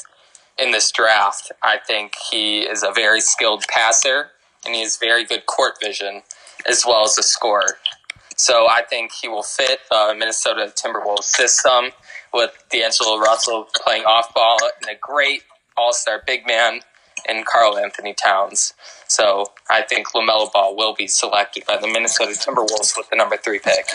in 0.58 0.72
this 0.72 0.90
draft. 0.90 1.52
I 1.62 1.78
think 1.86 2.14
he 2.30 2.60
is 2.60 2.82
a 2.82 2.90
very 2.92 3.20
skilled 3.20 3.64
passer 3.68 4.30
and 4.64 4.74
he 4.74 4.82
has 4.82 4.96
very 4.96 5.24
good 5.24 5.46
court 5.46 5.74
vision 5.80 6.22
as 6.66 6.84
well 6.86 7.04
as 7.04 7.18
a 7.18 7.22
scorer. 7.22 7.78
So 8.36 8.66
I 8.68 8.82
think 8.82 9.12
he 9.12 9.28
will 9.28 9.42
fit 9.42 9.80
the 9.90 10.14
Minnesota 10.16 10.72
Timberwolves 10.74 11.24
system 11.24 11.90
with 12.32 12.50
D'Angelo 12.70 13.18
Russell 13.18 13.68
playing 13.74 14.04
off 14.04 14.34
ball 14.34 14.58
and 14.80 14.90
a 14.90 14.98
great 15.00 15.42
all 15.76 15.92
star 15.92 16.22
big 16.26 16.46
man 16.46 16.80
in 17.28 17.44
Karl-Anthony 17.50 18.14
Towns. 18.14 18.74
So 19.08 19.46
I 19.70 19.82
think 19.82 20.08
LaMelo 20.08 20.52
Ball 20.52 20.76
will 20.76 20.94
be 20.94 21.06
selected 21.06 21.64
by 21.66 21.76
the 21.76 21.86
Minnesota 21.86 22.32
Timberwolves 22.32 22.96
with 22.96 23.08
the 23.10 23.16
number 23.16 23.36
three 23.36 23.60
pick. 23.60 23.86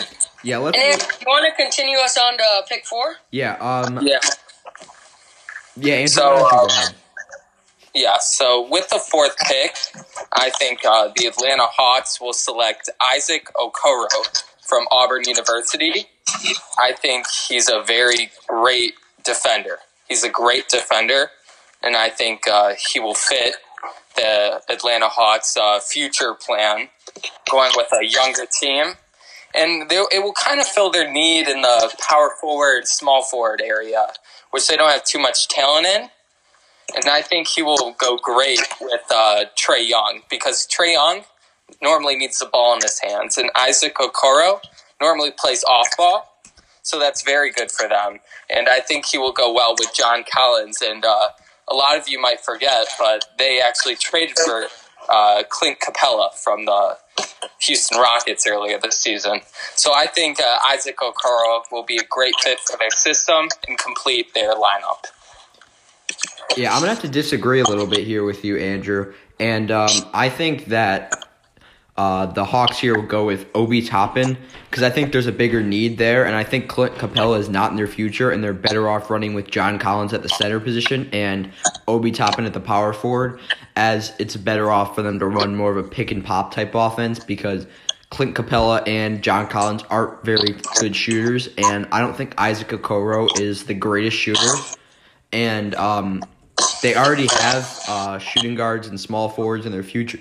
Yeah, 0.42 0.58
let's. 0.58 0.78
And 0.78 1.00
you 1.20 1.26
want 1.26 1.44
to 1.46 1.62
continue 1.62 1.98
us 1.98 2.16
on 2.18 2.38
to 2.38 2.62
pick 2.68 2.86
four? 2.86 3.16
Yeah. 3.30 3.54
Um. 3.54 4.00
Yeah. 4.02 4.18
Yeah. 5.76 5.94
Andrew, 5.94 6.08
So, 6.08 6.48
Yeah, 7.94 8.18
so 8.20 8.68
with 8.70 8.88
the 8.88 9.00
fourth 9.00 9.36
pick, 9.38 9.74
I 10.32 10.50
think 10.50 10.80
uh, 10.84 11.10
the 11.16 11.26
Atlanta 11.26 11.66
Hawks 11.66 12.20
will 12.20 12.32
select 12.32 12.88
Isaac 13.12 13.48
Okoro 13.56 14.44
from 14.62 14.86
Auburn 14.92 15.22
University. 15.26 16.06
I 16.78 16.92
think 16.92 17.26
he's 17.48 17.68
a 17.68 17.82
very 17.82 18.30
great 18.46 18.94
defender. 19.24 19.78
He's 20.08 20.22
a 20.22 20.28
great 20.28 20.68
defender, 20.68 21.30
and 21.82 21.96
I 21.96 22.10
think 22.10 22.46
uh, 22.46 22.74
he 22.92 23.00
will 23.00 23.14
fit 23.14 23.56
the 24.14 24.62
Atlanta 24.68 25.08
Hawks' 25.08 25.56
uh, 25.56 25.80
future 25.80 26.34
plan, 26.34 26.90
going 27.50 27.72
with 27.76 27.88
a 27.92 28.06
younger 28.06 28.46
team. 28.60 28.92
And 29.52 29.88
they, 29.88 29.96
it 30.12 30.22
will 30.22 30.34
kind 30.34 30.60
of 30.60 30.66
fill 30.66 30.90
their 30.90 31.10
need 31.10 31.48
in 31.48 31.62
the 31.62 31.92
power 32.08 32.30
forward, 32.40 32.86
small 32.86 33.24
forward 33.24 33.60
area, 33.60 34.06
which 34.52 34.68
they 34.68 34.76
don't 34.76 34.90
have 34.90 35.02
too 35.02 35.18
much 35.18 35.48
talent 35.48 35.86
in 35.86 36.08
and 36.94 37.06
I 37.08 37.22
think 37.22 37.48
he 37.48 37.62
will 37.62 37.94
go 37.98 38.16
great 38.16 38.60
with 38.80 39.02
uh, 39.10 39.44
Trae 39.56 39.86
Young 39.86 40.22
because 40.30 40.66
Trae 40.66 40.94
Young 40.94 41.22
normally 41.82 42.16
needs 42.16 42.38
the 42.38 42.46
ball 42.46 42.74
in 42.74 42.82
his 42.82 42.98
hands, 43.00 43.38
and 43.38 43.50
Isaac 43.56 43.94
Okoro 43.96 44.60
normally 45.00 45.30
plays 45.36 45.64
off 45.64 45.88
ball, 45.96 46.30
so 46.82 46.98
that's 46.98 47.22
very 47.22 47.50
good 47.50 47.70
for 47.70 47.88
them. 47.88 48.18
And 48.48 48.68
I 48.68 48.80
think 48.80 49.06
he 49.06 49.18
will 49.18 49.32
go 49.32 49.52
well 49.52 49.74
with 49.78 49.94
John 49.94 50.24
Collins. 50.30 50.82
And 50.82 51.04
uh, 51.04 51.28
a 51.68 51.74
lot 51.74 51.98
of 51.98 52.08
you 52.08 52.20
might 52.20 52.40
forget, 52.40 52.86
but 52.98 53.24
they 53.38 53.60
actually 53.60 53.96
traded 53.96 54.36
for 54.38 54.66
uh, 55.08 55.42
Clint 55.48 55.78
Capela 55.80 56.32
from 56.34 56.66
the 56.66 56.96
Houston 57.62 57.98
Rockets 57.98 58.46
earlier 58.46 58.78
this 58.78 58.98
season. 58.98 59.40
So 59.74 59.92
I 59.92 60.06
think 60.06 60.40
uh, 60.40 60.58
Isaac 60.68 60.96
Okoro 60.98 61.62
will 61.70 61.84
be 61.84 61.96
a 61.96 62.04
great 62.08 62.34
fit 62.42 62.58
for 62.60 62.76
their 62.78 62.90
system 62.90 63.48
and 63.68 63.78
complete 63.78 64.34
their 64.34 64.54
lineup. 64.54 65.06
Yeah, 66.56 66.74
I'm 66.74 66.80
gonna 66.80 66.92
have 66.92 67.02
to 67.02 67.08
disagree 67.08 67.60
a 67.60 67.64
little 67.64 67.86
bit 67.86 68.06
here 68.06 68.24
with 68.24 68.44
you, 68.44 68.56
Andrew. 68.56 69.14
And 69.38 69.70
um, 69.70 69.90
I 70.12 70.28
think 70.28 70.66
that 70.66 71.14
uh, 71.96 72.26
the 72.26 72.44
Hawks 72.44 72.78
here 72.78 72.94
will 72.94 73.06
go 73.06 73.24
with 73.24 73.46
Obi 73.54 73.82
Toppin 73.82 74.36
because 74.68 74.82
I 74.82 74.90
think 74.90 75.12
there's 75.12 75.26
a 75.26 75.32
bigger 75.32 75.62
need 75.62 75.98
there, 75.98 76.24
and 76.24 76.34
I 76.34 76.44
think 76.44 76.68
Clint 76.68 76.94
Capela 76.94 77.38
is 77.38 77.48
not 77.48 77.70
in 77.70 77.76
their 77.76 77.86
future, 77.86 78.30
and 78.30 78.42
they're 78.42 78.52
better 78.52 78.88
off 78.88 79.10
running 79.10 79.34
with 79.34 79.50
John 79.50 79.78
Collins 79.78 80.12
at 80.12 80.22
the 80.22 80.28
center 80.28 80.60
position 80.60 81.08
and 81.12 81.50
Obi 81.86 82.10
Toppin 82.10 82.44
at 82.46 82.52
the 82.52 82.60
power 82.60 82.92
forward, 82.92 83.40
as 83.76 84.14
it's 84.18 84.36
better 84.36 84.70
off 84.70 84.94
for 84.94 85.02
them 85.02 85.18
to 85.18 85.26
run 85.26 85.56
more 85.56 85.70
of 85.70 85.76
a 85.76 85.88
pick 85.88 86.10
and 86.10 86.24
pop 86.24 86.54
type 86.54 86.74
offense 86.74 87.18
because. 87.22 87.66
Clint 88.10 88.34
Capela 88.34 88.82
and 88.88 89.22
John 89.22 89.46
Collins 89.46 89.84
aren't 89.88 90.24
very 90.24 90.56
good 90.80 90.96
shooters, 90.96 91.48
and 91.56 91.86
I 91.92 92.00
don't 92.00 92.16
think 92.16 92.34
Isaac 92.38 92.66
Okoro 92.70 93.38
is 93.38 93.66
the 93.66 93.74
greatest 93.74 94.16
shooter. 94.16 94.52
And 95.32 95.76
um, 95.76 96.24
they 96.82 96.94
already 96.94 97.26
have 97.32 97.80
uh, 97.88 98.18
shooting 98.18 98.54
guards 98.54 98.88
and 98.88 98.98
small 99.00 99.28
forwards 99.28 99.66
in 99.66 99.72
their 99.72 99.82
future. 99.82 100.18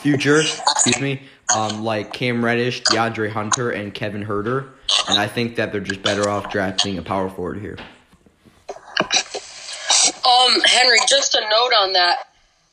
Future, 0.00 0.40
excuse 0.40 1.00
me, 1.00 1.22
um, 1.56 1.82
like 1.82 2.12
Cam 2.12 2.44
Reddish, 2.44 2.82
DeAndre 2.82 3.30
Hunter, 3.30 3.70
and 3.70 3.92
Kevin 3.92 4.24
Huerter, 4.24 4.68
and 5.08 5.18
I 5.18 5.26
think 5.26 5.56
that 5.56 5.72
they're 5.72 5.80
just 5.80 6.02
better 6.02 6.28
off 6.28 6.50
drafting 6.50 6.96
a 6.98 7.02
power 7.02 7.28
forward 7.28 7.58
here. 7.58 7.76
Um, 10.24 10.60
Henry, 10.64 10.98
just 11.08 11.34
a 11.34 11.40
note 11.40 11.72
on 11.76 11.92
that. 11.94 12.28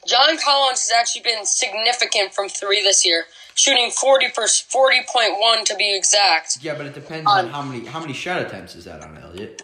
John 0.08 0.38
Collins 0.38 0.90
has 0.90 0.92
actually 0.96 1.22
been 1.22 1.46
significant 1.46 2.34
from 2.34 2.50
three 2.50 2.82
this 2.82 3.06
year, 3.06 3.26
shooting 3.56 3.92
40 3.92 4.30
per 4.36 4.46
40.1 4.46 5.64
to 5.66 5.76
be 5.76 5.96
exact. 5.96 6.58
Yeah, 6.62 6.76
but 6.76 6.86
it 6.86 6.94
depends 6.94 7.30
on 7.30 7.48
how 7.50 7.62
many 7.62 7.86
how 7.86 8.00
many 8.00 8.14
shot 8.14 8.42
attempts 8.42 8.76
is 8.76 8.86
that 8.86 9.02
on 9.02 9.18
Elliot. 9.18 9.62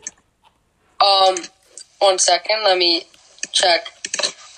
Um, 1.01 1.35
one 1.99 2.19
second, 2.19 2.63
let 2.63 2.77
me 2.77 3.03
check. 3.57 3.87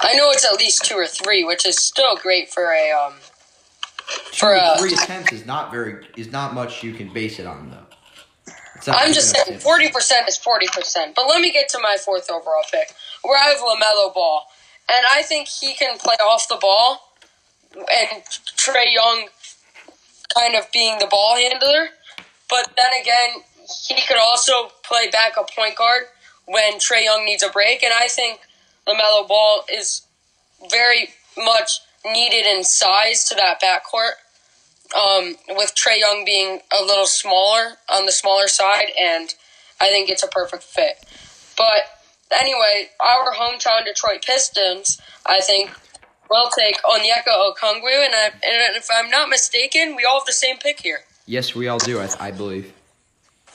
I 0.01 0.13
know 0.15 0.29
it's 0.31 0.45
at 0.45 0.57
least 0.59 0.83
two 0.83 0.95
or 0.95 1.07
three, 1.07 1.43
which 1.43 1.65
is 1.65 1.77
still 1.77 2.15
great 2.17 2.49
for 2.49 2.71
a 2.71 2.91
um. 2.91 3.13
Two 4.31 4.37
For, 4.37 4.55
or 4.55 4.57
uh, 4.57 4.77
three 4.77 4.93
attempts 4.93 5.31
is 5.31 5.45
not 5.45 5.71
very 5.71 6.07
is 6.17 6.31
not 6.31 6.53
much 6.53 6.83
you 6.83 6.93
can 6.93 7.13
base 7.13 7.39
it 7.39 7.45
on 7.45 7.69
though. 7.69 8.91
I'm 8.91 9.13
just 9.13 9.35
saying, 9.35 9.59
forty 9.59 9.89
percent 9.89 10.27
is 10.27 10.37
forty 10.37 10.67
percent. 10.67 11.15
But 11.15 11.27
let 11.27 11.41
me 11.41 11.51
get 11.51 11.69
to 11.69 11.79
my 11.79 11.97
fourth 12.03 12.31
overall 12.31 12.63
pick, 12.71 12.93
where 13.23 13.37
I 13.37 13.49
have 13.49 13.59
Lamelo 13.59 14.13
Ball, 14.13 14.47
and 14.91 15.01
I 15.09 15.21
think 15.21 15.47
he 15.47 15.73
can 15.73 15.97
play 15.97 16.15
off 16.15 16.47
the 16.47 16.57
ball, 16.59 17.13
and 17.75 18.23
Trae 18.57 18.93
Young 18.93 19.27
kind 20.33 20.55
of 20.55 20.71
being 20.71 20.97
the 20.99 21.07
ball 21.07 21.35
handler. 21.35 21.89
But 22.49 22.71
then 22.75 23.01
again, 23.01 23.43
he 23.87 24.01
could 24.07 24.17
also 24.17 24.71
play 24.83 25.09
backup 25.11 25.51
point 25.51 25.75
guard 25.75 26.03
when 26.45 26.79
Trae 26.79 27.03
Young 27.03 27.25
needs 27.25 27.43
a 27.43 27.49
break, 27.49 27.83
and 27.83 27.93
I 27.93 28.07
think 28.07 28.39
LaMelo 28.87 29.27
Ball 29.27 29.63
is 29.71 30.01
very 30.69 31.09
much 31.37 31.79
needed 32.05 32.45
in 32.45 32.63
size 32.63 33.25
to 33.25 33.35
that 33.35 33.61
backcourt. 33.61 34.13
Um, 34.95 35.35
with 35.49 35.75
Trae 35.75 35.99
Young 35.99 36.25
being 36.25 36.61
a 36.75 36.83
little 36.83 37.05
smaller 37.05 37.73
on 37.89 38.07
the 38.07 38.11
smaller 38.11 38.47
side, 38.47 38.87
and 38.99 39.29
I 39.79 39.89
think 39.89 40.09
it's 40.09 40.23
a 40.23 40.27
perfect 40.27 40.63
fit. 40.63 41.05
But 41.55 41.83
anyway, 42.35 42.89
our 42.99 43.33
hometown 43.33 43.85
Detroit 43.85 44.23
Pistons, 44.25 44.99
I 45.27 45.41
think, 45.41 45.69
will 46.31 46.49
take 46.49 46.81
Onyeka 46.81 47.27
Okongwu, 47.27 48.03
and, 48.03 48.15
I, 48.15 48.31
and 48.33 48.75
if 48.75 48.87
I'm 48.91 49.11
not 49.11 49.29
mistaken, 49.29 49.95
we 49.95 50.05
all 50.05 50.21
have 50.21 50.25
the 50.25 50.33
same 50.33 50.57
pick 50.57 50.79
here. 50.79 51.01
Yes, 51.27 51.53
we 51.53 51.67
all 51.67 51.77
do. 51.77 51.99
I, 51.99 52.09
I 52.19 52.31
believe. 52.31 52.73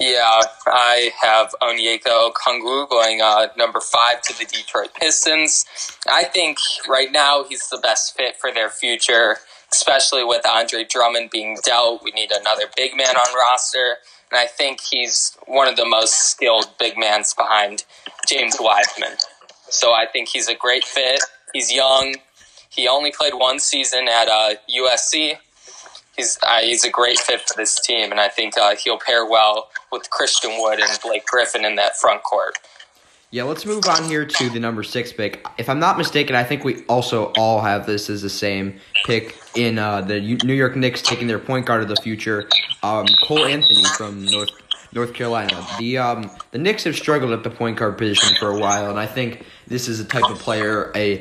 Yeah, 0.01 0.41
I 0.67 1.13
have 1.23 1.55
Onyeka 1.63 2.33
Okongwu 2.33 2.89
going 2.89 3.21
uh, 3.23 3.47
number 3.57 3.81
five 3.81 4.23
to 4.23 4.37
the 4.37 4.45
Detroit 4.45 4.91
Pistons. 4.95 5.65
I 6.09 6.25
think 6.25 6.59
right 6.89 7.13
now 7.13 7.45
he's 7.45 7.69
the 7.69 7.79
best 7.79 8.17
fit 8.17 8.37
for 8.37 8.53
their 8.53 8.71
future, 8.71 9.37
especially 9.71 10.25
with 10.25 10.45
Andre 10.49 10.85
Drummond 10.85 11.31
being 11.31 11.59
dealt. 11.65 12.03
We 12.03 12.11
need 12.11 12.33
another 12.33 12.65
big 12.77 12.97
man 12.97 13.17
on 13.17 13.35
roster, 13.35 13.99
and 14.33 14.39
I 14.39 14.47
think 14.47 14.81
he's 14.81 15.37
one 15.47 15.69
of 15.69 15.77
the 15.77 15.87
most 15.87 16.15
skilled 16.31 16.67
big 16.81 16.99
mans 16.99 17.33
behind 17.33 17.85
James 18.27 18.57
Wiseman. 18.59 19.17
So 19.69 19.93
I 19.93 20.07
think 20.13 20.29
he's 20.29 20.49
a 20.49 20.57
great 20.57 20.85
fit. 20.85 21.21
He's 21.53 21.73
young. 21.73 22.17
He 22.69 22.89
only 22.89 23.13
played 23.13 23.35
one 23.35 23.61
season 23.61 24.09
at 24.09 24.29
uh, 24.29 24.55
USC. 24.69 25.37
He's 26.17 26.39
uh, 26.43 26.61
he's 26.61 26.85
a 26.85 26.91
great 26.91 27.19
fit 27.19 27.41
for 27.41 27.55
this 27.57 27.81
team, 27.81 28.11
and 28.11 28.21
I 28.21 28.29
think 28.29 28.57
uh, 28.57 28.77
he'll 28.77 28.99
pair 28.99 29.27
well 29.27 29.71
with 29.91 30.11
Christian 30.11 30.53
Wood 30.59 30.81
and 30.81 30.99
Blake 31.03 31.27
Griffin 31.27 31.65
in 31.65 31.75
that 31.77 31.97
front 31.97 32.23
court. 32.23 32.59
Yeah, 33.31 33.43
let's 33.43 33.67
move 33.67 33.85
on 33.89 34.05
here 34.05 34.25
to 34.25 34.49
the 34.49 34.61
number 34.61 34.85
six 34.85 35.13
pick. 35.13 35.45
If 35.59 35.69
I'm 35.69 35.81
not 35.81 35.99
mistaken, 35.99 36.37
I 36.37 36.45
think 36.45 36.63
we 36.63 36.85
also 36.85 37.33
all 37.37 37.61
have 37.61 37.85
this 37.85 38.09
as 38.09 38.23
the 38.23 38.31
same 38.31 38.79
pick 39.07 39.37
in 39.57 39.77
uh, 39.77 40.03
the 40.03 40.21
New 40.21 40.55
York 40.55 40.77
Knicks 40.77 41.03
taking 41.03 41.27
their 41.27 41.41
point 41.41 41.67
guard 41.67 41.83
of 41.83 41.89
the 41.89 41.97
future, 41.97 42.49
um, 42.85 43.07
Cole 43.25 43.45
Anthony 43.45 43.83
from 43.97 44.25
North 44.27 44.51
North 44.93 45.15
Carolina. 45.15 45.67
The 45.81 45.99
um, 45.99 46.31
the 46.53 46.59
Knicks 46.59 46.85
have 46.85 46.95
struggled 46.95 47.33
at 47.33 47.43
the 47.43 47.51
point 47.51 47.77
guard 47.77 47.99
position 47.99 48.37
for 48.39 48.51
a 48.51 48.59
while, 48.59 48.89
and 48.89 49.01
I 49.01 49.07
think 49.07 49.45
this 49.67 49.89
is 49.89 49.99
a 49.99 50.05
type 50.05 50.31
of 50.31 50.39
player, 50.39 50.93
a 50.95 51.21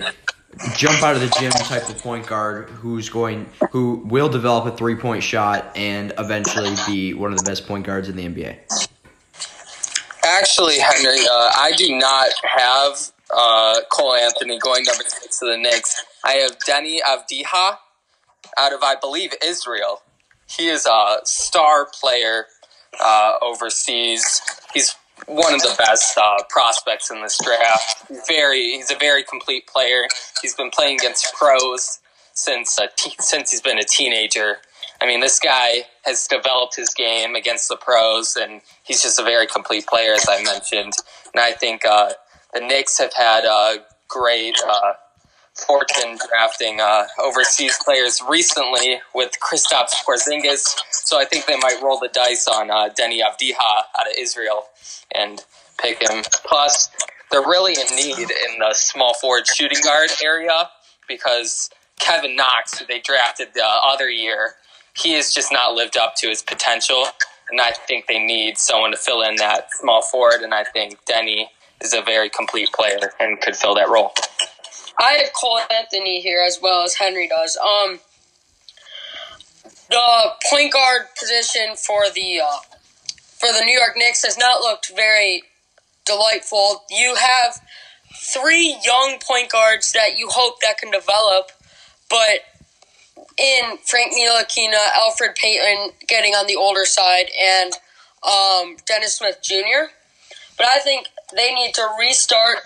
jump 0.75 1.01
out 1.03 1.15
of 1.15 1.21
the 1.21 1.35
gym 1.39 1.51
type 1.51 1.89
of 1.89 1.97
point 1.99 2.27
guard 2.27 2.69
who's 2.69 3.09
going 3.09 3.45
who 3.71 3.95
will 4.05 4.29
develop 4.29 4.65
a 4.65 4.75
three 4.75 4.95
point 4.95 5.23
shot 5.23 5.71
and 5.75 6.13
eventually 6.17 6.75
be 6.85 7.13
one 7.13 7.31
of 7.31 7.37
the 7.37 7.43
best 7.43 7.67
point 7.67 7.85
guards 7.85 8.09
in 8.09 8.15
the 8.15 8.27
NBA. 8.27 8.89
Actually, 10.25 10.79
Henry, 10.79 11.19
uh, 11.19 11.51
I 11.55 11.73
do 11.75 11.97
not 11.97 12.29
have 12.43 13.11
uh, 13.35 13.81
Cole 13.91 14.15
Anthony 14.15 14.57
going 14.59 14.83
number 14.83 15.03
six 15.05 15.39
to 15.39 15.45
the 15.45 15.57
Knicks. 15.57 16.03
I 16.23 16.33
have 16.33 16.57
Deni 16.59 16.99
Avdija 17.01 17.77
out 18.57 18.73
of, 18.73 18.81
I 18.83 18.95
believe, 18.95 19.33
Israel. 19.43 20.01
He 20.47 20.67
is 20.67 20.85
a 20.85 21.17
star 21.23 21.87
player 21.99 22.45
uh, 23.01 23.33
overseas. 23.41 24.41
He's 24.73 24.95
one 25.27 25.53
of 25.53 25.62
the 25.62 25.75
best 25.77 26.17
uh, 26.17 26.38
prospects 26.49 27.12
in 27.12 27.21
this 27.21 27.38
draft. 27.43 28.05
Very, 28.27 28.73
he's 28.73 28.91
a 28.91 28.97
very 28.97 29.23
complete 29.23 29.67
player. 29.67 30.03
He's 30.41 30.55
been 30.55 30.69
playing 30.69 30.99
against 30.99 31.33
pros 31.33 31.99
since 32.33 32.79
te- 32.97 33.15
since 33.19 33.51
he's 33.51 33.62
been 33.62 33.77
a 33.77 33.83
teenager. 33.83 34.57
I 35.01 35.05
mean, 35.05 35.19
this 35.19 35.39
guy 35.39 35.83
has 36.03 36.27
developed 36.27 36.75
his 36.75 36.93
game 36.93 37.36
against 37.36 37.67
the 37.69 37.75
pros, 37.75 38.36
and 38.36 38.62
he's 38.83 39.03
just 39.03 39.19
a 39.19 39.23
very 39.23 39.47
complete 39.47 39.86
player, 39.86 40.13
as 40.13 40.25
I 40.29 40.41
mentioned. 40.43 40.93
And 41.33 41.41
I 41.41 41.51
think 41.51 41.86
uh, 41.86 42.13
the 42.53 42.62
Knicks 42.62 42.97
have 42.99 43.13
had 43.13 43.45
a 43.45 43.77
great 44.07 44.55
uh, 44.67 44.93
fortune 45.55 46.17
drafting 46.29 46.79
uh, 46.81 47.05
overseas 47.21 47.77
players 47.83 48.21
recently 48.27 48.99
with 49.13 49.31
Kristaps 49.41 49.93
Porzingis. 50.07 50.75
So 50.91 51.19
I 51.19 51.25
think 51.25 51.45
they 51.45 51.57
might 51.57 51.79
roll 51.81 51.99
the 51.99 52.09
dice 52.11 52.47
on 52.47 52.71
uh, 52.71 52.89
Deni 52.89 53.19
Avdija 53.21 53.55
out 53.59 54.07
of 54.07 54.13
Israel 54.17 54.65
and 55.13 55.43
pick 55.79 56.01
him. 56.01 56.23
Plus, 56.45 56.89
they're 57.31 57.41
really 57.41 57.73
in 57.73 57.95
need 57.95 58.19
in 58.19 58.59
the 58.59 58.73
small 58.73 59.13
forward 59.15 59.47
shooting 59.47 59.79
guard 59.83 60.09
area 60.23 60.69
because 61.07 61.69
Kevin 61.99 62.35
Knox, 62.35 62.79
who 62.79 62.85
they 62.85 62.99
drafted 62.99 63.49
the 63.53 63.65
other 63.65 64.09
year, 64.09 64.55
he 64.95 65.13
has 65.13 65.33
just 65.33 65.51
not 65.51 65.73
lived 65.73 65.97
up 65.97 66.15
to 66.17 66.27
his 66.27 66.41
potential. 66.41 67.05
And 67.49 67.59
I 67.61 67.71
think 67.71 68.07
they 68.07 68.19
need 68.19 68.57
someone 68.57 68.91
to 68.91 68.97
fill 68.97 69.21
in 69.21 69.35
that 69.37 69.67
small 69.73 70.01
forward. 70.01 70.41
And 70.41 70.53
I 70.53 70.63
think 70.63 71.03
Deni 71.05 71.45
is 71.81 71.93
a 71.93 72.01
very 72.01 72.29
complete 72.29 72.71
player 72.71 73.13
and 73.19 73.39
could 73.41 73.55
fill 73.55 73.75
that 73.75 73.89
role. 73.89 74.13
I 74.99 75.13
have 75.13 75.34
Cole 75.34 75.60
Anthony 75.71 76.21
here 76.21 76.43
as 76.45 76.60
well 76.62 76.84
as 76.84 76.95
Henry 76.95 77.27
does. 77.27 77.58
Um, 77.58 77.99
the 79.89 80.34
point 80.49 80.73
guard 80.73 81.03
position 81.19 81.75
for 81.75 82.10
the 82.10 82.41
uh, 82.41 82.58
for 83.38 83.51
the 83.51 83.63
New 83.65 83.77
York 83.77 83.93
Knicks 83.95 84.23
has 84.23 84.38
not 84.38 84.62
looked 84.62 84.91
very 84.95 85.43
delightful. 86.06 86.84
You 86.89 87.15
have 87.15 87.60
three 88.15 88.77
young 88.84 89.17
point 89.27 89.51
guards 89.51 89.91
that 89.93 90.17
you 90.17 90.29
hope 90.29 90.62
that 90.62 90.77
can 90.77 90.91
develop, 90.91 91.51
but 92.10 92.45
in 93.38 93.77
Frank 93.86 94.13
Ntilikina, 94.13 94.77
Elfrid 94.95 95.36
Payton 95.36 95.91
getting 96.08 96.34
on 96.34 96.47
the 96.47 96.56
older 96.56 96.86
side, 96.86 97.29
and 97.41 97.73
um, 98.23 98.77
Dennis 98.88 99.15
Smith 99.15 99.39
Jr. 99.43 99.91
But 100.58 100.67
I 100.67 100.79
think 100.79 101.08
they 101.36 101.53
need 101.53 101.73
to 101.73 101.88
restart 101.99 102.60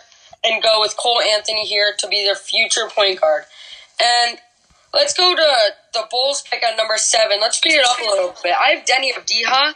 and 0.47 0.63
go 0.63 0.79
with 0.79 0.95
Cole 0.97 1.21
Anthony 1.21 1.65
here 1.65 1.93
to 1.97 2.07
be 2.07 2.23
their 2.25 2.35
future 2.35 2.87
point 2.89 3.21
guard. 3.21 3.43
And 4.01 4.37
let's 4.93 5.13
go 5.13 5.35
to 5.35 5.47
the 5.93 6.07
Bulls 6.09 6.43
pick 6.49 6.63
on 6.67 6.77
number 6.77 6.97
seven. 6.97 7.39
Let's 7.41 7.57
speed 7.57 7.73
it 7.73 7.85
up 7.85 7.99
a 7.99 8.09
little 8.09 8.35
bit. 8.43 8.53
I 8.59 8.71
have 8.71 8.85
Deni 8.85 9.11
Avdija. 9.13 9.73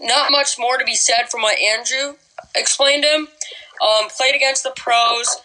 Not 0.00 0.32
much 0.32 0.58
more 0.58 0.76
to 0.76 0.84
be 0.84 0.94
said 0.94 1.28
from 1.30 1.42
what 1.42 1.58
Andrew 1.58 2.16
explained 2.54 3.04
him. 3.04 3.28
Um, 3.82 4.08
played 4.08 4.34
against 4.34 4.62
the 4.62 4.72
pros 4.76 5.36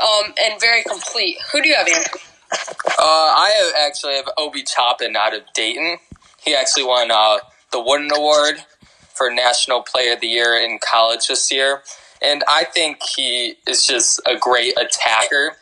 um, 0.00 0.32
and 0.40 0.60
very 0.60 0.82
complete. 0.84 1.38
Who 1.52 1.62
do 1.62 1.68
you 1.68 1.74
have, 1.74 1.88
Andrew? 1.88 2.20
Uh, 2.52 2.94
I 2.98 3.72
actually 3.86 4.14
have 4.14 4.28
Obi 4.38 4.62
Toppin 4.62 5.16
out 5.16 5.34
of 5.34 5.42
Dayton. 5.54 5.98
He 6.44 6.54
actually 6.54 6.84
won 6.84 7.10
uh, 7.10 7.38
the 7.72 7.80
Wooden 7.80 8.10
Award 8.12 8.56
for 9.12 9.32
National 9.32 9.82
Player 9.82 10.14
of 10.14 10.20
the 10.20 10.28
Year 10.28 10.56
in 10.56 10.78
college 10.78 11.28
this 11.28 11.50
year. 11.50 11.82
And 12.26 12.42
I 12.48 12.64
think 12.64 12.98
he 13.16 13.54
is 13.68 13.86
just 13.86 14.20
a 14.26 14.36
great 14.36 14.74
attacker. 14.76 15.52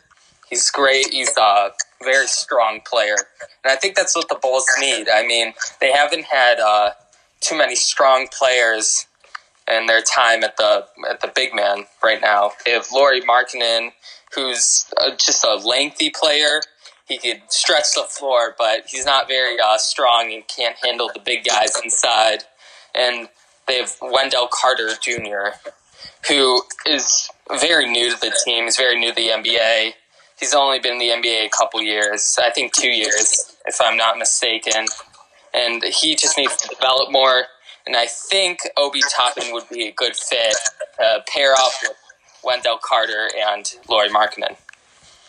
He's 0.49 0.71
great. 0.71 1.09
He's 1.11 1.37
a 1.37 1.69
very 2.03 2.25
strong 2.25 2.81
player. 2.89 3.17
And 3.63 3.71
I 3.71 3.75
think 3.75 3.95
that's 3.95 4.15
what 4.15 4.29
the 4.29 4.39
Bulls 4.41 4.65
need. 4.79 5.07
I 5.07 5.25
mean, 5.27 5.53
they 5.79 5.91
haven't 5.91 6.25
had 6.25 6.59
uh, 6.59 6.91
too 7.39 7.55
many 7.55 7.75
strong 7.75 8.27
players 8.35 9.05
in 9.71 9.85
their 9.85 10.01
time 10.01 10.43
at 10.43 10.57
the 10.57 10.87
at 11.07 11.21
the 11.21 11.31
big 11.35 11.53
man 11.53 11.85
right 12.03 12.21
now. 12.21 12.51
They 12.65 12.71
have 12.71 12.87
Lauri 12.91 13.21
Markkanen, 13.21 13.91
who's 14.33 14.85
uh, 14.97 15.11
just 15.11 15.43
a 15.43 15.55
lengthy 15.55 16.09
player. 16.09 16.61
He 17.07 17.19
could 17.19 17.43
stretch 17.49 17.93
the 17.93 18.05
floor, 18.09 18.55
but 18.57 18.85
he's 18.87 19.05
not 19.05 19.27
very 19.27 19.57
uh, 19.63 19.77
strong 19.77 20.33
and 20.33 20.47
can't 20.47 20.75
handle 20.83 21.11
the 21.13 21.19
big 21.19 21.43
guys 21.43 21.79
inside. 21.83 22.43
And 22.95 23.29
they 23.67 23.77
have 23.77 23.95
Wendell 24.01 24.47
Carter 24.51 24.89
Jr., 24.99 25.57
who 26.27 26.61
is 26.87 27.29
very 27.59 27.89
new 27.89 28.11
to 28.11 28.19
the 28.19 28.35
team. 28.45 28.65
He's 28.65 28.77
very 28.77 28.99
new 28.99 29.09
to 29.09 29.15
the 29.15 29.29
NBA. 29.29 29.91
He's 30.39 30.53
only 30.53 30.79
been 30.79 30.93
in 30.93 30.99
the 30.99 31.09
NBA 31.09 31.45
a 31.45 31.49
couple 31.49 31.81
years, 31.81 32.37
I 32.41 32.49
think 32.49 32.73
two 32.73 32.89
years, 32.89 33.55
if 33.65 33.79
I'm 33.81 33.95
not 33.95 34.17
mistaken. 34.17 34.85
And 35.53 35.83
he 35.83 36.15
just 36.15 36.37
needs 36.37 36.55
to 36.57 36.67
develop 36.67 37.11
more. 37.11 37.45
And 37.87 37.95
I 37.95 38.07
think 38.07 38.59
Obi 38.75 39.01
Toppin 39.15 39.53
would 39.53 39.69
be 39.69 39.87
a 39.87 39.91
good 39.91 40.15
fit 40.15 40.55
to 40.97 41.23
pair 41.31 41.53
up 41.53 41.71
with 41.81 41.95
Wendell 42.43 42.79
Carter 42.83 43.29
and 43.47 43.71
Lauri 43.87 44.09
Markkanen. 44.09 44.57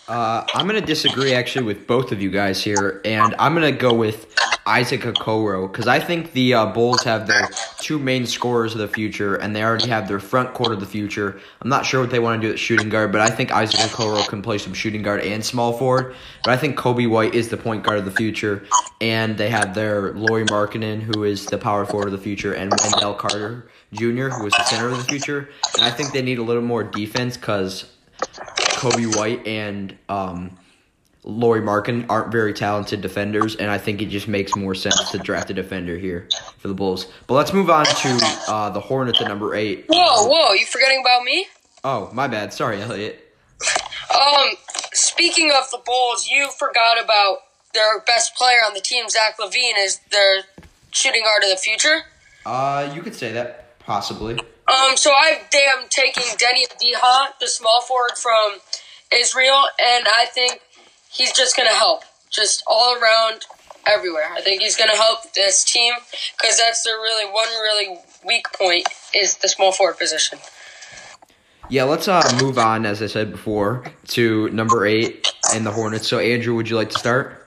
Uh, 0.09 0.45
I'm 0.55 0.69
going 0.69 0.81
to 0.81 0.87
disagree 0.87 1.35
actually 1.35 1.65
with 1.65 1.87
both 1.87 2.13
of 2.13 2.23
you 2.23 2.31
guys 2.31 2.63
here, 2.63 3.01
and 3.05 3.35
I'm 3.41 3.55
going 3.55 3.73
to 3.73 3.77
go 3.77 3.93
with 3.93 4.33
Isaac 4.65 5.01
Okoro 5.01 5.71
because 5.71 5.89
I 5.89 5.99
think 5.99 6.33
the 6.33 6.55
uh, 6.55 6.67
Bulls 6.67 7.03
have 7.03 7.27
their 7.27 7.49
two 7.81 7.99
main 7.99 8.25
scorers 8.25 8.73
of 8.73 8.79
the 8.79 8.87
future, 8.87 9.35
and 9.35 9.55
they 9.55 9.65
already 9.65 9.89
have 9.89 10.07
their 10.07 10.21
front 10.21 10.55
court 10.55 10.73
of 10.73 10.79
the 10.79 10.87
future. 10.87 11.41
I'm 11.61 11.69
not 11.69 11.85
sure 11.85 12.01
what 12.01 12.11
they 12.11 12.21
want 12.21 12.41
to 12.41 12.47
do 12.47 12.53
at 12.53 12.59
shooting 12.59 12.89
guard, 12.89 13.11
but 13.11 13.21
I 13.21 13.31
think 13.31 13.51
Isaac 13.51 13.81
Okoro 13.81 14.29
can 14.29 14.43
play 14.43 14.59
some 14.59 14.75
shooting 14.75 15.03
guard 15.03 15.23
and 15.23 15.45
small 15.45 15.73
forward. 15.73 16.15
But 16.45 16.53
I 16.53 16.57
think 16.57 16.79
Coby 16.79 17.11
White 17.11 17.35
is 17.35 17.49
the 17.49 17.57
point 17.57 17.83
guard 17.83 17.99
of 17.99 18.05
the 18.05 18.13
future, 18.13 18.65
and 19.01 19.37
they 19.37 19.51
have 19.51 19.75
their 19.75 20.13
Lauri 20.13 20.45
Markkanen, 20.45 21.01
who 21.01 21.25
is 21.25 21.47
the 21.47 21.59
power 21.59 21.85
forward 21.85 22.07
of 22.07 22.13
the 22.13 22.19
future, 22.19 22.53
and 22.53 22.73
Wendell 22.81 23.15
Carter 23.15 23.69
Jr., 23.93 24.29
who 24.29 24.47
is 24.47 24.53
the 24.53 24.65
center 24.67 24.89
of 24.89 24.99
the 24.99 25.05
future. 25.05 25.49
And 25.77 25.85
I 25.85 25.91
think 25.91 26.13
they 26.13 26.23
need 26.23 26.39
a 26.39 26.45
little 26.45 26.63
more 26.63 26.85
defense 26.85 27.37
because 27.37 27.87
Coby 28.77 29.17
White 29.17 29.47
and 29.47 29.97
um, 30.09 30.57
Lauri 31.25 31.61
Markkanen 31.61 32.07
aren't 32.09 32.31
very 32.31 32.53
talented 32.53 33.01
defenders, 33.01 33.57
and 33.57 33.71
I 33.71 33.79
think 33.79 34.03
it 34.03 34.07
just 34.07 34.29
makes 34.29 34.55
more 34.55 34.75
sense 34.75 35.11
to 35.11 35.19
draft 35.19 35.51
a 35.51 35.55
defender 35.55 35.97
here 35.97 36.29
for 36.59 36.69
the 36.69 36.75
Bulls. 36.75 37.07
But 37.27 37.35
let's 37.35 37.53
move 37.53 37.71
on 37.71 37.87
to 37.87 38.43
uh, 38.49 38.71
the 38.71 38.81
Hornets 38.81 39.19
at 39.19 39.25
the 39.25 39.29
number 39.29 39.55
eight. 39.55 39.87
Whoa, 39.89 40.29
whoa! 40.29 40.53
You 40.53 40.67
forgetting 40.67 41.01
about 41.01 41.25
me? 41.25 41.47
Oh, 41.83 42.11
my 42.13 42.29
bad. 42.29 42.53
Sorry, 42.53 42.81
Elliot. 42.81 43.23
Um, 44.15 44.51
speaking 44.93 45.51
of 45.51 45.71
the 45.71 45.81
Bulls, 45.85 46.29
you 46.29 46.49
forgot 46.59 47.03
about 47.03 47.39
their 47.75 48.01
best 48.01 48.37
player 48.37 48.59
on 48.67 48.75
the 48.75 48.81
team, 48.81 49.09
Zach 49.09 49.39
LaVine, 49.39 49.75
is 49.79 50.01
their 50.11 50.45
shooting 50.91 51.23
guard 51.25 51.43
of 51.45 51.51
the 51.51 51.57
future. 51.57 52.03
Uh, 52.45 52.93
you 52.95 53.03
could 53.03 53.15
say 53.15 53.33
that 53.33 53.79
possibly. 53.81 54.39
Um, 54.69 54.97
so 54.97 55.11
I 55.13 55.41
am 55.55 55.89
taking 55.89 56.25
Deni 56.37 56.67
Avdija, 56.67 57.39
the 57.41 57.47
small 57.47 57.83
forward 57.83 58.17
from 58.17 58.59
Israel, 59.15 59.65
and 59.81 60.07
I 60.09 60.27
think 60.27 60.61
he's 61.11 61.33
just 61.33 61.57
going 61.57 61.69
to 61.69 61.75
help, 61.75 62.03
just 62.31 62.65
all 62.67 62.97
around, 63.01 63.43
everywhere. 63.87 64.29
I 64.35 64.41
think 64.41 64.63
he's 64.63 64.77
going 64.77 64.91
to 64.91 64.97
help 64.97 65.33
this 65.35 65.65
team 65.65 65.95
because 66.37 66.59
that's 66.59 66.83
their 66.83 66.97
really 66.97 67.31
one 67.33 67.49
really 67.63 67.99
weak 68.27 68.47
point 68.59 68.89
is 69.15 69.37
the 69.37 69.49
small 69.49 69.73
forward 69.73 69.99
position. 69.99 70.39
Yeah, 71.69 71.85
let's 71.85 72.07
uh 72.09 72.23
move 72.41 72.59
on, 72.59 72.87
as 72.87 73.03
I 73.03 73.07
said 73.07 73.33
before, 73.33 73.85
to 74.09 74.49
number 74.51 74.87
eight 74.87 75.33
and 75.53 75.67
the 75.67 75.73
Hornets. 75.73 76.07
So, 76.07 76.19
Andrew, 76.19 76.55
would 76.55 76.69
you 76.69 76.77
like 76.77 76.91
to 76.91 76.99
start? 76.99 77.46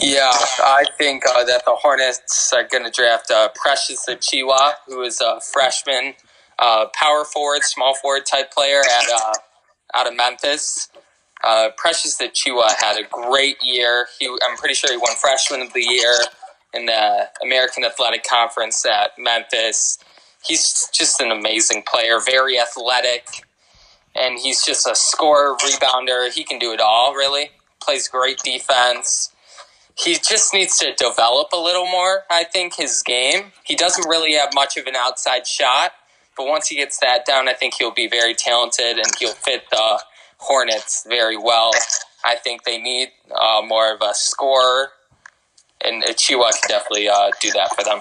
Yeah, 0.00 0.30
I 0.30 0.84
think 0.98 1.24
uh, 1.26 1.44
that 1.44 1.64
the 1.64 1.74
Hornets 1.74 2.52
are 2.52 2.64
going 2.64 2.84
to 2.84 2.90
draft 2.90 3.30
uh, 3.30 3.48
Precious 3.54 4.04
Achiuwa, 4.06 4.74
who 4.86 5.02
is 5.02 5.22
a 5.22 5.40
freshman, 5.40 6.14
uh, 6.58 6.86
power 6.94 7.24
forward, 7.24 7.62
small 7.62 7.94
forward 7.94 8.26
type 8.26 8.52
player 8.52 8.80
at 8.80 9.04
uh, 9.10 9.32
out 9.94 10.06
of 10.06 10.14
Memphis. 10.14 10.90
Uh, 11.42 11.68
Precious 11.78 12.20
Achiuwa 12.20 12.68
had 12.78 12.98
a 12.98 13.06
great 13.10 13.56
year. 13.62 14.06
He, 14.18 14.26
I'm 14.26 14.56
pretty 14.58 14.74
sure 14.74 14.90
he 14.90 14.98
won 14.98 15.14
Freshman 15.16 15.62
of 15.62 15.72
the 15.72 15.82
Year 15.82 16.14
in 16.74 16.86
the 16.86 17.28
American 17.42 17.84
Athletic 17.84 18.24
Conference 18.24 18.84
at 18.84 19.12
Memphis. 19.18 19.98
He's 20.44 20.88
just 20.92 21.20
an 21.20 21.30
amazing 21.30 21.84
player, 21.86 22.18
very 22.20 22.60
athletic, 22.60 23.26
and 24.14 24.38
he's 24.38 24.64
just 24.64 24.86
a 24.86 24.94
scorer, 24.94 25.56
rebounder. 25.56 26.32
He 26.32 26.44
can 26.44 26.58
do 26.58 26.72
it 26.72 26.80
all, 26.80 27.14
really. 27.14 27.50
Plays 27.80 28.08
great 28.08 28.38
defense. 28.38 29.32
He 29.98 30.14
just 30.14 30.52
needs 30.52 30.78
to 30.78 30.92
develop 30.94 31.52
a 31.52 31.56
little 31.56 31.86
more, 31.86 32.24
I 32.30 32.44
think, 32.44 32.74
his 32.74 33.02
game. 33.02 33.52
He 33.64 33.74
doesn't 33.74 34.06
really 34.08 34.34
have 34.34 34.50
much 34.54 34.76
of 34.76 34.86
an 34.86 34.94
outside 34.94 35.46
shot, 35.46 35.92
but 36.36 36.46
once 36.46 36.68
he 36.68 36.76
gets 36.76 36.98
that 37.00 37.24
down, 37.24 37.48
I 37.48 37.54
think 37.54 37.74
he'll 37.74 37.94
be 37.94 38.06
very 38.06 38.34
talented 38.34 38.98
and 38.98 39.06
he'll 39.18 39.32
fit 39.32 39.64
the 39.70 40.02
Hornets 40.38 41.06
very 41.08 41.38
well. 41.38 41.70
I 42.24 42.36
think 42.36 42.64
they 42.64 42.78
need 42.78 43.08
uh, 43.30 43.62
more 43.66 43.94
of 43.94 44.02
a 44.02 44.12
scorer, 44.12 44.90
and 45.82 46.02
Achiuwa 46.04 46.50
can 46.50 46.68
definitely 46.68 47.08
uh, 47.08 47.30
do 47.40 47.50
that 47.52 47.74
for 47.74 47.82
them. 47.82 48.00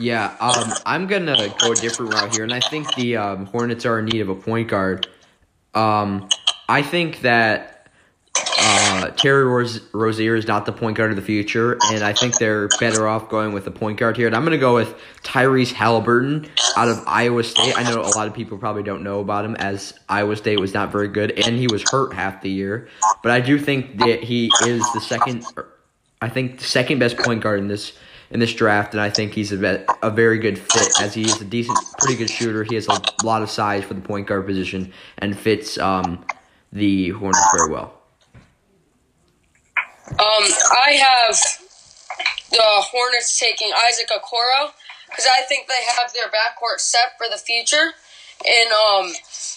Yeah, 0.00 0.34
um, 0.40 0.72
I'm 0.86 1.06
gonna 1.06 1.54
go 1.58 1.72
a 1.72 1.74
different 1.74 2.14
route 2.14 2.34
here, 2.34 2.44
and 2.44 2.54
I 2.54 2.60
think 2.60 2.94
the 2.94 3.18
um, 3.18 3.46
Hornets 3.46 3.84
are 3.84 3.98
in 3.98 4.06
need 4.06 4.20
of 4.22 4.30
a 4.30 4.34
point 4.34 4.68
guard. 4.68 5.08
Um, 5.74 6.30
I 6.68 6.80
think 6.80 7.20
that 7.20 7.79
uh, 8.36 9.10
Terry 9.10 9.44
Rose- 9.44 9.80
Rozier 9.92 10.34
is 10.34 10.46
not 10.46 10.66
the 10.66 10.72
point 10.72 10.96
guard 10.96 11.10
of 11.10 11.16
the 11.16 11.22
future, 11.22 11.78
and 11.90 12.02
I 12.02 12.12
think 12.12 12.38
they're 12.38 12.68
better 12.78 13.08
off 13.08 13.28
going 13.28 13.52
with 13.52 13.66
a 13.66 13.70
point 13.70 13.98
guard 13.98 14.16
here. 14.16 14.26
And 14.26 14.36
I'm 14.36 14.44
gonna 14.44 14.58
go 14.58 14.74
with 14.74 14.94
Tyrese 15.22 15.72
Haliburton 15.72 16.48
out 16.76 16.88
of 16.88 17.02
Iowa 17.06 17.42
State. 17.42 17.76
I 17.78 17.82
know 17.82 18.00
a 18.00 18.12
lot 18.16 18.26
of 18.26 18.34
people 18.34 18.58
probably 18.58 18.82
don't 18.82 19.02
know 19.02 19.20
about 19.20 19.44
him, 19.44 19.56
as 19.56 19.94
Iowa 20.08 20.36
State 20.36 20.60
was 20.60 20.74
not 20.74 20.92
very 20.92 21.08
good, 21.08 21.32
and 21.32 21.56
he 21.56 21.66
was 21.66 21.82
hurt 21.90 22.12
half 22.12 22.42
the 22.42 22.50
year. 22.50 22.88
But 23.22 23.32
I 23.32 23.40
do 23.40 23.58
think 23.58 23.98
that 23.98 24.22
he 24.22 24.50
is 24.64 24.82
the 24.92 25.00
second. 25.00 25.44
I 26.22 26.28
think 26.28 26.58
the 26.58 26.64
second 26.64 26.98
best 26.98 27.16
point 27.18 27.42
guard 27.42 27.60
in 27.60 27.68
this 27.68 27.92
in 28.30 28.38
this 28.38 28.52
draft, 28.54 28.94
and 28.94 29.00
I 29.00 29.10
think 29.10 29.32
he's 29.32 29.52
a, 29.52 29.84
a 30.02 30.10
very 30.10 30.38
good 30.38 30.58
fit 30.58 31.00
as 31.00 31.14
he 31.14 31.22
is 31.22 31.40
a 31.40 31.44
decent, 31.44 31.78
pretty 31.98 32.16
good 32.16 32.30
shooter. 32.30 32.62
He 32.62 32.76
has 32.76 32.86
a 32.86 33.00
lot 33.24 33.42
of 33.42 33.50
size 33.50 33.82
for 33.84 33.94
the 33.94 34.00
point 34.00 34.28
guard 34.28 34.46
position 34.46 34.92
and 35.18 35.36
fits 35.36 35.78
um, 35.78 36.24
the 36.72 37.10
Hornets 37.10 37.44
very 37.56 37.72
well. 37.72 37.99
Um, 40.10 40.44
I 40.74 40.98
have 40.98 41.38
the 42.50 42.62
Hornets 42.62 43.38
taking 43.38 43.72
Isaac 43.86 44.08
Okoro 44.10 44.72
because 45.08 45.26
I 45.30 45.42
think 45.42 45.68
they 45.68 45.82
have 45.96 46.12
their 46.12 46.26
backcourt 46.26 46.80
set 46.80 47.16
for 47.16 47.26
the 47.30 47.38
future. 47.38 47.94
And 48.46 48.70
um, 48.72 49.12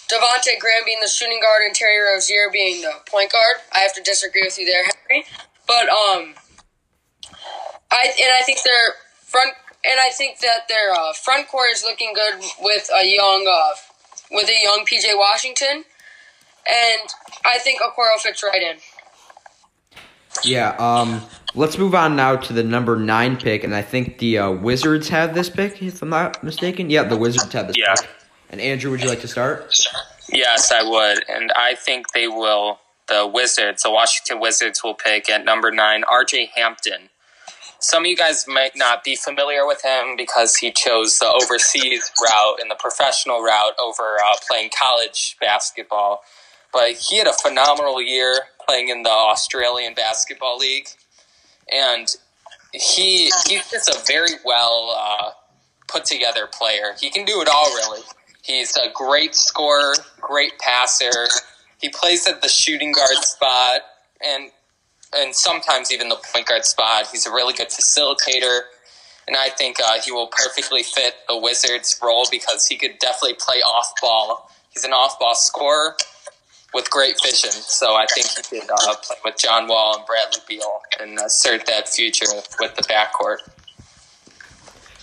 Devonte 0.08 0.58
Graham 0.60 0.84
being 0.84 1.00
the 1.00 1.08
shooting 1.08 1.40
guard 1.40 1.62
and 1.64 1.74
Terry 1.74 1.98
Rozier 2.00 2.50
being 2.52 2.82
the 2.82 2.92
point 3.10 3.32
guard. 3.32 3.56
I 3.72 3.78
have 3.78 3.94
to 3.94 4.02
disagree 4.02 4.42
with 4.42 4.58
you 4.58 4.66
there, 4.66 4.84
Henry. 4.84 5.26
But 5.66 5.88
um, 5.88 6.34
I 7.90 8.12
and 8.20 8.30
I 8.32 8.42
think 8.44 8.62
their 8.62 8.94
front 9.24 9.54
and 9.84 9.98
I 10.00 10.10
think 10.10 10.40
that 10.40 10.68
their 10.68 10.92
uh, 10.92 11.12
front 11.14 11.48
court 11.48 11.70
is 11.72 11.82
looking 11.82 12.12
good 12.14 12.44
with 12.60 12.90
a 12.94 13.06
young 13.06 13.46
uh, 13.50 13.74
with 14.30 14.48
a 14.48 14.62
young 14.62 14.84
PJ 14.84 15.16
Washington, 15.16 15.84
and 16.68 17.08
I 17.46 17.58
think 17.58 17.80
Okoro 17.80 18.18
fits 18.18 18.42
right 18.42 18.62
in. 18.62 18.76
Yeah. 20.42 20.70
Um. 20.78 21.22
Let's 21.56 21.78
move 21.78 21.94
on 21.94 22.16
now 22.16 22.34
to 22.34 22.52
the 22.52 22.64
number 22.64 22.96
nine 22.96 23.36
pick, 23.36 23.62
and 23.62 23.76
I 23.76 23.82
think 23.82 24.18
the 24.18 24.38
uh, 24.38 24.50
Wizards 24.50 25.08
have 25.10 25.36
this 25.36 25.48
pick, 25.48 25.80
if 25.80 26.02
I'm 26.02 26.08
not 26.08 26.42
mistaken. 26.42 26.90
Yeah, 26.90 27.04
the 27.04 27.16
Wizards 27.16 27.52
have 27.52 27.68
this 27.68 27.76
Yeah. 27.78 27.94
pick. 27.94 28.08
And 28.50 28.60
Andrew, 28.60 28.90
would 28.90 29.00
you 29.00 29.08
like 29.08 29.20
to 29.20 29.28
start? 29.28 29.72
Yes, 30.32 30.72
I 30.72 30.82
would, 30.82 31.24
and 31.28 31.52
I 31.52 31.76
think 31.76 32.12
they 32.12 32.26
will. 32.26 32.80
The 33.06 33.24
Wizards, 33.24 33.84
the 33.84 33.90
Washington 33.92 34.40
Wizards, 34.40 34.82
will 34.82 34.94
pick 34.94 35.30
at 35.30 35.44
number 35.44 35.70
nine 35.70 36.02
R.J. 36.10 36.50
Hampton. 36.56 37.10
Some 37.78 38.02
of 38.04 38.06
you 38.08 38.16
guys 38.16 38.46
might 38.48 38.74
not 38.74 39.04
be 39.04 39.14
familiar 39.14 39.64
with 39.66 39.82
him 39.84 40.16
because 40.16 40.56
he 40.56 40.72
chose 40.72 41.18
the 41.20 41.26
overseas 41.26 42.10
route 42.20 42.56
and 42.60 42.68
the 42.70 42.76
professional 42.76 43.42
route 43.42 43.74
over 43.80 44.16
uh, 44.24 44.34
playing 44.50 44.70
college 44.76 45.36
basketball. 45.40 46.22
But 46.74 46.90
he 46.94 47.18
had 47.18 47.28
a 47.28 47.32
phenomenal 47.32 48.02
year 48.02 48.34
playing 48.66 48.88
in 48.88 49.04
the 49.04 49.10
Australian 49.10 49.94
Basketball 49.94 50.58
League, 50.58 50.88
and 51.72 52.08
he 52.72 53.30
he's 53.46 53.70
just 53.70 53.88
a 53.88 54.04
very 54.08 54.34
well 54.44 54.92
uh, 54.98 55.30
put 55.86 56.04
together 56.04 56.48
player. 56.52 56.94
He 57.00 57.10
can 57.10 57.24
do 57.24 57.40
it 57.40 57.48
all, 57.48 57.66
really. 57.76 58.02
He's 58.42 58.76
a 58.76 58.90
great 58.92 59.36
scorer, 59.36 59.94
great 60.20 60.58
passer. 60.58 61.28
He 61.80 61.88
plays 61.88 62.26
at 62.26 62.42
the 62.42 62.48
shooting 62.48 62.90
guard 62.90 63.18
spot, 63.18 63.82
and 64.20 64.50
and 65.16 65.32
sometimes 65.32 65.92
even 65.92 66.08
the 66.08 66.18
point 66.32 66.48
guard 66.48 66.64
spot. 66.64 67.06
He's 67.12 67.24
a 67.24 67.30
really 67.30 67.54
good 67.54 67.68
facilitator, 67.68 68.62
and 69.28 69.36
I 69.36 69.48
think 69.50 69.76
uh, 69.80 70.00
he 70.04 70.10
will 70.10 70.26
perfectly 70.26 70.82
fit 70.82 71.14
the 71.28 71.38
Wizards' 71.38 72.00
role 72.02 72.26
because 72.32 72.66
he 72.66 72.76
could 72.76 72.98
definitely 72.98 73.36
play 73.38 73.58
off 73.58 73.92
ball. 74.02 74.50
He's 74.70 74.82
an 74.82 74.92
off 74.92 75.20
ball 75.20 75.36
scorer 75.36 75.94
with 76.74 76.90
great 76.90 77.14
vision, 77.22 77.50
so 77.50 77.94
I 77.94 78.06
think 78.06 78.26
he 78.26 78.60
could 78.60 78.70
uh, 78.70 78.94
play 78.96 79.16
with 79.24 79.36
John 79.38 79.68
Wall 79.68 79.96
and 79.96 80.06
Bradley 80.06 80.40
Beal 80.48 80.80
and 81.00 81.18
assert 81.20 81.66
that 81.66 81.88
future 81.88 82.26
with 82.60 82.74
the 82.74 82.82
backcourt. 82.82 83.38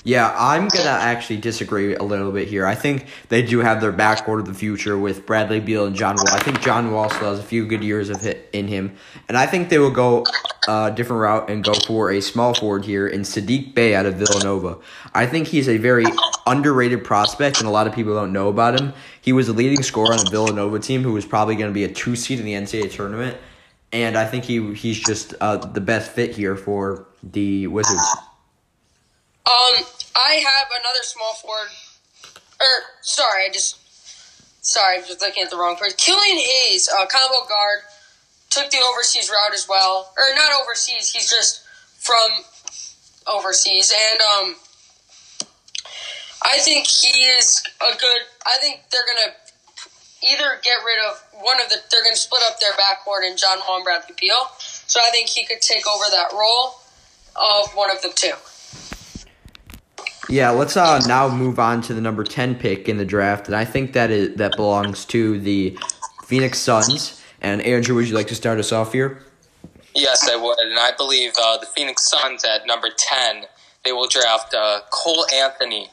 Yeah, 0.04 0.34
I'm 0.36 0.68
gonna 0.68 0.90
actually 0.90 1.38
disagree 1.38 1.96
a 1.96 2.02
little 2.02 2.32
bit 2.32 2.48
here. 2.48 2.66
I 2.66 2.74
think 2.74 3.06
they 3.30 3.44
do 3.44 3.60
have 3.60 3.82
their 3.82 3.94
backcourt 3.94 4.40
of 4.40 4.48
the 4.48 4.54
future 4.54 4.98
with 4.98 5.28
Bradley 5.28 5.60
Beal 5.60 5.86
and 5.86 5.96
John 5.96 6.16
Wall. 6.16 6.30
I 6.32 6.40
think 6.40 6.60
John 6.62 6.92
Wall 6.92 7.08
still 7.10 7.30
has 7.30 7.40
a 7.40 7.44
few 7.44 7.68
good 7.68 7.84
years 7.84 8.10
of 8.10 8.20
hit 8.20 8.50
in 8.52 8.68
him, 8.68 8.96
and 9.28 9.38
I 9.38 9.46
think 9.46 9.70
they 9.70 9.78
will 9.78 9.92
go 9.92 10.26
a 10.68 10.92
different 10.92 11.22
route 11.22 11.50
and 11.52 11.64
go 11.64 11.74
for 11.86 12.12
a 12.12 12.20
small 12.20 12.56
forward 12.56 12.84
here 12.86 13.08
in 13.08 13.22
Saddiq 13.22 13.76
Bey 13.76 13.94
out 13.94 14.08
of 14.08 14.16
Villanova. 14.16 14.80
I 15.14 15.28
think 15.28 15.48
he's 15.48 15.70
a 15.70 15.78
very 15.78 16.06
underrated 16.48 17.04
prospect, 17.04 17.60
and 17.60 17.68
a 17.68 17.72
lot 17.72 17.86
of 17.86 17.94
people 17.94 18.16
don't 18.16 18.34
know 18.34 18.48
about 18.48 18.80
him. 18.80 18.94
He 19.22 19.34
was 19.34 19.48
a 19.48 19.54
leading 19.54 19.84
scorer 19.84 20.14
on 20.14 20.26
the 20.26 20.32
Villanova 20.32 20.80
team, 20.80 21.04
who 21.04 21.14
was 21.14 21.26
probably 21.26 21.56
going 21.56 21.70
to 21.70 21.74
be 21.74 21.84
a 21.84 21.92
two 21.92 22.16
seed 22.16 22.40
in 22.40 22.46
the 22.46 22.54
NCAA 22.54 22.92
tournament, 22.92 23.38
and 23.92 24.18
I 24.18 24.26
think 24.26 24.46
he 24.46 24.74
he's 24.74 25.00
just 25.00 25.36
uh, 25.40 25.58
the 25.58 25.82
best 25.82 26.12
fit 26.12 26.36
here 26.36 26.56
for 26.56 27.06
the 27.22 27.68
Wizards. 27.68 28.02
Um, 29.46 29.84
I 30.16 30.36
have 30.36 30.68
another 30.80 31.04
small 31.04 31.34
forward. 31.36 31.70
Or 32.60 32.68
sorry, 33.02 33.46
I 33.46 33.50
just 33.52 33.78
sorry, 34.66 34.98
I'm 34.98 35.06
just 35.06 35.22
looking 35.22 35.44
at 35.44 35.50
the 35.50 35.58
wrong 35.58 35.76
person. 35.76 35.98
Killian 35.98 36.38
Hayes, 36.38 36.90
uh, 36.90 37.06
combo 37.08 37.48
guard, 37.48 37.80
took 38.50 38.70
the 38.72 38.78
overseas 38.92 39.30
route 39.30 39.54
as 39.54 39.68
well, 39.68 40.14
or 40.18 40.36
not 40.36 40.52
overseas. 40.62 41.12
He's 41.12 41.30
just 41.30 41.64
from 41.98 42.32
overseas, 43.28 43.94
and 44.12 44.22
um, 44.22 44.56
I 46.44 46.58
think 46.60 46.88
he 46.88 47.24
is 47.24 47.64
a 47.82 47.98
good. 47.98 48.22
I 48.46 48.58
think 48.60 48.82
they're 48.92 49.06
gonna 49.06 49.36
either 50.24 50.60
get 50.64 50.78
rid 50.84 51.10
of 51.10 51.24
one 51.42 51.62
of 51.62 51.70
the. 51.70 51.78
They're 51.92 52.04
gonna 52.04 52.16
split 52.16 52.42
up 52.48 52.60
their 52.60 52.74
backcourt 52.74 53.28
and 53.28 53.38
John 53.38 53.60
Wall 53.68 53.78
and 53.78 53.86
Bradley 53.86 54.16
Beal. 54.20 54.48
So 54.60 55.00
I 55.00 55.10
think 55.12 55.30
he 55.30 55.46
could 55.46 55.62
take 55.62 55.88
over 55.88 56.06
that 56.12 56.34
role 56.34 56.82
of 57.36 57.72
one 57.74 57.92
of 57.92 58.02
the 58.02 58.12
two. 58.16 58.34
Yeah, 60.30 60.50
let's 60.52 60.78
uh 60.78 61.00
now 61.08 61.30
move 61.30 61.60
on 61.60 61.82
to 61.84 61.94
the 61.94 62.02
number 62.02 62.24
ten 62.24 62.56
pick 62.56 62.90
in 62.90 62.98
the 62.98 63.06
draft, 63.06 63.48
and 63.48 63.56
I 63.56 63.66
think 63.66 63.94
that 63.94 64.10
is 64.10 64.36
that 64.38 64.56
belongs 64.56 65.06
to 65.06 65.40
the 65.40 65.78
Phoenix 66.26 66.58
Suns. 66.60 67.22
And 67.42 67.62
Andrew, 67.62 67.96
would 67.96 68.08
you 68.08 68.16
like 68.16 68.28
to 68.28 68.36
start 68.36 68.60
us 68.60 68.72
off 68.72 68.94
here? 68.94 69.24
Yes, 69.94 70.30
I 70.30 70.36
would, 70.36 70.58
and 70.60 70.80
I 70.80 70.92
believe 70.96 71.34
uh, 71.42 71.58
the 71.58 71.66
Phoenix 71.66 72.10
Suns 72.10 72.44
at 72.44 72.66
number 72.66 72.90
ten 72.96 73.46
they 73.84 73.92
will 73.92 74.08
draft 74.08 74.54
uh, 74.54 74.82
Cole 74.92 75.26
Anthony 75.34 75.90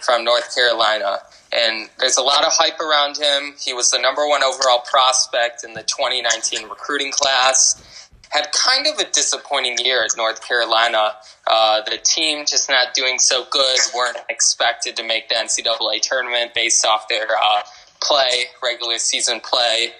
from 0.00 0.24
North 0.24 0.54
Carolina, 0.54 1.18
and 1.52 1.88
there's 1.98 2.16
a 2.16 2.22
lot 2.22 2.44
of 2.44 2.52
hype 2.52 2.80
around 2.80 3.16
him. 3.16 3.54
He 3.58 3.72
was 3.72 3.90
the 3.90 3.98
number 3.98 4.26
one 4.26 4.42
overall 4.42 4.82
prospect 4.90 5.64
in 5.64 5.74
the 5.74 5.82
2019 5.82 6.68
recruiting 6.68 7.12
class. 7.12 8.10
Had 8.30 8.48
kind 8.52 8.86
of 8.86 8.98
a 8.98 9.08
disappointing 9.10 9.78
year 9.78 10.02
at 10.02 10.10
North 10.16 10.46
Carolina. 10.46 11.12
Uh, 11.46 11.82
the 11.82 11.96
team 11.98 12.44
just 12.44 12.68
not 12.68 12.92
doing 12.92 13.18
so 13.18 13.44
good. 13.50 13.78
weren't 13.94 14.18
expected 14.28 14.96
to 14.96 15.04
make 15.04 15.28
the 15.28 15.36
NCAA 15.36 16.00
tournament 16.00 16.52
based 16.52 16.84
off 16.84 17.08
their 17.08 17.28
uh, 17.28 17.62
play, 18.02 18.46
regular 18.62 18.98
season 18.98 19.40
play, 19.40 19.92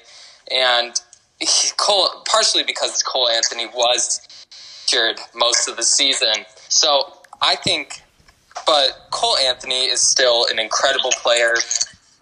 and 0.51 1.01
he, 1.39 1.71
Cole, 1.77 2.09
partially 2.29 2.65
because 2.65 3.03
Cole 3.03 3.29
Anthony 3.29 3.67
was 3.67 4.21
injured 4.87 5.21
most 5.35 5.69
of 5.69 5.77
the 5.77 5.83
season. 5.83 6.45
So 6.69 7.19
I 7.41 7.57
think 7.57 8.03
but 8.67 9.07
Cole 9.11 9.39
Anthony 9.39 9.85
is 9.85 10.01
still 10.01 10.47
an 10.51 10.59
incredible 10.59 11.11
player. 11.23 11.55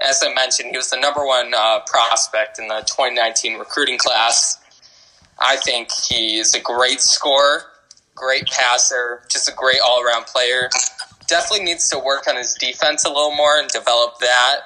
As 0.01 0.23
I 0.23 0.33
mentioned, 0.35 0.71
he 0.71 0.77
was 0.77 0.91
the 0.91 0.99
number 0.99 1.27
one 1.27 1.53
uh, 1.55 1.81
prospect 1.87 2.59
in 2.59 2.69
the 2.69 2.81
2019 2.87 3.59
recruiting 3.59 3.99
class. 3.99 4.59
I 5.41 5.57
think 5.57 5.91
he 5.91 6.39
is 6.39 6.55
a 6.55 6.61
great 6.61 7.01
scorer, 7.01 7.63
great 8.15 8.47
passer, 8.47 9.23
just 9.29 9.49
a 9.49 9.55
great 9.55 9.79
all 9.85 10.03
around 10.03 10.27
player. 10.27 10.69
Definitely 11.27 11.65
needs 11.65 11.89
to 11.91 11.99
work 11.99 12.29
on 12.29 12.37
his 12.37 12.55
defense 12.55 13.05
a 13.05 13.09
little 13.09 13.35
more 13.35 13.59
and 13.59 13.69
develop 13.69 14.19
that. 14.21 14.61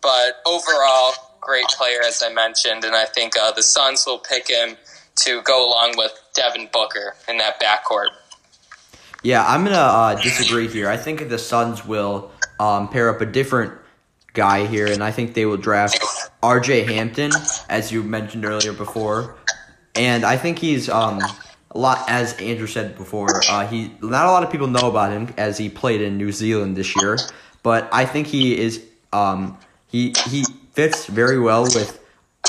But 0.00 0.40
overall, 0.46 1.12
great 1.40 1.66
player, 1.66 1.98
as 2.06 2.22
I 2.22 2.32
mentioned. 2.32 2.84
And 2.84 2.94
I 2.94 3.04
think 3.04 3.34
uh, 3.36 3.52
the 3.52 3.62
Suns 3.62 4.04
will 4.06 4.18
pick 4.18 4.48
him 4.48 4.76
to 5.16 5.42
go 5.42 5.68
along 5.68 5.94
with 5.96 6.12
Devin 6.34 6.68
Booker 6.72 7.14
in 7.28 7.38
that 7.38 7.60
backcourt. 7.60 8.08
Yeah, 9.22 9.44
I'm 9.46 9.64
gonna 9.64 9.76
uh, 9.76 10.14
disagree 10.14 10.68
here. 10.68 10.88
I 10.88 10.96
think 10.96 11.28
the 11.28 11.38
Suns 11.38 11.84
will 11.84 12.30
um, 12.58 12.88
pair 12.88 13.10
up 13.10 13.20
a 13.20 13.26
different 13.26 13.74
guy 14.32 14.66
here, 14.66 14.86
and 14.86 15.04
I 15.04 15.10
think 15.10 15.34
they 15.34 15.44
will 15.44 15.58
draft 15.58 16.02
R.J. 16.42 16.84
Hampton, 16.94 17.30
as 17.68 17.92
you 17.92 18.02
mentioned 18.02 18.46
earlier 18.46 18.72
before, 18.72 19.36
and 19.94 20.24
I 20.24 20.38
think 20.38 20.58
he's 20.58 20.88
um, 20.88 21.20
a 21.70 21.78
lot. 21.78 22.08
As 22.08 22.32
Andrew 22.40 22.66
said 22.66 22.96
before, 22.96 23.42
uh, 23.50 23.66
he 23.66 23.92
not 24.00 24.26
a 24.26 24.30
lot 24.30 24.42
of 24.42 24.50
people 24.50 24.68
know 24.68 24.88
about 24.88 25.12
him 25.12 25.34
as 25.36 25.58
he 25.58 25.68
played 25.68 26.00
in 26.00 26.16
New 26.16 26.32
Zealand 26.32 26.76
this 26.76 26.96
year, 27.02 27.18
but 27.62 27.90
I 27.92 28.06
think 28.06 28.26
he 28.26 28.58
is 28.58 28.82
um, 29.12 29.58
he 29.88 30.14
he 30.28 30.44
fits 30.72 31.04
very 31.04 31.38
well 31.38 31.64
with 31.64 32.02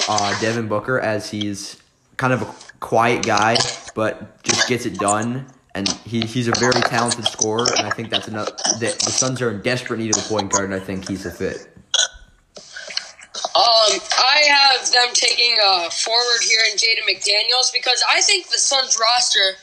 uh, 0.08 0.40
Devin 0.40 0.70
Booker 0.70 1.02
as 1.02 1.30
he's 1.30 1.82
kind 2.16 2.32
of 2.32 2.44
a 2.44 2.56
quiet 2.80 3.26
guy, 3.26 3.58
but 3.94 4.42
just 4.44 4.70
gets 4.70 4.86
it 4.86 4.98
done 4.98 5.48
and 5.74 5.88
he, 6.06 6.22
he's 6.22 6.48
a 6.48 6.54
very 6.60 6.82
talented 6.82 7.26
scorer, 7.26 7.66
and 7.78 7.88
I 7.88 7.92
think 7.92 8.10
that's 8.10 8.28
enough. 8.28 8.50
The, 8.80 8.88
the 9.04 9.12
Suns 9.12 9.42
are 9.42 9.52
in 9.52 9.62
desperate 9.62 10.00
need 10.00 10.16
of 10.16 10.24
a 10.24 10.28
point 10.28 10.52
guard, 10.52 10.66
and 10.66 10.74
I 10.74 10.80
think 10.80 11.08
he's 11.08 11.26
a 11.26 11.32
fit. 11.32 11.68
Um, 13.56 14.00
I 14.18 14.44
have 14.48 14.92
them 14.92 15.14
taking 15.14 15.58
a 15.64 15.90
forward 15.90 16.42
here 16.42 16.60
in 16.72 16.78
Jaden 16.78 17.08
McDaniels 17.10 17.72
because 17.74 18.04
I 18.10 18.22
think 18.22 18.50
the 18.50 18.58
Suns 18.58 18.98
roster 19.00 19.58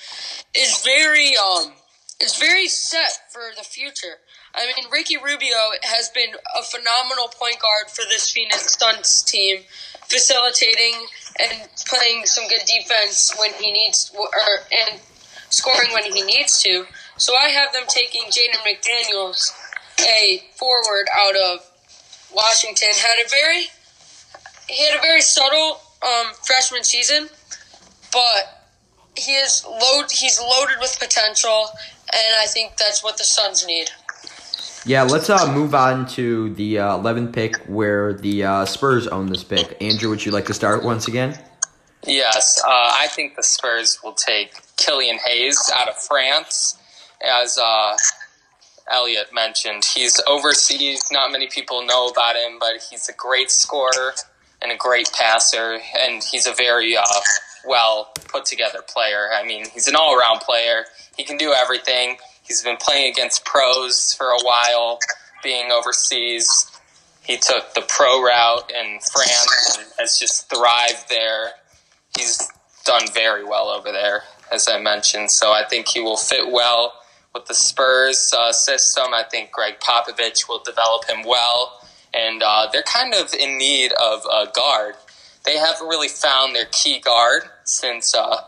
is 0.55 0.83
very 0.85 1.37
um 1.37 1.73
is 2.21 2.37
very 2.37 2.69
set 2.69 3.31
for 3.31 3.43
the 3.57 3.63
future. 3.63 4.19
I 4.55 4.67
mean, 4.67 4.91
Ricky 4.91 5.17
Rubio 5.17 5.71
has 5.83 6.09
been 6.09 6.31
a 6.57 6.63
phenomenal 6.63 7.29
point 7.29 7.61
guard 7.61 7.91
for 7.91 8.03
this 8.09 8.31
Phoenix 8.31 8.77
Suns 8.77 9.23
team, 9.23 9.61
facilitating 10.09 11.07
and 11.39 11.69
playing 11.87 12.25
some 12.25 12.49
good 12.49 12.65
defense 12.67 13.33
when 13.39 13.53
he 13.55 13.71
needs, 13.71 14.11
or 14.19 14.29
and 14.73 15.01
scoring 15.51 15.93
when 15.93 16.05
he 16.05 16.23
needs 16.23 16.63
to. 16.63 16.87
So 17.17 17.35
I 17.35 17.49
have 17.49 17.73
them 17.73 17.85
taking 17.89 18.23
Jaden 18.25 18.61
McDaniels, 18.67 19.51
a 20.01 20.43
forward 20.57 21.09
out 21.17 21.37
of 21.37 21.71
Washington. 22.35 22.89
Had 22.95 23.25
a 23.25 23.29
very 23.29 23.67
he 24.69 24.87
had 24.87 24.99
a 24.99 25.03
very 25.03 25.21
subtle 25.21 25.81
um, 26.03 26.33
freshman 26.43 26.85
season, 26.85 27.29
but 28.13 28.71
he 29.17 29.33
is 29.33 29.65
load 29.67 30.11
he's 30.11 30.41
loaded 30.41 30.77
with 30.81 30.97
potential, 31.01 31.69
and 32.13 32.37
I 32.39 32.47
think 32.47 32.77
that's 32.77 33.03
what 33.03 33.19
the 33.19 33.25
Suns 33.25 33.67
need. 33.67 33.91
Yeah, 34.85 35.03
let's 35.03 35.29
uh, 35.29 35.53
move 35.53 35.75
on 35.75 36.07
to 36.11 36.55
the 36.55 36.79
uh, 36.79 36.99
11th 36.99 37.33
pick 37.35 37.57
where 37.67 38.15
the 38.15 38.45
uh, 38.45 38.65
Spurs 38.65 39.07
own 39.09 39.27
this 39.27 39.45
pick. 39.45 39.77
Andrew, 39.83 40.09
would 40.09 40.25
you 40.25 40.33
like 40.33 40.47
to 40.47 40.55
start 40.55 40.85
once 40.85 41.09
again? 41.09 41.39
Yes, 42.07 42.61
uh, 42.65 42.71
I 42.71 43.09
think 43.09 43.37
the 43.37 43.43
Spurs 43.43 43.99
will 44.03 44.13
take 44.13 44.55
Killian 44.77 45.19
Hayes 45.27 45.71
out 45.75 45.89
of 45.89 45.97
France, 45.97 46.79
as 47.23 47.59
uh, 47.59 47.97
Elliot 48.91 49.29
mentioned. 49.35 49.85
He's 49.85 50.21
overseas. 50.27 51.11
Not 51.11 51.33
many 51.33 51.49
people 51.49 51.85
know 51.85 52.09
about 52.09 52.37
him, 52.37 52.59
but 52.59 52.83
he's 52.89 53.09
a 53.09 53.13
great 53.13 53.51
scorer 53.51 54.15
and 54.63 54.73
a 54.73 54.77
great 54.77 55.11
passer, 55.13 55.81
and 55.99 56.23
he's 56.23 56.47
a 56.47 56.53
very 56.55 56.97
uh, 56.97 57.05
well 57.67 58.13
put 58.29 58.45
together 58.45 58.81
player. 58.87 59.29
I 59.33 59.45
mean, 59.45 59.67
he's 59.73 59.89
an 59.89 59.97
all 59.97 60.19
around 60.19 60.41
player. 60.41 60.85
He 61.17 61.25
can 61.25 61.37
do 61.37 61.53
everything. 61.53 62.17
He's 62.43 62.63
been 62.63 62.79
playing 62.79 63.13
against 63.13 63.45
pros 63.45 64.15
for 64.15 64.29
a 64.29 64.39
while, 64.43 64.99
being 65.43 65.71
overseas. 65.71 66.71
He 67.23 67.37
took 67.37 67.75
the 67.75 67.83
pro 67.87 68.23
route 68.23 68.71
in 68.71 69.01
France 69.01 69.79
and 69.79 69.87
has 69.99 70.19
just 70.19 70.49
thrived 70.49 71.11
there 71.11 71.53
he's 72.19 72.49
done 72.85 73.07
very 73.13 73.45
well 73.45 73.69
over 73.69 73.93
there, 73.93 74.23
as 74.53 74.69
I 74.69 74.81
mentioned. 74.81 75.31
So 75.31 75.53
I 75.53 75.65
think 75.69 75.89
he 75.89 76.01
will 76.01 76.17
fit 76.17 76.51
well 76.51 76.95
with 77.35 77.47
the 77.47 77.55
Spurs 77.55 78.33
uh, 78.37 78.53
system. 78.53 79.07
I 79.13 79.25
think 79.31 79.53
Gregg 79.53 79.81
Popovich 79.81 80.49
will 80.49 80.61
develop 80.61 81.09
him 81.09 81.25
well, 81.27 81.81
and 82.15 82.43
uh, 82.43 82.69
they're 82.73 82.83
kind 82.83 83.15
of 83.15 83.35
in 83.35 83.59
need 83.59 83.93
of 83.93 84.23
a 84.25 84.51
guard. 84.53 84.95
They 85.45 85.57
haven't 85.57 85.87
really 85.87 86.09
found 86.09 86.55
their 86.55 86.67
key 86.73 87.01
guard 87.01 87.43
since 87.65 88.15
uh, 88.15 88.43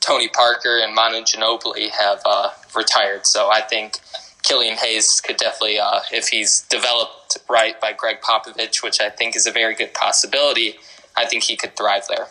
Tony 0.00 0.28
Parker 0.28 0.80
and 0.82 0.94
Manu 0.94 1.20
Ginobili 1.20 1.90
have 1.90 2.20
uh, 2.26 2.50
retired. 2.76 3.26
So 3.26 3.50
I 3.50 3.60
think 3.62 3.98
Killian 4.42 4.76
Hayes 4.76 5.20
could 5.22 5.36
definitely, 5.36 5.78
uh, 5.78 6.00
if 6.12 6.28
he's 6.28 6.62
developed 6.62 7.38
right 7.48 7.80
by 7.80 7.92
Gregg 7.92 8.20
Popovich, 8.20 8.82
which 8.82 9.00
I 9.00 9.08
think 9.08 9.36
is 9.36 9.46
a 9.46 9.50
very 9.50 9.74
good 9.74 9.94
possibility, 9.94 10.76
I 11.16 11.24
think 11.24 11.44
he 11.44 11.56
could 11.56 11.76
thrive 11.76 12.04
there. 12.08 12.26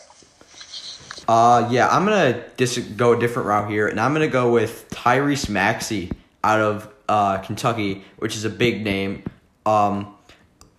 Uh, 1.28 1.70
yeah, 1.72 1.88
I'm 1.88 2.06
gonna 2.06 2.44
dis- 2.58 2.78
go 2.78 3.14
a 3.14 3.20
different 3.20 3.48
route 3.48 3.70
here, 3.70 3.88
and 3.88 4.00
I'm 4.00 4.14
gonna 4.14 4.28
go 4.28 4.52
with 4.52 4.90
Tyrese 4.90 5.50
Maxey 5.50 6.12
out 6.44 6.60
of 6.60 6.90
uh, 7.08 7.38
Kentucky, 7.38 8.04
which 8.18 8.36
is 8.36 8.46
a 8.46 8.50
big 8.50 8.84
name. 8.84 9.24
Um, 9.66 10.16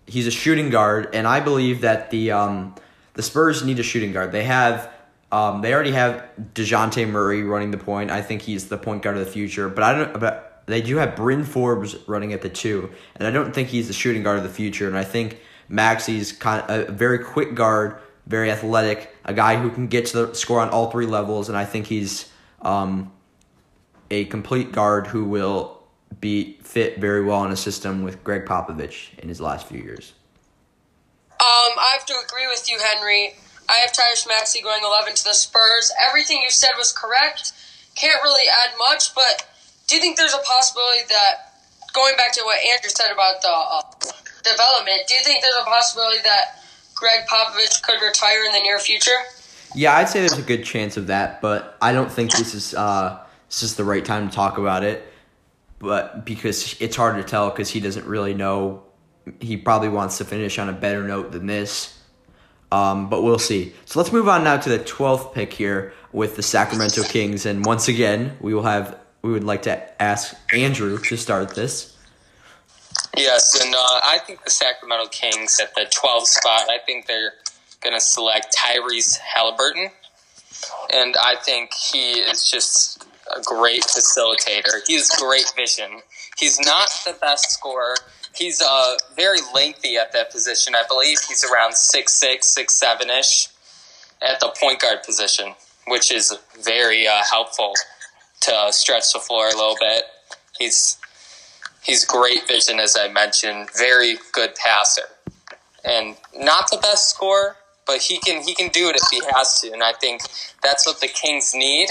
he's 0.06 0.26
a 0.26 0.30
shooting 0.30 0.70
guard, 0.70 1.14
and 1.14 1.26
I 1.26 1.40
believe 1.40 1.80
that 1.82 2.10
the 2.10 2.32
um, 2.32 2.74
the 3.14 3.22
Spurs 3.22 3.64
need 3.64 3.78
a 3.78 3.82
shooting 3.82 4.12
guard. 4.12 4.32
They 4.32 4.44
have 4.44 4.90
um, 5.32 5.62
they 5.62 5.72
already 5.72 5.92
have 5.92 6.24
Dejounte 6.54 7.08
Murray 7.08 7.42
running 7.42 7.70
the 7.70 7.78
point. 7.78 8.10
I 8.10 8.20
think 8.20 8.42
he's 8.42 8.68
the 8.68 8.78
point 8.78 9.02
guard 9.02 9.16
of 9.16 9.24
the 9.24 9.30
future, 9.30 9.68
but 9.68 9.82
I 9.82 9.94
don't. 9.94 10.20
But 10.20 10.62
they 10.66 10.82
do 10.82 10.96
have 10.96 11.16
Bryn 11.16 11.44
Forbes 11.44 11.96
running 12.06 12.32
at 12.32 12.42
the 12.42 12.50
two, 12.50 12.90
and 13.16 13.26
I 13.26 13.30
don't 13.30 13.54
think 13.54 13.68
he's 13.68 13.88
the 13.88 13.94
shooting 13.94 14.22
guard 14.22 14.38
of 14.38 14.44
the 14.44 14.50
future. 14.50 14.88
And 14.88 14.96
I 14.96 15.04
think 15.04 15.40
Maxey's 15.68 16.32
kind 16.32 16.62
of 16.68 16.88
a 16.88 16.92
very 16.92 17.18
quick 17.18 17.54
guard 17.54 17.98
very 18.26 18.50
athletic, 18.50 19.13
a 19.24 19.34
guy 19.34 19.56
who 19.56 19.70
can 19.70 19.86
get 19.86 20.06
to 20.06 20.26
the 20.26 20.34
score 20.34 20.60
on 20.60 20.68
all 20.70 20.90
three 20.90 21.06
levels, 21.06 21.48
and 21.48 21.56
I 21.56 21.64
think 21.64 21.86
he's 21.86 22.30
um, 22.62 23.12
a 24.10 24.26
complete 24.26 24.72
guard 24.72 25.06
who 25.06 25.24
will 25.24 25.82
be 26.20 26.58
fit 26.62 26.98
very 26.98 27.24
well 27.24 27.44
in 27.44 27.50
a 27.50 27.56
system 27.56 28.02
with 28.02 28.22
Gregg 28.22 28.44
Popovich 28.44 29.18
in 29.18 29.28
his 29.28 29.40
last 29.40 29.66
few 29.66 29.80
years. 29.80 30.12
Um, 31.32 31.72
I 31.76 31.90
have 31.92 32.06
to 32.06 32.14
agree 32.24 32.46
with 32.46 32.70
you, 32.70 32.78
Henry. 32.78 33.34
I 33.68 33.74
have 33.84 33.92
Tyrese 33.92 34.28
Maxey 34.28 34.62
going 34.62 34.82
11 34.84 35.14
to 35.14 35.24
the 35.24 35.34
Spurs. 35.34 35.92
Everything 36.06 36.40
you 36.42 36.50
said 36.50 36.70
was 36.76 36.92
correct. 36.92 37.52
Can't 37.96 38.22
really 38.22 38.48
add 38.48 38.76
much, 38.78 39.14
but 39.14 39.46
do 39.86 39.96
you 39.96 40.00
think 40.00 40.16
there's 40.16 40.34
a 40.34 40.44
possibility 40.44 41.00
that, 41.08 41.60
going 41.92 42.16
back 42.16 42.32
to 42.32 42.42
what 42.44 42.58
Andrew 42.58 42.90
said 42.90 43.10
about 43.12 43.42
the 43.42 43.48
uh, 43.50 43.82
development, 44.42 45.08
do 45.08 45.14
you 45.14 45.22
think 45.24 45.42
there's 45.42 45.60
a 45.60 45.68
possibility 45.68 46.18
that 46.24 46.63
Gregg 46.94 47.26
Popovich 47.26 47.82
could 47.82 48.00
retire 48.02 48.44
in 48.44 48.52
the 48.52 48.60
near 48.60 48.78
future? 48.78 49.10
Yeah, 49.74 49.96
I'd 49.96 50.08
say 50.08 50.20
there's 50.20 50.38
a 50.38 50.42
good 50.42 50.64
chance 50.64 50.96
of 50.96 51.08
that, 51.08 51.40
but 51.40 51.76
I 51.82 51.92
don't 51.92 52.10
think 52.10 52.30
this 52.32 52.54
is 52.54 52.74
uh, 52.74 53.24
this 53.48 53.62
is 53.62 53.74
the 53.76 53.84
right 53.84 54.04
time 54.04 54.28
to 54.28 54.34
talk 54.34 54.58
about 54.58 54.84
it. 54.84 55.10
But 55.80 56.24
because 56.24 56.80
it's 56.80 56.96
hard 56.96 57.16
to 57.16 57.24
tell 57.24 57.50
because 57.50 57.70
he 57.70 57.80
doesn't 57.80 58.06
really 58.06 58.34
know. 58.34 58.84
He 59.40 59.56
probably 59.56 59.88
wants 59.88 60.18
to 60.18 60.24
finish 60.24 60.58
on 60.58 60.68
a 60.68 60.72
better 60.72 61.02
note 61.02 61.32
than 61.32 61.46
this. 61.46 61.98
Um, 62.70 63.08
but 63.08 63.22
we'll 63.22 63.38
see. 63.38 63.72
So 63.84 63.98
let's 64.00 64.12
move 64.12 64.28
on 64.28 64.44
now 64.44 64.56
to 64.56 64.68
the 64.68 64.78
12th 64.78 65.32
pick 65.32 65.52
here 65.52 65.92
with 66.12 66.36
the 66.36 66.42
Sacramento 66.42 67.04
Kings. 67.04 67.46
And 67.46 67.64
once 67.64 67.88
again, 67.88 68.36
we 68.40 68.52
will 68.52 68.64
have 68.64 68.98
we 69.22 69.32
would 69.32 69.44
like 69.44 69.62
to 69.62 70.02
ask 70.02 70.34
Andrew 70.52 70.98
to 70.98 71.16
start 71.16 71.54
this. 71.54 71.93
Yes, 73.16 73.60
and 73.62 73.74
uh, 73.74 73.78
I 73.78 74.18
think 74.26 74.44
the 74.44 74.50
Sacramento 74.50 75.08
Kings 75.08 75.60
at 75.60 75.74
the 75.74 75.82
12th 75.82 76.26
spot, 76.26 76.62
I 76.68 76.78
think 76.84 77.06
they're 77.06 77.34
going 77.80 77.94
to 77.94 78.00
select 78.00 78.56
Tyrese 78.56 79.18
Haliburton. 79.20 79.90
And 80.92 81.14
I 81.22 81.36
think 81.44 81.72
he 81.74 82.12
is 82.12 82.50
just 82.50 83.04
a 83.34 83.40
great 83.42 83.82
facilitator. 83.82 84.80
He 84.86 84.94
has 84.94 85.10
great 85.18 85.52
vision. 85.56 86.00
He's 86.38 86.58
not 86.60 86.88
the 87.04 87.16
best 87.20 87.50
scorer, 87.50 87.94
he's 88.34 88.60
uh, 88.60 88.96
very 89.14 89.38
lengthy 89.54 89.96
at 89.96 90.12
that 90.12 90.30
position. 90.30 90.74
I 90.74 90.82
believe 90.88 91.18
he's 91.28 91.44
around 91.44 91.74
six 91.74 92.12
six, 92.12 92.48
six 92.48 92.74
seven 92.74 93.08
ish 93.10 93.48
at 94.22 94.40
the 94.40 94.52
point 94.60 94.80
guard 94.80 95.02
position, 95.04 95.54
which 95.86 96.10
is 96.12 96.36
very 96.60 97.06
uh, 97.06 97.22
helpful 97.30 97.74
to 98.40 98.68
stretch 98.70 99.12
the 99.12 99.20
floor 99.20 99.46
a 99.46 99.56
little 99.56 99.76
bit. 99.80 100.04
He's 100.58 100.98
he's 101.84 102.04
great 102.04 102.48
vision, 102.48 102.80
as 102.80 102.96
I 102.98 103.08
mentioned, 103.08 103.68
very 103.76 104.16
good 104.32 104.54
passer, 104.56 105.08
and 105.84 106.16
not 106.36 106.70
the 106.70 106.78
best 106.78 107.10
scorer, 107.10 107.56
but 107.86 108.00
he 108.00 108.18
can 108.18 108.42
he 108.42 108.54
can 108.54 108.68
do 108.70 108.88
it 108.88 108.96
if 108.96 109.08
he 109.10 109.22
has 109.34 109.60
to, 109.60 109.72
and 109.72 109.82
I 109.82 109.92
think 109.92 110.22
that's 110.62 110.86
what 110.86 111.00
the 111.00 111.08
Kings 111.08 111.54
need. 111.54 111.88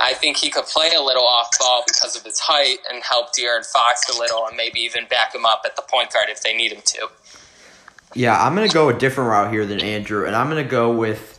I 0.00 0.14
think 0.14 0.36
he 0.36 0.48
could 0.50 0.66
play 0.66 0.92
a 0.96 1.02
little 1.02 1.24
off 1.24 1.50
ball 1.58 1.82
because 1.84 2.14
of 2.14 2.22
his 2.22 2.38
height 2.38 2.78
and 2.88 3.02
help 3.02 3.34
De'Aaron 3.34 3.66
Fox 3.66 4.08
a 4.14 4.18
little, 4.18 4.46
and 4.46 4.56
maybe 4.56 4.80
even 4.80 5.06
back 5.06 5.34
him 5.34 5.44
up 5.44 5.62
at 5.64 5.74
the 5.74 5.82
point 5.82 6.12
guard 6.12 6.26
if 6.28 6.42
they 6.42 6.56
need 6.56 6.72
him 6.72 6.82
to. 6.84 7.08
Yeah, 8.14 8.40
I'm 8.40 8.54
gonna 8.54 8.68
go 8.68 8.88
a 8.88 8.94
different 8.94 9.30
route 9.30 9.52
here 9.52 9.66
than 9.66 9.80
Andrew, 9.80 10.24
and 10.24 10.36
I'm 10.36 10.48
gonna 10.48 10.64
go 10.64 10.92
with 10.92 11.37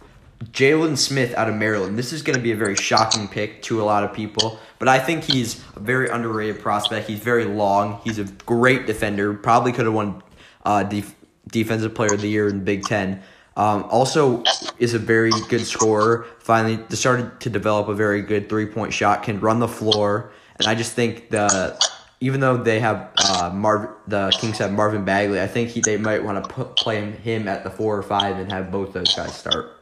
Jalen 0.52 0.98
Smith 0.98 1.34
out 1.36 1.50
of 1.50 1.56
Maryland. 1.56 1.98
This 1.98 2.14
is 2.14 2.22
gonna 2.22 2.40
be 2.40 2.52
a 2.52 2.56
very 2.56 2.76
shocking 2.76 3.28
pick 3.28 3.62
to 3.64 3.82
a 3.82 3.84
lot 3.84 4.04
of 4.04 4.14
people, 4.14 4.60
but 4.80 4.88
I 4.88 5.00
think 5.00 5.24
he's 5.24 5.62
a 5.76 5.80
very 5.80 6.10
underrated 6.10 6.62
prospect. 6.62 7.08
He's 7.08 7.20
very 7.20 7.46
long. 7.46 8.02
He's 8.04 8.20
a 8.20 8.26
great 8.46 8.88
defender. 8.88 9.34
Probably 9.34 9.72
could 9.72 9.86
have 9.86 9.94
won 9.94 10.24
uh, 10.66 10.84
def- 10.84 11.16
defensive 11.48 11.94
player 11.94 12.14
of 12.14 12.22
the 12.22 12.30
year 12.30 12.48
in 12.48 12.64
Big 12.64 12.84
Ten. 12.84 13.22
Um, 13.58 13.84
also, 13.90 14.44
is 14.78 14.94
a 14.94 15.00
very 15.00 15.32
good 15.50 15.66
scorer. 15.66 16.26
Finally, 16.40 16.80
started 16.96 17.40
to 17.42 17.50
develop 17.50 17.90
a 17.90 17.94
very 17.94 18.22
good 18.22 18.48
three 18.48 18.66
point 18.66 18.94
shot. 18.94 19.24
Can 19.24 19.40
run 19.42 19.60
the 19.60 19.68
floor, 19.68 20.32
and 20.58 20.68
I 20.68 20.76
just 20.76 20.94
think 20.94 21.30
the 21.30 21.78
even 22.22 22.40
though 22.40 22.58
they 22.58 22.80
have 22.80 23.12
uh, 23.18 23.52
Marv, 23.54 23.90
the 24.08 24.32
Kings 24.40 24.58
have 24.58 24.72
Marvin 24.72 25.06
Bagley, 25.06 25.42
I 25.42 25.48
think 25.48 25.70
he, 25.70 25.82
they 25.82 25.98
might 25.98 26.24
want 26.24 26.44
to 26.44 26.66
play 26.66 27.12
him 27.12 27.48
at 27.48 27.64
the 27.64 27.70
four 27.70 27.98
or 27.98 28.04
five 28.04 28.38
and 28.38 28.52
have 28.52 28.72
both 28.72 28.94
those 28.94 29.14
guys 29.16 29.34
start. 29.36 29.79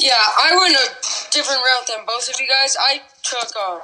Yeah, 0.00 0.12
I 0.16 0.56
went 0.56 0.74
a 0.74 0.88
different 1.30 1.60
route 1.60 1.86
than 1.86 2.06
both 2.06 2.26
of 2.30 2.40
you 2.40 2.48
guys. 2.48 2.74
I 2.80 3.02
took 3.22 3.54
um, 3.54 3.80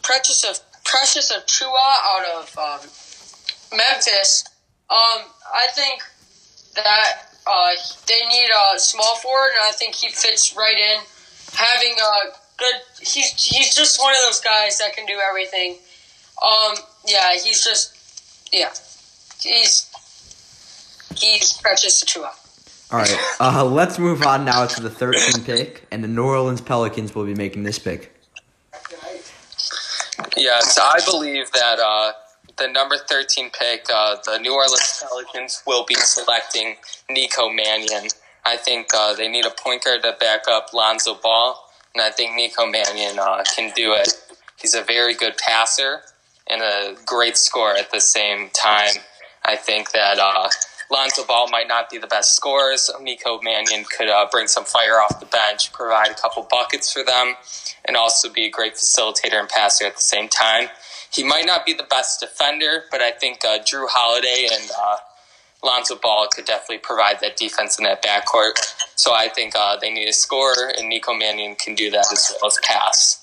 Precious 0.00 0.44
of 0.44 0.60
Precious 0.84 1.32
Achiuwa 1.32 1.74
out 1.74 2.24
of 2.38 2.58
um, 2.58 3.76
Memphis. 3.76 4.44
Um, 4.88 5.26
I 5.52 5.66
think 5.74 6.02
that 6.76 7.34
uh, 7.48 7.70
they 8.06 8.20
need 8.28 8.48
a 8.54 8.78
small 8.78 9.16
forward, 9.16 9.50
and 9.54 9.64
I 9.64 9.72
think 9.72 9.96
he 9.96 10.08
fits 10.10 10.56
right 10.56 10.76
in. 10.76 11.00
Having 11.52 11.96
a 11.98 12.30
good, 12.56 12.74
he's 13.00 13.32
he's 13.34 13.74
just 13.74 14.00
one 14.00 14.12
of 14.12 14.20
those 14.26 14.40
guys 14.40 14.78
that 14.78 14.94
can 14.94 15.04
do 15.06 15.18
everything. 15.28 15.78
Um, 16.40 16.76
yeah, 17.08 17.32
he's 17.32 17.64
just, 17.64 17.96
yeah, 18.52 18.70
he's 19.42 19.90
he's 21.16 21.54
Precious 21.54 22.04
Achiuwa. 22.04 22.39
All 22.92 22.98
right, 22.98 23.16
uh, 23.38 23.64
let's 23.64 24.00
move 24.00 24.26
on 24.26 24.44
now 24.44 24.66
to 24.66 24.82
the 24.82 24.88
13th 24.88 25.44
pick, 25.44 25.86
and 25.92 26.02
the 26.02 26.08
New 26.08 26.24
Orleans 26.24 26.60
Pelicans 26.60 27.14
will 27.14 27.24
be 27.24 27.36
making 27.36 27.62
this 27.62 27.78
pick. 27.78 28.12
Yes, 30.36 30.76
I 30.76 30.98
believe 31.06 31.52
that 31.52 31.78
uh, 31.78 32.12
the 32.58 32.66
number 32.66 32.96
13 32.96 33.50
pick, 33.50 33.86
uh, 33.94 34.16
the 34.24 34.38
New 34.38 34.54
Orleans 34.54 35.04
Pelicans 35.08 35.62
will 35.68 35.84
be 35.84 35.94
selecting 35.94 36.76
Nico 37.08 37.48
Mannion. 37.48 38.08
I 38.44 38.56
think 38.56 38.88
uh, 38.92 39.14
they 39.14 39.28
need 39.28 39.46
a 39.46 39.52
point 39.62 39.84
guard 39.84 40.02
to 40.02 40.16
back 40.18 40.48
up 40.48 40.74
Lonzo 40.74 41.14
Ball, 41.14 41.64
and 41.94 42.02
I 42.02 42.10
think 42.10 42.34
Nico 42.34 42.66
Mannion 42.66 43.20
uh, 43.20 43.44
can 43.54 43.72
do 43.76 43.92
it. 43.92 44.08
He's 44.60 44.74
a 44.74 44.82
very 44.82 45.14
good 45.14 45.36
passer 45.38 46.00
and 46.50 46.60
a 46.60 46.96
great 47.06 47.36
scorer 47.36 47.76
at 47.76 47.92
the 47.92 48.00
same 48.00 48.50
time. 48.50 48.94
I 49.44 49.54
think 49.54 49.92
that 49.92 50.18
uh, 50.18 50.48
Lonzo 50.90 51.24
Ball 51.24 51.48
might 51.48 51.68
not 51.68 51.88
be 51.88 51.98
the 51.98 52.06
best 52.06 52.34
scorers. 52.34 52.90
Nico 53.00 53.40
Mannion 53.42 53.84
could 53.96 54.08
uh, 54.08 54.26
bring 54.30 54.48
some 54.48 54.64
fire 54.64 55.00
off 55.00 55.20
the 55.20 55.26
bench, 55.26 55.72
provide 55.72 56.10
a 56.10 56.14
couple 56.14 56.46
buckets 56.50 56.92
for 56.92 57.04
them, 57.04 57.34
and 57.84 57.96
also 57.96 58.28
be 58.28 58.46
a 58.46 58.50
great 58.50 58.74
facilitator 58.74 59.38
and 59.38 59.48
passer 59.48 59.84
at 59.84 59.94
the 59.94 60.02
same 60.02 60.28
time. 60.28 60.68
He 61.12 61.22
might 61.22 61.46
not 61.46 61.64
be 61.64 61.72
the 61.72 61.84
best 61.84 62.20
defender, 62.20 62.84
but 62.90 63.00
I 63.00 63.12
think 63.12 63.44
uh, 63.44 63.58
Jrue 63.58 63.86
Holiday 63.88 64.48
and 64.52 64.70
uh, 64.70 64.96
Lonzo 65.62 65.96
Ball 65.96 66.28
could 66.32 66.44
definitely 66.44 66.78
provide 66.78 67.20
that 67.20 67.36
defense 67.36 67.78
in 67.78 67.84
that 67.84 68.02
backcourt. 68.02 68.54
So 68.96 69.12
I 69.12 69.28
think 69.28 69.54
uh, 69.56 69.76
they 69.80 69.90
need 69.92 70.08
a 70.08 70.12
scorer, 70.12 70.72
and 70.76 70.88
Nico 70.88 71.14
Mannion 71.14 71.54
can 71.56 71.74
do 71.74 71.90
that 71.90 72.06
as 72.12 72.34
well 72.40 72.48
as 72.48 72.58
pass. 72.62 73.19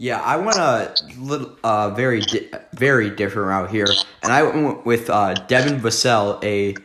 Yeah, 0.00 0.20
I 0.20 0.36
went 0.36 0.56
a 0.56 0.94
little, 1.18 1.56
uh, 1.64 1.90
very, 1.90 2.20
di- 2.20 2.48
very 2.72 3.10
different 3.10 3.48
route 3.48 3.70
here, 3.70 3.88
and 4.22 4.32
I 4.32 4.44
went 4.44 4.86
with 4.86 5.10
uh, 5.10 5.34
Devin 5.34 5.80
Vassell, 5.80 6.42
a 6.44 6.76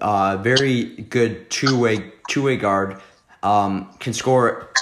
uh, 0.00 0.36
very 0.38 0.84
good 0.84 1.48
two 1.50 1.78
way 1.78 2.12
two 2.28 2.42
way 2.42 2.56
guard. 2.56 3.00
Um, 3.44 3.94
can 4.00 4.12
score, 4.12 4.72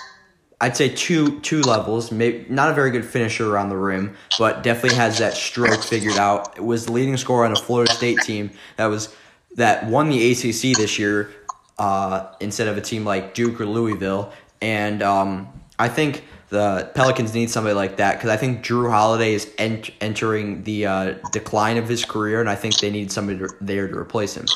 I'd 0.58 0.74
say 0.74 0.88
two 0.88 1.40
two 1.40 1.60
levels. 1.60 2.10
Maybe 2.10 2.46
not 2.48 2.70
a 2.70 2.74
very 2.74 2.90
good 2.90 3.04
finisher 3.04 3.54
around 3.54 3.68
the 3.68 3.76
rim, 3.76 4.16
but 4.38 4.62
definitely 4.62 4.96
has 4.96 5.18
that 5.18 5.34
stroke 5.34 5.82
figured 5.82 6.16
out. 6.16 6.56
It 6.56 6.64
was 6.64 6.86
the 6.86 6.92
leading 6.92 7.18
scorer 7.18 7.44
on 7.44 7.52
a 7.52 7.56
Florida 7.56 7.92
State 7.92 8.20
team 8.20 8.52
that 8.76 8.86
was 8.86 9.14
that 9.56 9.84
won 9.86 10.08
the 10.08 10.32
ACC 10.32 10.78
this 10.78 10.98
year 10.98 11.30
uh, 11.78 12.32
instead 12.40 12.68
of 12.68 12.78
a 12.78 12.80
team 12.80 13.04
like 13.04 13.34
Duke 13.34 13.60
or 13.60 13.66
Louisville, 13.66 14.32
and 14.62 15.02
um, 15.02 15.48
I 15.78 15.88
think 15.88 16.24
the 16.50 16.90
Pelicans 16.94 17.32
need 17.32 17.48
somebody 17.48 17.74
like 17.74 17.96
that 17.96 18.16
because 18.16 18.30
I 18.30 18.36
think 18.36 18.64
Jrue 18.64 18.90
Holiday 18.90 19.34
is 19.34 19.50
ent- 19.56 19.90
entering 20.00 20.64
the 20.64 20.86
uh, 20.86 21.14
decline 21.32 21.78
of 21.78 21.88
his 21.88 22.04
career, 22.04 22.40
and 22.40 22.50
I 22.50 22.56
think 22.56 22.78
they 22.78 22.90
need 22.90 23.10
somebody 23.10 23.38
to, 23.38 23.48
there 23.60 23.88
to 23.88 23.96
replace 23.96 24.36
him. 24.36 24.46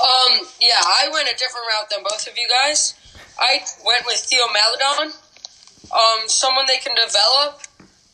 Um, 0.00 0.46
yeah, 0.60 0.80
I 0.80 1.08
went 1.12 1.28
a 1.28 1.36
different 1.36 1.66
route 1.68 1.90
than 1.90 2.02
both 2.02 2.26
of 2.26 2.36
you 2.36 2.48
guys. 2.48 2.94
I 3.38 3.60
went 3.84 4.06
with 4.06 4.16
Theo 4.16 4.44
Maledon, 4.52 5.12
um, 5.92 6.28
someone 6.28 6.66
they 6.66 6.78
can 6.78 6.94
develop 6.94 7.60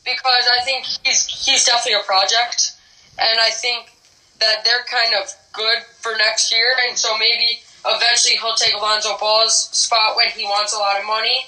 because 0.05 0.45
I 0.51 0.65
think 0.65 0.87
he's 1.05 1.27
he's 1.27 1.65
definitely 1.65 2.01
a 2.01 2.05
project, 2.05 2.73
and 3.19 3.39
I 3.41 3.51
think 3.51 3.93
that 4.41 4.65
they're 4.65 4.85
kind 4.91 5.15
of 5.15 5.31
good 5.53 5.83
for 6.01 6.17
next 6.17 6.53
year, 6.53 6.73
and 6.89 6.97
so 6.97 7.17
maybe 7.19 7.61
eventually 7.87 8.37
he'll 8.37 8.55
take 8.55 8.75
Alonzo 8.75 9.17
Ball's 9.19 9.69
spot 9.77 10.17
when 10.17 10.29
he 10.31 10.45
wants 10.45 10.75
a 10.75 10.79
lot 10.79 10.99
of 10.99 11.07
money, 11.07 11.47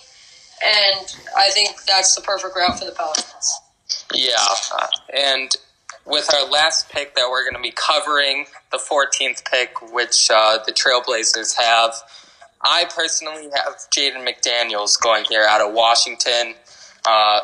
and 0.64 1.16
I 1.36 1.50
think 1.50 1.82
that's 1.86 2.14
the 2.14 2.22
perfect 2.22 2.56
route 2.56 2.78
for 2.78 2.84
the 2.84 2.92
Pelicans. 2.92 3.60
Yeah, 4.14 4.36
and 5.14 5.54
with 6.06 6.32
our 6.34 6.48
last 6.48 6.90
pick 6.90 7.14
that 7.14 7.28
we're 7.30 7.44
going 7.44 7.54
to 7.54 7.62
be 7.62 7.74
covering, 7.74 8.46
the 8.70 8.78
14th 8.78 9.48
pick, 9.50 9.92
which 9.92 10.30
uh, 10.32 10.58
the 10.64 10.72
Trailblazers 10.72 11.56
have. 11.56 11.94
I 12.60 12.86
personally 12.94 13.48
have 13.54 13.74
Jaden 13.90 14.26
McDaniels 14.26 15.00
going 15.00 15.24
here 15.28 15.44
out 15.48 15.60
of 15.60 15.74
Washington. 15.74 16.54
Uh, 17.04 17.40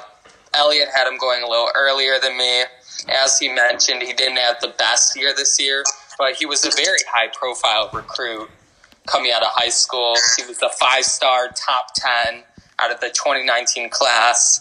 Elliot 0.54 0.88
had 0.94 1.08
him 1.08 1.18
going 1.18 1.42
a 1.42 1.48
little 1.48 1.70
earlier 1.76 2.18
than 2.20 2.36
me. 2.36 2.62
As 3.08 3.38
he 3.38 3.48
mentioned, 3.48 4.02
he 4.02 4.12
didn't 4.12 4.38
have 4.38 4.60
the 4.60 4.74
best 4.78 5.16
year 5.16 5.32
this 5.34 5.58
year, 5.60 5.84
but 6.18 6.34
he 6.34 6.46
was 6.46 6.64
a 6.64 6.70
very 6.70 6.98
high 7.10 7.28
profile 7.28 7.90
recruit 7.92 8.48
coming 9.06 9.32
out 9.32 9.42
of 9.42 9.48
high 9.52 9.68
school. 9.68 10.14
He 10.36 10.46
was 10.46 10.60
a 10.62 10.68
five 10.68 11.04
star 11.04 11.48
top 11.48 11.88
10 11.96 12.42
out 12.78 12.92
of 12.92 13.00
the 13.00 13.08
2019 13.08 13.90
class. 13.90 14.60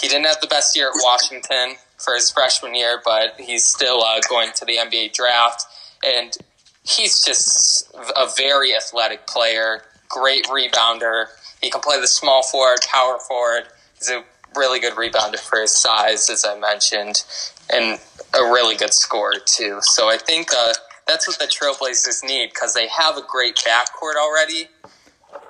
He 0.00 0.08
didn't 0.08 0.26
have 0.26 0.40
the 0.40 0.46
best 0.46 0.76
year 0.76 0.88
at 0.88 0.94
Washington 1.02 1.76
for 1.98 2.14
his 2.14 2.30
freshman 2.30 2.74
year, 2.74 3.00
but 3.04 3.34
he's 3.38 3.64
still 3.64 4.02
uh, 4.02 4.20
going 4.28 4.50
to 4.56 4.64
the 4.64 4.76
NBA 4.76 5.14
draft. 5.14 5.64
And 6.04 6.36
he's 6.84 7.22
just 7.22 7.90
a 7.94 8.28
very 8.36 8.74
athletic 8.74 9.26
player, 9.26 9.82
great 10.08 10.44
rebounder. 10.46 11.26
He 11.62 11.70
can 11.70 11.80
play 11.80 12.00
the 12.00 12.06
small 12.06 12.42
forward, 12.42 12.80
power 12.90 13.18
forward. 13.18 13.64
He's 13.98 14.10
a 14.10 14.22
really 14.54 14.80
good 14.80 14.94
rebounder 14.94 15.38
for 15.38 15.60
his 15.60 15.72
size, 15.72 16.28
as 16.30 16.44
I 16.44 16.58
mentioned, 16.58 17.24
and 17.72 17.98
a 18.34 18.42
really 18.42 18.76
good 18.76 18.92
scorer, 18.92 19.40
too. 19.44 19.78
So 19.82 20.08
I 20.08 20.18
think 20.18 20.48
uh, 20.56 20.74
that's 21.06 21.26
what 21.26 21.38
the 21.38 21.46
Trailblazers 21.46 22.22
need 22.24 22.50
because 22.52 22.74
they 22.74 22.88
have 22.88 23.16
a 23.16 23.22
great 23.26 23.56
backcourt 23.56 24.16
already, 24.16 24.68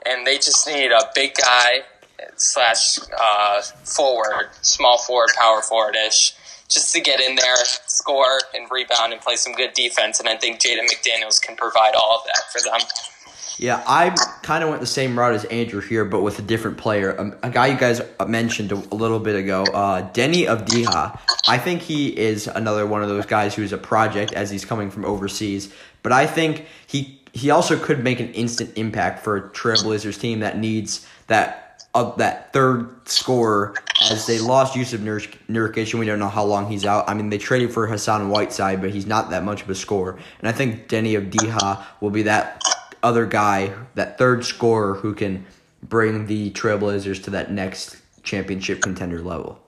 and 0.06 0.26
they 0.26 0.36
just 0.36 0.66
need 0.66 0.92
a 0.92 1.10
big 1.14 1.34
guy 1.34 1.82
slash 2.36 2.98
uh, 3.18 3.62
forward, 3.62 4.50
small 4.62 4.98
forward, 4.98 5.30
power 5.38 5.62
forward 5.62 5.96
ish, 5.96 6.34
just 6.68 6.92
to 6.94 7.00
get 7.00 7.20
in 7.20 7.36
there, 7.36 7.56
score 7.86 8.40
and 8.54 8.70
rebound 8.70 9.12
and 9.12 9.22
play 9.22 9.36
some 9.36 9.52
good 9.54 9.72
defense. 9.74 10.20
And 10.20 10.28
I 10.28 10.36
think 10.36 10.60
Jaden 10.60 10.86
McDaniels 10.88 11.40
can 11.40 11.56
provide 11.56 11.94
all 11.94 12.18
of 12.18 12.24
that 12.26 12.42
for 12.52 12.60
them. 12.60 12.80
Yeah, 13.58 13.82
I 13.86 14.10
kind 14.42 14.62
of 14.62 14.68
went 14.68 14.80
the 14.80 14.86
same 14.86 15.18
route 15.18 15.34
as 15.34 15.44
Andrew 15.46 15.80
here, 15.80 16.04
but 16.04 16.20
with 16.20 16.38
a 16.38 16.42
different 16.42 16.76
player. 16.76 17.12
A, 17.12 17.46
a 17.46 17.50
guy 17.50 17.68
you 17.68 17.78
guys 17.78 18.02
mentioned 18.26 18.70
a, 18.70 18.74
a 18.74 18.94
little 18.94 19.18
bit 19.18 19.34
ago, 19.34 19.62
uh, 19.62 20.10
Deni 20.12 20.46
of 20.46 20.66
Avdija. 20.66 21.18
I 21.48 21.56
think 21.56 21.80
he 21.80 22.08
is 22.08 22.48
another 22.48 22.86
one 22.86 23.02
of 23.02 23.08
those 23.08 23.24
guys 23.24 23.54
who's 23.54 23.72
a 23.72 23.78
project 23.78 24.34
as 24.34 24.50
he's 24.50 24.66
coming 24.66 24.90
from 24.90 25.06
overseas. 25.06 25.72
But 26.02 26.12
I 26.12 26.26
think 26.26 26.66
he 26.86 27.22
he 27.32 27.50
also 27.50 27.78
could 27.78 28.02
make 28.02 28.20
an 28.20 28.32
instant 28.32 28.72
impact 28.76 29.22
for 29.22 29.36
a 29.36 29.42
Trailblazers 29.50 30.18
team 30.18 30.40
that 30.40 30.58
needs 30.58 31.06
that 31.26 31.65
of 31.96 32.18
that 32.18 32.52
third 32.52 33.08
scorer 33.08 33.74
as 34.10 34.26
they 34.26 34.38
lost 34.38 34.74
Jusuf 34.74 35.00
Nur- 35.00 35.20
Nurkic 35.48 35.92
and 35.92 35.98
we 35.98 36.04
don't 36.04 36.18
know 36.18 36.28
how 36.28 36.44
long 36.44 36.68
he's 36.68 36.84
out. 36.84 37.08
I 37.08 37.14
mean, 37.14 37.30
they 37.30 37.38
traded 37.38 37.72
for 37.72 37.86
Hassan 37.86 38.28
Whiteside, 38.28 38.82
but 38.82 38.90
he's 38.90 39.06
not 39.06 39.30
that 39.30 39.44
much 39.44 39.62
of 39.62 39.70
a 39.70 39.74
scorer. 39.74 40.18
And 40.38 40.48
I 40.48 40.52
think 40.52 40.88
Deni 40.88 41.18
Avdija 41.18 41.82
will 42.02 42.10
be 42.10 42.22
that 42.24 42.62
other 43.02 43.24
guy, 43.24 43.72
that 43.94 44.18
third 44.18 44.44
scorer 44.44 44.94
who 44.94 45.14
can 45.14 45.46
bring 45.82 46.26
the 46.26 46.50
Trailblazers 46.50 47.24
to 47.24 47.30
that 47.30 47.50
next 47.50 47.96
championship 48.22 48.82
contender 48.82 49.22
level. 49.22 49.58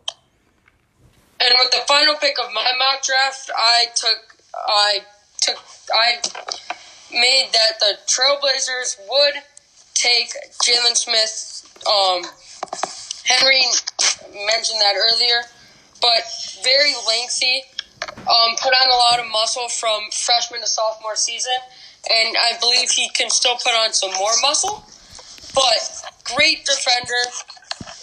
And 1.41 1.55
with 1.59 1.70
the 1.70 1.81
final 1.87 2.14
pick 2.16 2.37
of 2.39 2.53
my 2.53 2.70
mock 2.79 3.03
draft, 3.03 3.51
I 3.57 3.87
took 3.95 4.37
I 4.55 4.99
took 5.41 5.59
I 5.95 6.16
made 7.11 7.49
that 7.53 7.81
the 7.81 7.97
Trailblazers 8.07 8.99
would 9.09 9.43
take 9.95 10.33
Jalen 10.62 10.97
Smith. 10.97 11.57
Um, 11.87 12.22
Henry 13.24 13.62
mentioned 14.47 14.81
that 14.81 14.95
earlier, 14.97 15.43
but 16.01 16.22
very 16.62 16.95
lengthy. 17.07 17.62
Um, 18.18 18.57
put 18.62 18.72
on 18.72 18.89
a 18.89 18.97
lot 18.97 19.20
of 19.20 19.31
muscle 19.31 19.68
from 19.68 20.11
freshman 20.12 20.61
to 20.61 20.66
sophomore 20.66 21.16
season, 21.16 21.53
and 22.11 22.37
I 22.37 22.59
believe 22.61 22.91
he 22.91 23.09
can 23.11 23.31
still 23.31 23.57
put 23.57 23.72
on 23.72 23.93
some 23.93 24.12
more 24.18 24.33
muscle. 24.41 24.85
But 25.55 26.05
great 26.37 26.64
defender, 26.64 27.24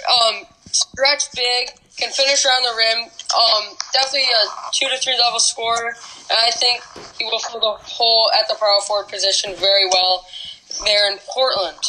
um, 0.10 0.46
stretch 0.72 1.32
big, 1.36 1.70
can 1.98 2.12
finish 2.12 2.46
around 2.46 2.64
the 2.64 2.76
rim. 2.76 3.08
Um, 3.08 3.78
definitely 3.94 4.28
a 4.28 4.72
two 4.74 4.88
to 4.90 4.98
three 4.98 5.18
level 5.18 5.40
scorer, 5.40 5.96
and 6.30 6.38
I 6.38 6.52
think 6.52 6.82
he 7.18 7.26
will 7.26 7.40
fill 7.40 7.62
the 7.62 7.78
hole 7.84 8.30
at 8.38 8.48
the 8.48 8.56
power 8.56 8.82
forward 8.86 9.08
position 9.08 9.56
very 9.56 9.88
well 9.88 10.26
there 10.86 11.12
in 11.12 11.18
Portland. 11.28 11.80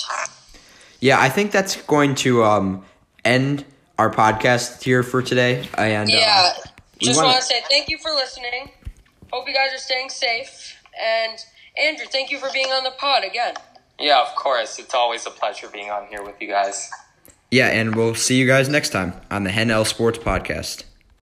Yeah, 1.01 1.21
I 1.21 1.29
think 1.29 1.53
that's 1.53 1.77
going 1.83 2.15
to 2.17 2.45
um, 2.45 2.85
end 3.25 3.65
our 3.99 4.11
podcast 4.11 4.83
here 4.83 5.03
for 5.03 5.23
today. 5.23 5.69
And 5.77 6.09
Yeah, 6.11 6.53
uh, 6.57 6.61
just 6.99 7.17
wanna- 7.23 7.41
say 7.43 7.63
thank 7.71 7.89
you 7.89 7.99
for 7.99 8.11
listening. 8.13 8.71
Hope 9.33 9.49
you 9.49 9.55
guys 9.55 9.73
are 9.75 9.79
staying 9.79 10.09
safe. 10.11 10.77
And 10.99 11.39
Andrew, 11.79 12.07
thank 12.11 12.31
you 12.31 12.39
for 12.39 12.49
being 12.53 12.69
on 12.73 12.85
the 12.85 12.91
pod 12.93 13.25
again. 13.25 13.55
Yeah, 13.99 14.21
of 14.23 14.35
course. 14.35 14.79
It's 14.79 14.95
always 14.95 15.27
a 15.27 15.31
pleasure 15.31 15.69
being 15.69 15.91
on 15.91 16.07
here 16.09 16.23
with 16.23 16.41
you 16.41 16.49
guys. 16.49 16.91
yeah, 17.51 17.69
and 17.69 17.95
we'll 17.95 18.15
see 18.15 18.37
you 18.39 18.47
guys 18.47 18.69
next 18.69 18.91
time 18.91 19.15
on 19.31 19.45
the 19.45 19.51
Hen 19.51 19.71
L 19.71 19.85
Sports 19.85 20.19
Podcast. 20.19 20.85